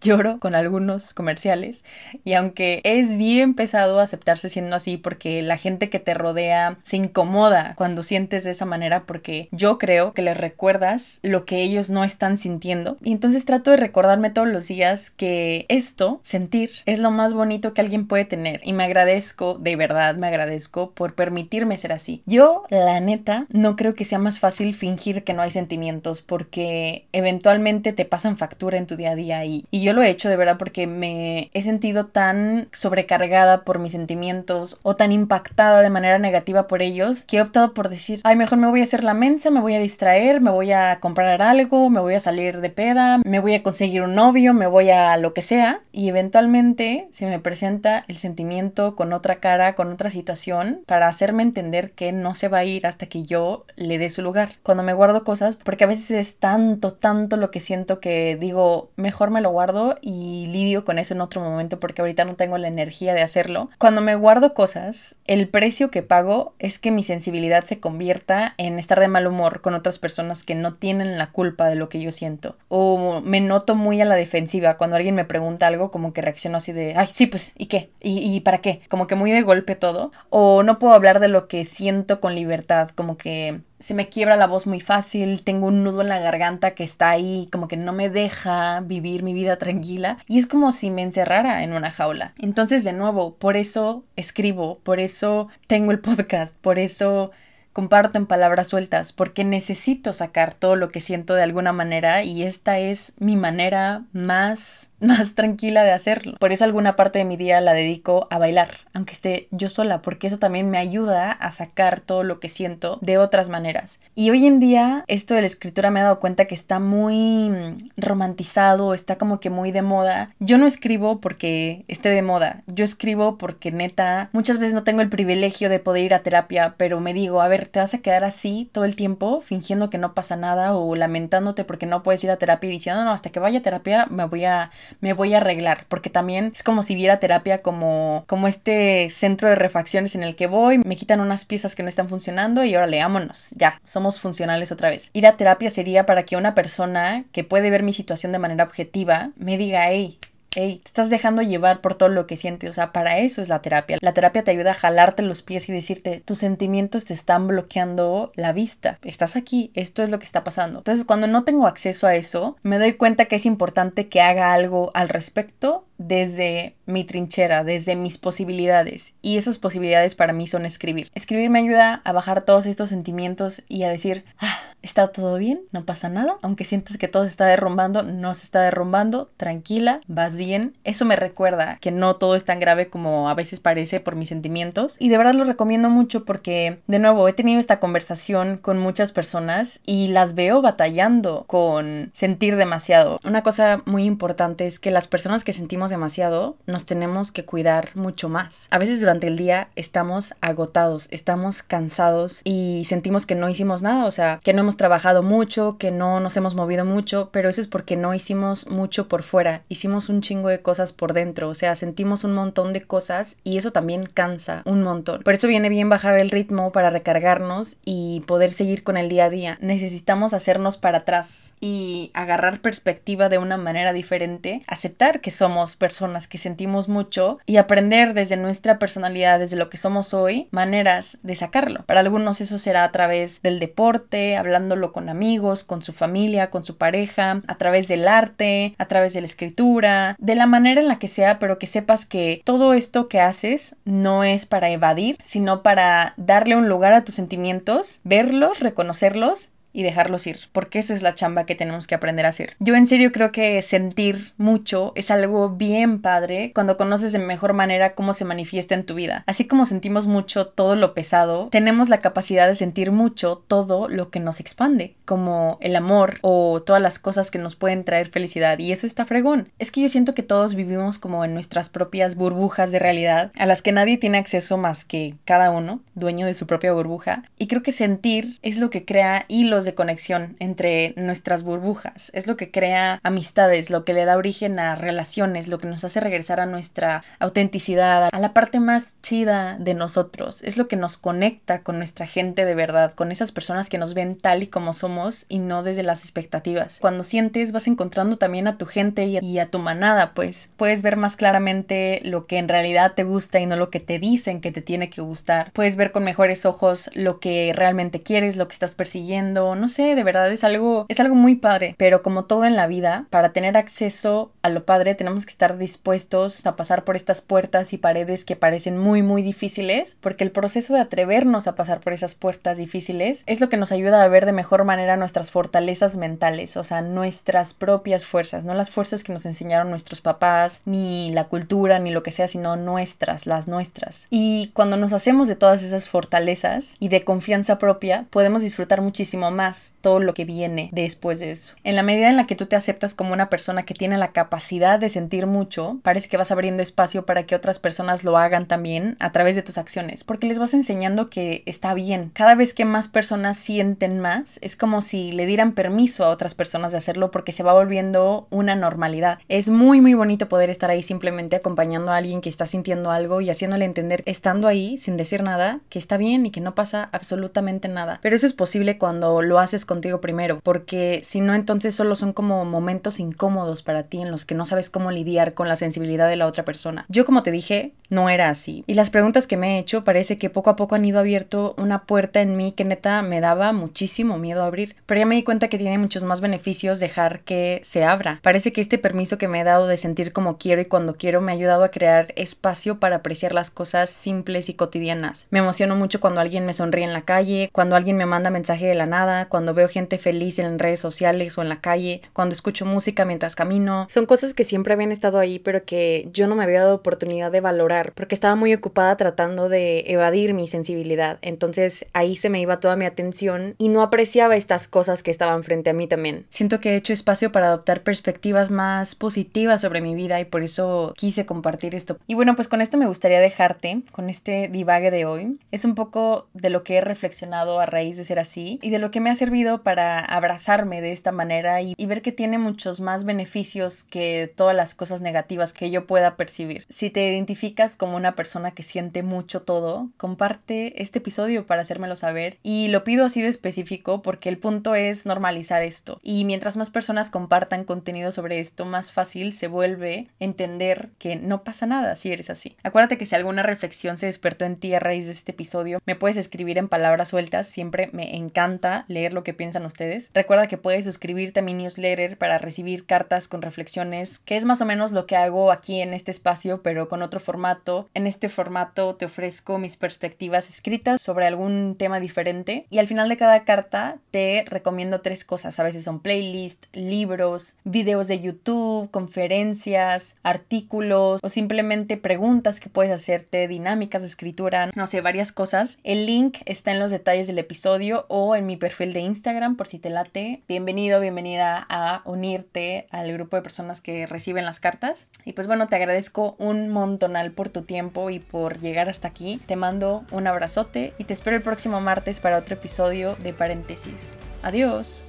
lloro 0.05 0.39
con 0.39 0.55
algunos 0.55 1.13
comerciales 1.13 1.83
y 2.23 2.33
aunque 2.33 2.79
es 2.83 3.17
bien 3.17 3.55
pesado 3.55 3.99
aceptarse 3.99 4.49
siendo 4.49 4.75
así 4.75 4.97
porque 4.97 5.41
la 5.41 5.57
gente 5.57 5.89
que 5.89 5.99
te 5.99 6.13
rodea 6.13 6.77
se 6.83 6.97
incomoda 6.97 7.73
cuando 7.75 8.03
sientes 8.03 8.43
de 8.43 8.51
esa 8.51 8.65
manera 8.65 9.03
porque 9.05 9.49
yo 9.51 9.77
creo 9.77 10.13
que 10.13 10.21
les 10.21 10.37
recuerdas 10.37 11.19
lo 11.23 11.45
que 11.45 11.63
ellos 11.63 11.89
no 11.89 12.03
están 12.03 12.37
sintiendo 12.37 12.97
y 13.03 13.11
entonces 13.11 13.45
trato 13.45 13.71
de 13.71 13.77
recordarme 13.77 14.29
todos 14.29 14.47
los 14.47 14.67
días 14.67 15.09
que 15.09 15.65
esto, 15.69 16.21
sentir, 16.23 16.69
es 16.85 16.99
lo 16.99 17.09
más 17.09 17.33
bonito 17.33 17.73
que 17.73 17.81
alguien 17.81 18.07
puede 18.07 18.25
tener 18.25 18.61
y 18.63 18.73
me 18.73 18.83
agradezco, 18.83 19.55
de 19.55 19.75
verdad 19.75 20.15
me 20.15 20.27
agradezco 20.27 20.91
por 20.91 21.15
permitirme 21.15 21.77
ser 21.79 21.91
así. 21.91 22.21
Yo, 22.25 22.63
la 22.69 22.99
neta, 22.99 23.47
no 23.49 23.75
creo 23.75 23.95
que 23.95 24.05
sea 24.05 24.19
más 24.19 24.39
fácil 24.39 24.75
fingir 24.75 25.23
que 25.23 25.33
no 25.33 25.41
hay 25.41 25.51
sentimientos 25.51 26.21
porque 26.21 27.05
eventualmente 27.11 27.93
te 27.93 28.05
pasan 28.05 28.37
factura 28.37 28.77
en 28.77 28.85
tu 28.85 28.95
día 28.95 29.11
a 29.11 29.15
día 29.15 29.45
y, 29.45 29.65
y 29.71 29.81
yo 29.81 29.93
lo 29.95 30.03
he 30.03 30.09
hecho 30.09 30.29
de 30.29 30.37
verdad 30.37 30.57
porque 30.57 30.85
me 30.85 31.49
he 31.53 31.63
sentido 31.63 32.05
tan 32.05 32.67
sobrecargada 32.71 33.63
por 33.63 33.79
mis 33.79 33.93
sentimientos 33.93 34.79
o 34.83 34.95
tan 34.95 35.11
impactada 35.11 35.81
de 35.81 35.89
manera 35.89 36.19
negativa 36.19 36.67
por 36.67 36.81
ellos 36.81 37.23
que 37.23 37.37
he 37.37 37.41
optado 37.41 37.73
por 37.73 37.89
decir, 37.89 38.19
ay, 38.23 38.35
mejor 38.35 38.59
me 38.59 38.67
voy 38.67 38.81
a 38.81 38.83
hacer 38.83 39.03
la 39.03 39.13
mensa, 39.13 39.49
me 39.49 39.61
voy 39.61 39.75
a 39.75 39.79
distraer, 39.79 40.41
me 40.41 40.51
voy 40.51 40.71
a 40.71 40.99
comprar 40.99 41.41
algo, 41.41 41.89
me 41.89 41.99
voy 41.99 42.13
a 42.13 42.19
salir 42.19 42.61
de 42.61 42.69
peda, 42.69 43.19
me 43.25 43.39
voy 43.39 43.55
a 43.55 43.63
conseguir 43.63 44.01
un 44.01 44.15
novio, 44.15 44.53
me 44.53 44.67
voy 44.67 44.89
a 44.89 45.17
lo 45.17 45.33
que 45.33 45.41
sea 45.41 45.81
y 45.91 46.09
eventualmente 46.09 47.07
se 47.11 47.25
me 47.25 47.39
presenta 47.39 48.03
el 48.07 48.17
sentimiento 48.17 48.95
con 48.95 49.13
otra 49.13 49.37
cara, 49.37 49.75
con 49.75 49.91
otra 49.91 50.09
situación 50.09 50.81
para 50.85 51.07
hacerme 51.07 51.43
entender 51.43 51.91
que 51.91 52.11
no 52.11 52.35
se 52.35 52.47
va 52.47 52.59
a 52.59 52.65
ir 52.65 52.85
hasta 52.85 53.07
que 53.07 53.23
yo 53.23 53.65
le 53.75 53.97
dé 53.97 54.09
su 54.09 54.21
lugar. 54.21 54.53
Cuando 54.63 54.83
me 54.83 54.93
guardo 54.93 55.23
cosas, 55.23 55.55
porque 55.55 55.85
a 55.85 55.87
veces 55.87 56.11
es 56.11 56.37
tanto, 56.37 56.93
tanto 56.93 57.37
lo 57.37 57.51
que 57.51 57.59
siento 57.59 57.99
que 57.99 58.37
digo, 58.39 58.89
mejor 58.95 59.31
me 59.31 59.41
lo 59.41 59.51
guardo 59.51 59.74
y 60.01 60.47
lidio 60.47 60.85
con 60.85 60.99
eso 60.99 61.13
en 61.13 61.21
otro 61.21 61.41
momento 61.41 61.79
porque 61.79 62.01
ahorita 62.01 62.25
no 62.25 62.35
tengo 62.35 62.57
la 62.57 62.67
energía 62.67 63.13
de 63.13 63.21
hacerlo. 63.21 63.69
Cuando 63.77 64.01
me 64.01 64.15
guardo 64.15 64.53
cosas, 64.53 65.15
el 65.25 65.47
precio 65.47 65.91
que 65.91 66.03
pago 66.03 66.53
es 66.59 66.79
que 66.79 66.91
mi 66.91 67.03
sensibilidad 67.03 67.63
se 67.65 67.79
convierta 67.79 68.53
en 68.57 68.79
estar 68.79 68.99
de 68.99 69.07
mal 69.07 69.27
humor 69.27 69.61
con 69.61 69.73
otras 69.73 69.99
personas 69.99 70.43
que 70.43 70.55
no 70.55 70.75
tienen 70.75 71.17
la 71.17 71.31
culpa 71.31 71.67
de 71.67 71.75
lo 71.75 71.89
que 71.89 71.99
yo 71.99 72.11
siento. 72.11 72.57
O 72.69 73.21
me 73.21 73.41
noto 73.41 73.75
muy 73.75 74.01
a 74.01 74.05
la 74.05 74.15
defensiva 74.15 74.77
cuando 74.77 74.95
alguien 74.95 75.15
me 75.15 75.25
pregunta 75.25 75.67
algo, 75.67 75.91
como 75.91 76.13
que 76.13 76.21
reacciono 76.21 76.57
así 76.57 76.71
de, 76.71 76.93
ay, 76.95 77.07
sí, 77.11 77.27
pues, 77.27 77.53
¿y 77.57 77.67
qué? 77.67 77.89
¿Y, 78.01 78.35
y 78.35 78.39
para 78.41 78.59
qué? 78.59 78.81
Como 78.89 79.07
que 79.07 79.15
muy 79.15 79.31
de 79.31 79.41
golpe 79.41 79.75
todo. 79.75 80.11
O 80.29 80.63
no 80.63 80.79
puedo 80.79 80.93
hablar 80.93 81.19
de 81.19 81.27
lo 81.27 81.47
que 81.47 81.65
siento 81.65 82.19
con 82.19 82.35
libertad, 82.35 82.89
como 82.95 83.17
que 83.17 83.61
se 83.79 83.93
me 83.93 84.09
quiebra 84.09 84.35
la 84.35 84.47
voz 84.47 84.67
muy 84.67 84.81
fácil, 84.81 85.43
tengo 85.43 85.67
un 85.67 85.83
nudo 85.83 86.01
en 86.01 86.09
la 86.09 86.19
garganta 86.19 86.71
que 86.71 86.83
está 86.83 87.09
ahí, 87.09 87.49
como 87.51 87.67
que 87.67 87.77
no 87.77 87.93
me 87.93 88.09
deja 88.09 88.81
vivir 88.81 89.23
mi 89.23 89.33
vida 89.33 89.57
tranquila 89.57 90.17
y 90.27 90.39
es 90.39 90.47
como 90.47 90.71
si 90.71 90.89
me 90.89 91.01
encerrara 91.01 91.63
en 91.63 91.73
una 91.73 91.91
jaula. 91.91 92.33
Entonces, 92.37 92.83
de 92.83 92.93
nuevo, 92.93 93.35
por 93.35 93.57
eso 93.57 94.03
escribo, 94.15 94.79
por 94.79 94.99
eso 94.99 95.49
tengo 95.67 95.91
el 95.91 95.99
podcast, 95.99 96.55
por 96.57 96.79
eso 96.79 97.31
comparto 97.75 98.17
en 98.17 98.25
palabras 98.25 98.69
sueltas 98.69 99.11
porque 99.11 99.43
necesito 99.43 100.13
sacar 100.13 100.53
todo 100.53 100.77
lo 100.77 100.87
que 100.87 101.01
siento 101.01 101.33
de 101.33 101.43
alguna 101.43 101.73
manera 101.73 102.23
y 102.23 102.43
esta 102.43 102.79
es 102.79 103.11
mi 103.17 103.35
manera 103.35 104.03
más 104.13 104.89
más 104.99 105.35
tranquila 105.35 105.83
de 105.83 105.91
hacerlo. 105.91 106.37
Por 106.39 106.51
eso 106.51 106.63
alguna 106.63 106.95
parte 106.95 107.19
de 107.19 107.25
mi 107.25 107.37
día 107.37 107.61
la 107.61 107.73
dedico 107.73 108.27
a 108.29 108.37
bailar, 108.37 108.79
aunque 108.93 109.13
esté 109.13 109.47
yo 109.51 109.69
sola, 109.69 110.01
porque 110.01 110.27
eso 110.27 110.39
también 110.39 110.69
me 110.69 110.77
ayuda 110.77 111.31
a 111.31 111.51
sacar 111.51 112.01
todo 112.01 112.23
lo 112.23 112.39
que 112.39 112.49
siento 112.49 112.99
de 113.01 113.17
otras 113.17 113.49
maneras. 113.49 113.99
Y 114.15 114.29
hoy 114.29 114.45
en 114.45 114.59
día 114.59 115.03
esto 115.07 115.33
de 115.33 115.41
la 115.41 115.47
escritura 115.47 115.91
me 115.91 115.99
he 115.99 116.03
dado 116.03 116.19
cuenta 116.19 116.45
que 116.45 116.55
está 116.55 116.79
muy 116.79 117.51
romantizado, 117.97 118.93
está 118.93 119.17
como 119.17 119.39
que 119.39 119.49
muy 119.49 119.71
de 119.71 119.81
moda. 119.81 120.33
Yo 120.39 120.57
no 120.57 120.67
escribo 120.67 121.19
porque 121.19 121.85
esté 121.87 122.09
de 122.09 122.21
moda, 122.21 122.63
yo 122.67 122.85
escribo 122.85 123.37
porque 123.37 123.71
neta 123.71 124.29
muchas 124.31 124.59
veces 124.59 124.73
no 124.73 124.83
tengo 124.83 125.01
el 125.01 125.09
privilegio 125.09 125.69
de 125.69 125.79
poder 125.79 126.03
ir 126.03 126.13
a 126.13 126.23
terapia, 126.23 126.75
pero 126.77 126.99
me 126.99 127.13
digo, 127.13 127.41
a 127.41 127.47
ver, 127.47 127.67
te 127.67 127.79
vas 127.79 127.93
a 127.93 127.99
quedar 127.99 128.23
así 128.23 128.69
todo 128.71 128.85
el 128.85 128.95
tiempo 128.95 129.41
fingiendo 129.41 129.89
que 129.89 129.97
no 129.97 130.13
pasa 130.13 130.35
nada 130.35 130.75
o 130.75 130.95
lamentándote 130.95 131.63
porque 131.63 131.85
no 131.85 132.03
puedes 132.03 132.23
ir 132.23 132.31
a 132.31 132.37
terapia 132.37 132.69
y 132.69 132.73
diciendo, 132.73 133.03
no, 133.03 133.11
hasta 133.11 133.29
que 133.29 133.39
vaya 133.39 133.59
a 133.59 133.63
terapia 133.63 134.07
me 134.09 134.25
voy 134.25 134.45
a, 134.45 134.71
me 134.99 135.13
voy 135.13 135.33
a 135.33 135.37
arreglar, 135.37 135.85
porque 135.87 136.09
también 136.09 136.51
es 136.53 136.63
como 136.63 136.83
si 136.83 136.95
viera 136.95 137.19
terapia 137.19 137.61
como, 137.61 138.23
como 138.27 138.47
este 138.47 139.09
centro 139.11 139.49
de 139.49 139.55
refacciones 139.55 140.15
en 140.15 140.23
el 140.23 140.35
que 140.35 140.47
voy, 140.47 140.79
me 140.79 140.95
quitan 140.95 141.19
unas 141.19 141.45
piezas 141.45 141.75
que 141.75 141.83
no 141.83 141.89
están 141.89 142.09
funcionando 142.09 142.63
y 142.63 142.75
ahora 142.75 142.87
leámonos, 142.87 143.49
ya, 143.55 143.79
somos 143.83 144.19
funcionales 144.19 144.71
otra 144.71 144.89
vez. 144.89 145.09
Ir 145.13 145.27
a 145.27 145.37
terapia 145.37 145.69
sería 145.69 146.05
para 146.05 146.23
que 146.23 146.37
una 146.37 146.55
persona 146.55 147.25
que 147.31 147.43
puede 147.43 147.69
ver 147.69 147.83
mi 147.83 147.93
situación 147.93 148.31
de 148.31 148.39
manera 148.39 148.63
objetiva 148.63 149.31
me 149.35 149.57
diga, 149.57 149.89
hey, 149.89 150.19
hey, 150.55 150.79
te 150.81 150.87
estás 150.87 151.09
dejando 151.09 151.41
llevar 151.41 151.81
por 151.81 151.95
todo 151.95 152.09
lo 152.09 152.27
que 152.27 152.37
sientes. 152.37 152.69
O 152.69 152.73
sea, 152.73 152.91
para 152.91 153.19
eso 153.19 153.41
es 153.41 153.49
la 153.49 153.61
terapia. 153.61 153.97
La 154.01 154.13
terapia 154.13 154.43
te 154.43 154.51
ayuda 154.51 154.71
a 154.71 154.75
jalarte 154.75 155.21
los 155.21 155.41
pies 155.43 155.69
y 155.69 155.73
decirte, 155.73 156.21
tus 156.25 156.39
sentimientos 156.39 157.05
te 157.05 157.13
están 157.13 157.47
bloqueando 157.47 158.31
la 158.35 158.53
vista. 158.53 158.99
Estás 159.03 159.35
aquí, 159.35 159.71
esto 159.73 160.03
es 160.03 160.09
lo 160.09 160.19
que 160.19 160.25
está 160.25 160.43
pasando. 160.43 160.79
Entonces, 160.79 161.05
cuando 161.05 161.27
no 161.27 161.43
tengo 161.43 161.67
acceso 161.67 162.07
a 162.07 162.15
eso, 162.15 162.57
me 162.63 162.79
doy 162.79 162.93
cuenta 162.93 163.25
que 163.25 163.35
es 163.35 163.45
importante 163.45 164.07
que 164.07 164.21
haga 164.21 164.53
algo 164.53 164.91
al 164.93 165.09
respecto 165.09 165.85
desde 165.97 166.75
mi 166.85 167.03
trinchera, 167.03 167.63
desde 167.63 167.95
mis 167.95 168.17
posibilidades. 168.17 169.13
Y 169.21 169.37
esas 169.37 169.57
posibilidades 169.57 170.15
para 170.15 170.33
mí 170.33 170.47
son 170.47 170.65
escribir. 170.65 171.09
Escribir 171.15 171.49
me 171.49 171.59
ayuda 171.59 172.01
a 172.03 172.11
bajar 172.11 172.41
todos 172.41 172.65
estos 172.65 172.89
sentimientos 172.89 173.63
y 173.67 173.83
a 173.83 173.89
decir, 173.89 174.23
ah, 174.39 174.59
está 174.81 175.07
todo 175.07 175.37
bien, 175.37 175.61
no 175.71 175.83
pasa 175.83 176.09
nada. 176.09 176.35
Aunque 176.41 176.63
sientes 176.63 176.97
que 176.97 177.07
todo 177.07 177.23
se 177.23 177.29
está 177.29 177.45
derrumbando, 177.45 178.03
no 178.03 178.33
se 178.33 178.43
está 178.43 178.61
derrumbando, 178.61 179.31
tranquila, 179.35 180.01
vas 180.07 180.37
bien. 180.37 180.75
Eso 180.83 181.05
me 181.05 181.15
recuerda 181.15 181.77
que 181.81 181.91
no 181.91 182.15
todo 182.17 182.35
es 182.35 182.45
tan 182.45 182.59
grave 182.59 182.87
como 182.89 183.27
a 183.27 183.33
veces 183.33 183.59
parece 183.59 183.99
por 183.99 184.15
mis 184.15 184.29
sentimientos. 184.29 184.95
Y 184.99 185.09
de 185.09 185.17
verdad 185.17 185.33
lo 185.33 185.43
recomiendo 185.43 185.89
mucho 185.89 186.23
porque, 186.23 186.79
de 186.87 186.99
nuevo, 186.99 187.27
he 187.27 187.33
tenido 187.33 187.59
esta 187.59 187.79
conversación 187.79 188.57
con 188.57 188.77
muchas 188.77 189.11
personas 189.11 189.79
y 189.85 190.09
las 190.09 190.35
veo 190.35 190.61
batallando 190.61 191.45
con 191.47 192.11
sentir 192.13 192.55
demasiado. 192.55 193.19
Una 193.23 193.41
cosa 193.41 193.81
muy 193.85 194.03
importante 194.03 194.67
es 194.67 194.79
que 194.79 194.91
las 194.91 195.07
personas 195.07 195.43
que 195.43 195.53
sentimos 195.53 195.84
demasiado, 195.89 196.57
nos 196.65 196.85
tenemos 196.85 197.31
que 197.31 197.45
cuidar 197.45 197.89
mucho 197.95 198.29
más. 198.29 198.67
A 198.71 198.77
veces 198.77 198.99
durante 198.99 199.27
el 199.27 199.37
día 199.37 199.69
estamos 199.75 200.33
agotados, 200.41 201.07
estamos 201.11 201.63
cansados 201.63 202.41
y 202.43 202.83
sentimos 202.85 203.25
que 203.25 203.35
no 203.35 203.49
hicimos 203.49 203.81
nada, 203.81 204.05
o 204.05 204.11
sea, 204.11 204.39
que 204.43 204.53
no 204.53 204.61
hemos 204.61 204.77
trabajado 204.77 205.23
mucho, 205.23 205.77
que 205.77 205.91
no 205.91 206.19
nos 206.19 206.37
hemos 206.37 206.55
movido 206.55 206.85
mucho, 206.85 207.29
pero 207.31 207.49
eso 207.49 207.61
es 207.61 207.67
porque 207.67 207.95
no 207.95 208.13
hicimos 208.13 208.67
mucho 208.67 209.07
por 209.07 209.23
fuera, 209.23 209.63
hicimos 209.69 210.09
un 210.09 210.21
chingo 210.21 210.49
de 210.49 210.61
cosas 210.61 210.93
por 210.93 211.13
dentro, 211.13 211.49
o 211.49 211.53
sea, 211.53 211.75
sentimos 211.75 212.23
un 212.23 212.33
montón 212.33 212.73
de 212.73 212.83
cosas 212.83 213.37
y 213.43 213.57
eso 213.57 213.71
también 213.71 214.05
cansa 214.05 214.61
un 214.65 214.83
montón. 214.83 215.23
Por 215.23 215.33
eso 215.33 215.47
viene 215.47 215.69
bien 215.69 215.89
bajar 215.89 216.17
el 216.17 216.31
ritmo 216.31 216.71
para 216.71 216.89
recargarnos 216.89 217.77
y 217.85 218.21
poder 218.27 218.53
seguir 218.53 218.83
con 218.83 218.97
el 218.97 219.09
día 219.09 219.25
a 219.25 219.29
día. 219.29 219.57
Necesitamos 219.61 220.33
hacernos 220.33 220.77
para 220.77 220.99
atrás 220.99 221.53
y 221.59 222.11
agarrar 222.13 222.61
perspectiva 222.61 223.29
de 223.29 223.37
una 223.37 223.57
manera 223.57 223.93
diferente, 223.93 224.63
aceptar 224.67 225.21
que 225.21 225.31
somos 225.31 225.74
personas 225.75 226.27
que 226.27 226.37
sentimos 226.37 226.87
mucho 226.87 227.39
y 227.45 227.57
aprender 227.57 228.13
desde 228.13 228.37
nuestra 228.37 228.79
personalidad, 228.79 229.39
desde 229.39 229.57
lo 229.57 229.69
que 229.69 229.77
somos 229.77 230.13
hoy, 230.13 230.47
maneras 230.51 231.17
de 231.23 231.35
sacarlo. 231.35 231.83
Para 231.85 231.99
algunos 231.99 232.41
eso 232.41 232.59
será 232.59 232.83
a 232.83 232.91
través 232.91 233.41
del 233.41 233.59
deporte, 233.59 234.37
hablándolo 234.37 234.91
con 234.91 235.09
amigos, 235.09 235.63
con 235.63 235.81
su 235.81 235.93
familia, 235.93 236.49
con 236.49 236.63
su 236.63 236.77
pareja, 236.77 237.41
a 237.47 237.55
través 237.57 237.87
del 237.87 238.07
arte, 238.07 238.75
a 238.77 238.87
través 238.87 239.13
de 239.13 239.21
la 239.21 239.27
escritura, 239.27 240.15
de 240.19 240.35
la 240.35 240.45
manera 240.45 240.81
en 240.81 240.87
la 240.87 240.99
que 240.99 241.07
sea, 241.07 241.39
pero 241.39 241.59
que 241.59 241.67
sepas 241.67 242.05
que 242.05 242.41
todo 242.43 242.73
esto 242.73 243.07
que 243.07 243.21
haces 243.21 243.75
no 243.85 244.23
es 244.23 244.45
para 244.45 244.69
evadir, 244.69 245.17
sino 245.21 245.61
para 245.63 246.13
darle 246.17 246.55
un 246.55 246.69
lugar 246.69 246.93
a 246.93 247.03
tus 247.03 247.15
sentimientos, 247.15 247.99
verlos, 248.03 248.59
reconocerlos 248.59 249.49
y 249.75 249.83
dejarlos 249.83 250.25
ir, 250.25 250.37
porque 250.53 250.79
esa 250.79 250.93
es 250.93 251.01
la 251.01 251.15
chamba 251.15 251.45
que 251.45 251.53
tenemos 251.53 251.85
que 251.85 251.95
aprender 251.95 252.25
a 252.25 252.29
hacer. 252.29 252.55
Yo 252.59 252.75
en 252.75 252.87
serio 252.87 253.11
creo 253.11 253.33
que 253.33 253.61
sentir 253.61 254.31
mucho 254.37 254.93
es 254.95 255.11
algo 255.11 255.49
bien 255.49 256.01
padre 256.01 256.51
cuando 256.55 256.77
conoces 256.77 257.11
de 257.11 257.19
mejor 257.19 257.51
manera 257.51 257.93
cómo 257.93 258.13
se 258.13 258.23
manifiesta 258.23 258.73
en 258.73 258.85
tu 258.85 258.95
vida. 258.95 259.23
Así 259.27 259.45
como 259.45 259.65
sentimos 259.65 260.07
mucho 260.07 260.47
todo 260.47 260.77
lo 260.77 260.93
pesado, 260.93 261.49
tenemos 261.51 261.89
la 261.89 261.99
capacidad 261.99 262.47
de 262.47 262.55
sentir 262.55 262.91
mucho 262.91 263.43
todo 263.47 263.89
lo 263.89 264.09
que 264.09 264.21
nos 264.21 264.39
expande, 264.39 264.95
como 265.03 265.57
el 265.59 265.75
amor 265.75 266.19
o 266.21 266.63
todas 266.65 266.81
las 266.81 266.97
cosas 266.97 267.29
que 267.29 267.37
nos 267.37 267.57
pueden 267.57 267.83
traer 267.83 268.07
felicidad 268.07 268.57
y 268.59 268.71
eso 268.71 268.87
está 268.87 269.03
fregón. 269.03 269.49
Es 269.59 269.71
que 269.71 269.81
yo 269.81 269.89
siento 269.89 270.15
que 270.15 270.23
todos 270.23 270.55
vivimos 270.55 270.99
como 270.99 271.25
en 271.25 271.33
nuestras 271.33 271.67
propias 271.67 272.15
burbujas 272.15 272.71
de 272.71 272.79
realidad 272.79 273.33
a 273.37 273.45
las 273.45 273.61
que 273.61 273.73
nadie 273.73 273.97
tiene 273.97 274.19
acceso 274.19 274.55
más 274.55 274.85
que 274.85 275.15
cada 275.25 275.51
uno, 275.51 275.81
dueño 275.95 276.27
de 276.27 276.33
su 276.33 276.47
propia 276.47 276.71
burbuja, 276.71 277.23
y 277.37 277.47
creo 277.47 277.61
que 277.61 277.73
sentir 277.73 278.37
es 278.41 278.57
lo 278.57 278.69
que 278.69 278.85
crea 278.85 279.25
hilos 279.27 279.64
de 279.65 279.75
conexión 279.75 280.35
entre 280.39 280.93
nuestras 280.97 281.43
burbujas. 281.43 282.11
Es 282.13 282.27
lo 282.27 282.37
que 282.37 282.51
crea 282.51 282.99
amistades, 283.03 283.69
lo 283.69 283.85
que 283.85 283.93
le 283.93 284.05
da 284.05 284.17
origen 284.17 284.59
a 284.59 284.75
relaciones, 284.75 285.47
lo 285.47 285.57
que 285.57 285.67
nos 285.67 285.83
hace 285.83 285.99
regresar 285.99 286.39
a 286.39 286.45
nuestra 286.45 287.03
autenticidad, 287.19 288.09
a 288.11 288.19
la 288.19 288.33
parte 288.33 288.59
más 288.59 288.95
chida 289.01 289.57
de 289.59 289.73
nosotros. 289.73 290.41
Es 290.43 290.57
lo 290.57 290.67
que 290.67 290.75
nos 290.75 290.97
conecta 290.97 291.59
con 291.61 291.77
nuestra 291.77 292.05
gente 292.05 292.45
de 292.45 292.55
verdad, 292.55 292.93
con 292.93 293.11
esas 293.11 293.31
personas 293.31 293.69
que 293.69 293.77
nos 293.77 293.93
ven 293.93 294.17
tal 294.17 294.43
y 294.43 294.47
como 294.47 294.73
somos 294.73 295.25
y 295.29 295.39
no 295.39 295.63
desde 295.63 295.83
las 295.83 296.01
expectativas. 296.01 296.79
Cuando 296.79 297.03
sientes 297.03 297.51
vas 297.51 297.67
encontrando 297.67 298.17
también 298.17 298.47
a 298.47 298.57
tu 298.57 298.65
gente 298.65 299.05
y 299.05 299.39
a 299.39 299.49
tu 299.49 299.59
manada, 299.59 300.13
pues 300.13 300.49
puedes 300.57 300.81
ver 300.81 300.97
más 300.97 301.15
claramente 301.15 302.01
lo 302.03 302.25
que 302.27 302.37
en 302.37 302.47
realidad 302.47 302.93
te 302.93 303.03
gusta 303.03 303.39
y 303.39 303.45
no 303.45 303.55
lo 303.55 303.69
que 303.69 303.79
te 303.79 303.99
dicen 303.99 304.41
que 304.41 304.51
te 304.51 304.61
tiene 304.61 304.89
que 304.89 305.01
gustar. 305.01 305.51
Puedes 305.53 305.75
ver 305.75 305.91
con 305.91 306.03
mejores 306.03 306.45
ojos 306.45 306.89
lo 306.93 307.19
que 307.19 307.51
realmente 307.55 308.01
quieres, 308.01 308.35
lo 308.35 308.47
que 308.47 308.53
estás 308.53 308.75
persiguiendo, 308.75 309.54
no 309.55 309.67
sé, 309.67 309.95
de 309.95 310.03
verdad 310.03 310.31
es 310.31 310.43
algo, 310.43 310.85
es 310.89 310.99
algo 310.99 311.15
muy 311.15 311.35
padre. 311.35 311.75
Pero 311.77 312.01
como 312.01 312.25
todo 312.25 312.45
en 312.45 312.55
la 312.55 312.67
vida, 312.67 313.05
para 313.09 313.33
tener 313.33 313.57
acceso 313.57 314.31
a 314.41 314.49
lo 314.49 314.65
padre 314.65 314.95
tenemos 314.95 315.25
que 315.25 315.31
estar 315.31 315.57
dispuestos 315.57 316.45
a 316.45 316.55
pasar 316.55 316.83
por 316.83 316.95
estas 316.95 317.21
puertas 317.21 317.73
y 317.73 317.77
paredes 317.77 318.25
que 318.25 318.35
parecen 318.35 318.77
muy, 318.77 319.01
muy 319.01 319.21
difíciles, 319.21 319.97
porque 320.01 320.23
el 320.23 320.31
proceso 320.31 320.73
de 320.73 320.81
atrevernos 320.81 321.47
a 321.47 321.55
pasar 321.55 321.79
por 321.79 321.93
esas 321.93 322.15
puertas 322.15 322.57
difíciles 322.57 323.23
es 323.25 323.41
lo 323.41 323.49
que 323.49 323.57
nos 323.57 323.71
ayuda 323.71 324.03
a 324.03 324.07
ver 324.07 324.25
de 324.25 324.31
mejor 324.31 324.63
manera 324.63 324.97
nuestras 324.97 325.31
fortalezas 325.31 325.95
mentales, 325.95 326.57
o 326.57 326.63
sea, 326.63 326.81
nuestras 326.81 327.53
propias 327.53 328.05
fuerzas, 328.05 328.43
no 328.43 328.53
las 328.53 328.69
fuerzas 328.69 329.03
que 329.03 329.13
nos 329.13 329.25
enseñaron 329.25 329.69
nuestros 329.69 330.01
papás, 330.01 330.61
ni 330.65 331.11
la 331.11 331.25
cultura, 331.25 331.79
ni 331.79 331.91
lo 331.91 332.03
que 332.03 332.11
sea, 332.11 332.27
sino 332.27 332.55
nuestras, 332.55 333.25
las 333.25 333.47
nuestras. 333.47 334.07
Y 334.09 334.51
cuando 334.53 334.77
nos 334.77 334.93
hacemos 334.93 335.27
de 335.27 335.35
todas 335.35 335.63
esas 335.63 335.89
fortalezas 335.89 336.75
y 336.79 336.89
de 336.89 337.03
confianza 337.03 337.57
propia, 337.57 338.05
podemos 338.09 338.41
disfrutar 338.41 338.81
muchísimo 338.81 339.31
más 339.31 339.44
todo 339.81 339.99
lo 339.99 340.13
que 340.13 340.25
viene 340.25 340.69
después 340.71 341.19
de 341.19 341.31
eso. 341.31 341.55
En 341.63 341.75
la 341.75 341.83
medida 341.83 342.09
en 342.09 342.17
la 342.17 342.27
que 342.27 342.35
tú 342.35 342.45
te 342.45 342.55
aceptas 342.55 342.95
como 342.95 343.13
una 343.13 343.29
persona 343.29 343.63
que 343.63 343.73
tiene 343.73 343.97
la 343.97 344.11
capacidad 344.11 344.79
de 344.79 344.89
sentir 344.89 345.27
mucho, 345.27 345.79
parece 345.83 346.09
que 346.09 346.17
vas 346.17 346.31
abriendo 346.31 346.63
espacio 346.63 347.05
para 347.05 347.25
que 347.25 347.35
otras 347.35 347.59
personas 347.59 348.03
lo 348.03 348.17
hagan 348.17 348.45
también 348.47 348.97
a 348.99 349.11
través 349.11 349.35
de 349.35 349.43
tus 349.43 349.57
acciones, 349.57 350.03
porque 350.03 350.27
les 350.27 350.39
vas 350.39 350.53
enseñando 350.53 351.09
que 351.09 351.43
está 351.45 351.73
bien. 351.73 352.11
Cada 352.13 352.35
vez 352.35 352.53
que 352.53 352.65
más 352.65 352.87
personas 352.87 353.37
sienten 353.37 353.99
más, 353.99 354.39
es 354.41 354.55
como 354.55 354.81
si 354.81 355.11
le 355.11 355.25
dieran 355.25 355.53
permiso 355.53 356.03
a 356.03 356.09
otras 356.09 356.35
personas 356.35 356.71
de 356.71 356.77
hacerlo 356.77 357.11
porque 357.11 357.31
se 357.31 357.43
va 357.43 357.53
volviendo 357.53 358.27
una 358.29 358.55
normalidad. 358.55 359.19
Es 359.27 359.49
muy 359.49 359.81
muy 359.81 359.93
bonito 359.93 360.29
poder 360.29 360.49
estar 360.49 360.69
ahí 360.69 360.83
simplemente 360.83 361.35
acompañando 361.35 361.91
a 361.91 361.97
alguien 361.97 362.21
que 362.21 362.29
está 362.29 362.45
sintiendo 362.45 362.91
algo 362.91 363.21
y 363.21 363.29
haciéndole 363.29 363.65
entender 363.65 364.03
estando 364.05 364.47
ahí 364.47 364.77
sin 364.77 364.97
decir 364.97 365.23
nada 365.23 365.59
que 365.69 365.79
está 365.79 365.97
bien 365.97 366.25
y 366.25 366.31
que 366.31 366.41
no 366.41 366.55
pasa 366.55 366.89
absolutamente 366.91 367.67
nada. 367.67 367.99
Pero 368.01 368.15
eso 368.15 368.25
es 368.25 368.33
posible 368.33 368.77
cuando 368.77 369.21
lo 369.21 369.34
haces 369.39 369.65
contigo 369.65 370.01
primero, 370.01 370.39
porque 370.43 371.01
si 371.03 371.21
no 371.21 371.33
entonces 371.33 371.75
solo 371.75 371.95
son 371.95 372.13
como 372.13 372.45
momentos 372.45 372.99
incómodos 372.99 373.63
para 373.63 373.83
ti 373.83 374.01
en 374.01 374.11
los 374.11 374.25
que 374.25 374.35
no 374.35 374.45
sabes 374.45 374.69
cómo 374.69 374.91
lidiar 374.91 375.33
con 375.33 375.47
la 375.47 375.55
sensibilidad 375.55 376.09
de 376.09 376.15
la 376.15 376.27
otra 376.27 376.45
persona. 376.45 376.85
Yo 376.89 377.05
como 377.05 377.23
te 377.23 377.31
dije, 377.31 377.73
no 377.89 378.09
era 378.09 378.29
así. 378.29 378.63
Y 378.67 378.73
las 378.73 378.89
preguntas 378.89 379.27
que 379.27 379.37
me 379.37 379.55
he 379.55 379.59
hecho 379.59 379.83
parece 379.83 380.17
que 380.17 380.29
poco 380.29 380.49
a 380.49 380.55
poco 380.55 380.75
han 380.75 380.85
ido 380.85 380.99
abierto 380.99 381.53
una 381.57 381.85
puerta 381.85 382.21
en 382.21 382.37
mí 382.37 382.51
que 382.51 382.65
neta 382.65 383.01
me 383.01 383.21
daba 383.21 383.51
muchísimo 383.51 384.17
miedo 384.17 384.43
abrir. 384.43 384.75
Pero 384.85 384.99
ya 384.99 385.05
me 385.05 385.15
di 385.15 385.23
cuenta 385.23 385.47
que 385.47 385.57
tiene 385.57 385.77
muchos 385.77 386.03
más 386.03 386.21
beneficios 386.21 386.79
dejar 386.79 387.21
que 387.21 387.61
se 387.63 387.83
abra. 387.83 388.19
Parece 388.21 388.53
que 388.53 388.61
este 388.61 388.77
permiso 388.77 389.17
que 389.17 389.27
me 389.27 389.41
he 389.41 389.43
dado 389.43 389.67
de 389.67 389.77
sentir 389.77 390.13
como 390.13 390.37
quiero 390.37 390.61
y 390.61 390.65
cuando 390.65 390.95
quiero 390.95 391.21
me 391.21 391.31
ha 391.31 391.35
ayudado 391.35 391.63
a 391.63 391.71
crear 391.71 392.13
espacio 392.15 392.79
para 392.79 392.97
apreciar 392.97 393.33
las 393.33 393.51
cosas 393.51 393.89
simples 393.89 394.49
y 394.49 394.53
cotidianas. 394.53 395.25
Me 395.29 395.39
emociono 395.39 395.75
mucho 395.75 395.99
cuando 395.99 396.21
alguien 396.21 396.45
me 396.45 396.53
sonríe 396.53 396.85
en 396.85 396.93
la 396.93 397.03
calle, 397.03 397.49
cuando 397.51 397.75
alguien 397.75 397.97
me 397.97 398.05
manda 398.05 398.29
mensaje 398.29 398.65
de 398.65 398.75
la 398.75 398.85
nada, 398.85 399.25
cuando 399.25 399.53
veo 399.53 399.69
gente 399.69 399.97
feliz 399.97 400.39
en 400.39 400.59
redes 400.59 400.79
sociales 400.79 401.37
o 401.37 401.41
en 401.41 401.49
la 401.49 401.61
calle, 401.61 402.01
cuando 402.13 402.33
escucho 402.33 402.65
música 402.65 403.05
mientras 403.05 403.35
camino. 403.35 403.87
Son 403.89 404.05
cosas 404.05 404.33
que 404.33 404.43
siempre 404.43 404.73
habían 404.73 404.91
estado 404.91 405.19
ahí 405.19 405.39
pero 405.39 405.65
que 405.65 406.09
yo 406.13 406.27
no 406.27 406.35
me 406.35 406.43
había 406.43 406.61
dado 406.61 406.75
oportunidad 406.75 407.31
de 407.31 407.41
valorar 407.41 407.74
porque 407.95 408.15
estaba 408.15 408.35
muy 408.35 408.53
ocupada 408.53 408.95
tratando 408.97 409.49
de 409.49 409.85
evadir 409.87 410.33
mi 410.33 410.47
sensibilidad. 410.47 411.17
Entonces 411.21 411.85
ahí 411.93 412.15
se 412.15 412.29
me 412.29 412.39
iba 412.39 412.59
toda 412.59 412.75
mi 412.75 412.85
atención 412.85 413.55
y 413.57 413.69
no 413.69 413.81
apreciaba 413.81 414.35
estas 414.35 414.67
cosas 414.67 415.03
que 415.03 415.11
estaban 415.11 415.43
frente 415.43 415.69
a 415.69 415.73
mí 415.73 415.87
también. 415.87 416.25
Siento 416.29 416.59
que 416.59 416.71
he 416.71 416.75
hecho 416.75 416.93
espacio 416.93 417.31
para 417.31 417.47
adoptar 417.47 417.83
perspectivas 417.83 418.51
más 418.51 418.95
positivas 418.95 419.61
sobre 419.61 419.81
mi 419.81 419.95
vida 419.95 420.19
y 420.19 420.25
por 420.25 420.43
eso 420.43 420.93
quise 420.97 421.25
compartir 421.25 421.75
esto. 421.75 421.97
Y 422.07 422.15
bueno, 422.15 422.35
pues 422.35 422.47
con 422.47 422.61
esto 422.61 422.77
me 422.77 422.87
gustaría 422.87 423.19
dejarte, 423.19 423.81
con 423.91 424.09
este 424.09 424.47
divague 424.47 424.91
de 424.91 425.05
hoy. 425.05 425.37
Es 425.51 425.65
un 425.65 425.75
poco 425.75 426.27
de 426.33 426.49
lo 426.49 426.63
que 426.63 426.77
he 426.77 426.81
reflexionado 426.81 427.59
a 427.59 427.65
raíz 427.65 427.97
de 427.97 428.05
ser 428.05 428.19
así 428.19 428.59
y 428.61 428.69
de 428.69 428.79
lo 428.79 428.91
que 428.91 428.99
me 428.99 429.09
ha 429.09 429.15
servido 429.15 429.63
para 429.63 429.99
abrazarme 429.99 430.81
de 430.81 430.91
esta 430.91 431.11
manera 431.11 431.61
y, 431.61 431.73
y 431.77 431.85
ver 431.85 432.01
que 432.01 432.11
tiene 432.11 432.37
muchos 432.37 432.81
más 432.81 433.03
beneficios 433.03 433.83
que 433.83 434.31
todas 434.35 434.55
las 434.55 434.75
cosas 434.75 435.01
negativas 435.01 435.53
que 435.53 435.69
yo 435.71 435.85
pueda 435.85 436.15
percibir. 436.15 436.65
Si 436.69 436.89
te 436.89 437.09
identificas 437.11 437.64
como 437.75 437.97
una 437.97 438.15
persona 438.15 438.51
que 438.51 438.61
siente 438.61 439.01
mucho 439.01 439.41
todo, 439.41 439.89
comparte 439.97 440.81
este 440.83 440.99
episodio 440.99 441.47
para 441.47 441.63
hacérmelo 441.63 441.95
saber 441.95 442.37
y 442.43 442.67
lo 442.67 442.83
pido 442.83 443.05
así 443.05 443.21
de 443.21 443.29
específico 443.29 444.03
porque 444.03 444.29
el 444.29 444.37
punto 444.37 444.75
es 444.75 445.05
normalizar 445.07 445.63
esto 445.63 445.99
y 446.03 446.25
mientras 446.25 446.57
más 446.57 446.69
personas 446.69 447.09
compartan 447.09 447.63
contenido 447.63 448.11
sobre 448.11 448.39
esto, 448.39 448.65
más 448.65 448.91
fácil 448.91 449.33
se 449.33 449.47
vuelve 449.47 450.07
entender 450.19 450.89
que 450.99 451.15
no 451.15 451.43
pasa 451.43 451.65
nada 451.65 451.95
si 451.95 452.11
eres 452.11 452.29
así. 452.29 452.55
Acuérdate 452.63 452.97
que 452.97 453.05
si 453.05 453.15
alguna 453.15 453.41
reflexión 453.43 453.97
se 453.97 454.05
despertó 454.05 454.45
en 454.45 454.57
ti 454.57 454.73
a 454.73 454.79
raíz 454.79 455.07
de 455.07 455.13
este 455.13 455.31
episodio, 455.31 455.81
me 455.85 455.95
puedes 455.95 456.17
escribir 456.17 456.57
en 456.57 456.67
palabras 456.67 457.09
sueltas, 457.09 457.47
siempre 457.47 457.89
me 457.93 458.15
encanta 458.15 458.85
leer 458.87 459.13
lo 459.13 459.23
que 459.23 459.33
piensan 459.33 459.65
ustedes. 459.65 460.11
Recuerda 460.13 460.47
que 460.47 460.57
puedes 460.57 460.85
suscribirte 460.85 461.39
a 461.39 461.43
mi 461.43 461.53
newsletter 461.53 462.17
para 462.17 462.37
recibir 462.37 462.85
cartas 462.85 463.27
con 463.27 463.41
reflexiones, 463.41 464.19
que 464.19 464.35
es 464.35 464.45
más 464.45 464.61
o 464.61 464.65
menos 464.65 464.91
lo 464.91 465.05
que 465.05 465.15
hago 465.15 465.51
aquí 465.51 465.81
en 465.81 465.93
este 465.93 466.11
espacio, 466.11 466.61
pero 466.61 466.87
con 466.87 467.01
otro 467.01 467.19
formato. 467.19 467.54
En 467.93 468.07
este 468.07 468.29
formato 468.29 468.95
te 468.95 469.05
ofrezco 469.05 469.57
mis 469.57 469.77
perspectivas 469.77 470.49
escritas 470.49 471.01
sobre 471.01 471.25
algún 471.25 471.75
tema 471.77 471.99
diferente 471.99 472.65
y 472.69 472.79
al 472.79 472.87
final 472.87 473.07
de 473.07 473.17
cada 473.17 473.43
carta 473.43 473.97
te 474.11 474.43
recomiendo 474.47 475.01
tres 475.01 475.23
cosas. 475.23 475.59
A 475.59 475.63
veces 475.63 475.83
son 475.83 475.99
playlists, 475.99 476.67
libros, 476.73 477.55
videos 477.63 478.07
de 478.07 478.19
YouTube, 478.19 478.91
conferencias, 478.91 480.15
artículos 480.23 481.21
o 481.23 481.29
simplemente 481.29 481.97
preguntas 481.97 482.59
que 482.59 482.69
puedes 482.69 482.91
hacerte, 482.91 483.47
dinámicas 483.47 484.01
de 484.01 484.07
escritura, 484.07 484.69
no 484.75 484.87
sé, 484.87 485.01
varias 485.01 485.31
cosas. 485.31 485.77
El 485.83 486.05
link 486.05 486.39
está 486.45 486.71
en 486.71 486.79
los 486.79 486.91
detalles 486.91 487.27
del 487.27 487.39
episodio 487.39 488.05
o 488.09 488.35
en 488.35 488.45
mi 488.45 488.57
perfil 488.57 488.93
de 488.93 488.99
Instagram 488.99 489.55
por 489.55 489.67
si 489.67 489.79
te 489.79 489.89
late. 489.89 490.41
Bienvenido, 490.47 490.99
bienvenida 490.99 491.65
a 491.69 492.01
unirte 492.05 492.87
al 492.91 493.11
grupo 493.13 493.37
de 493.37 493.43
personas 493.43 493.81
que 493.81 494.07
reciben 494.07 494.45
las 494.45 494.59
cartas. 494.59 495.07
Y 495.23 495.33
pues 495.33 495.47
bueno, 495.47 495.67
te 495.67 495.75
agradezco 495.75 496.35
un 496.37 496.69
montonal 496.69 497.31
por 497.45 497.51
tu 497.51 497.61
tiempo 497.61 498.09
y 498.09 498.19
por 498.19 498.59
llegar 498.59 498.89
hasta 498.89 499.07
aquí. 499.07 499.39
Te 499.45 499.55
mando 499.55 500.03
un 500.11 500.25
abrazote 500.25 500.93
y 500.97 501.03
te 501.03 501.13
espero 501.13 501.35
el 501.35 501.43
próximo 501.43 501.79
martes 501.79 502.19
para 502.19 502.39
otro 502.39 502.55
episodio 502.55 503.15
de 503.21 503.33
paréntesis. 503.33 504.17
Adiós. 504.41 505.03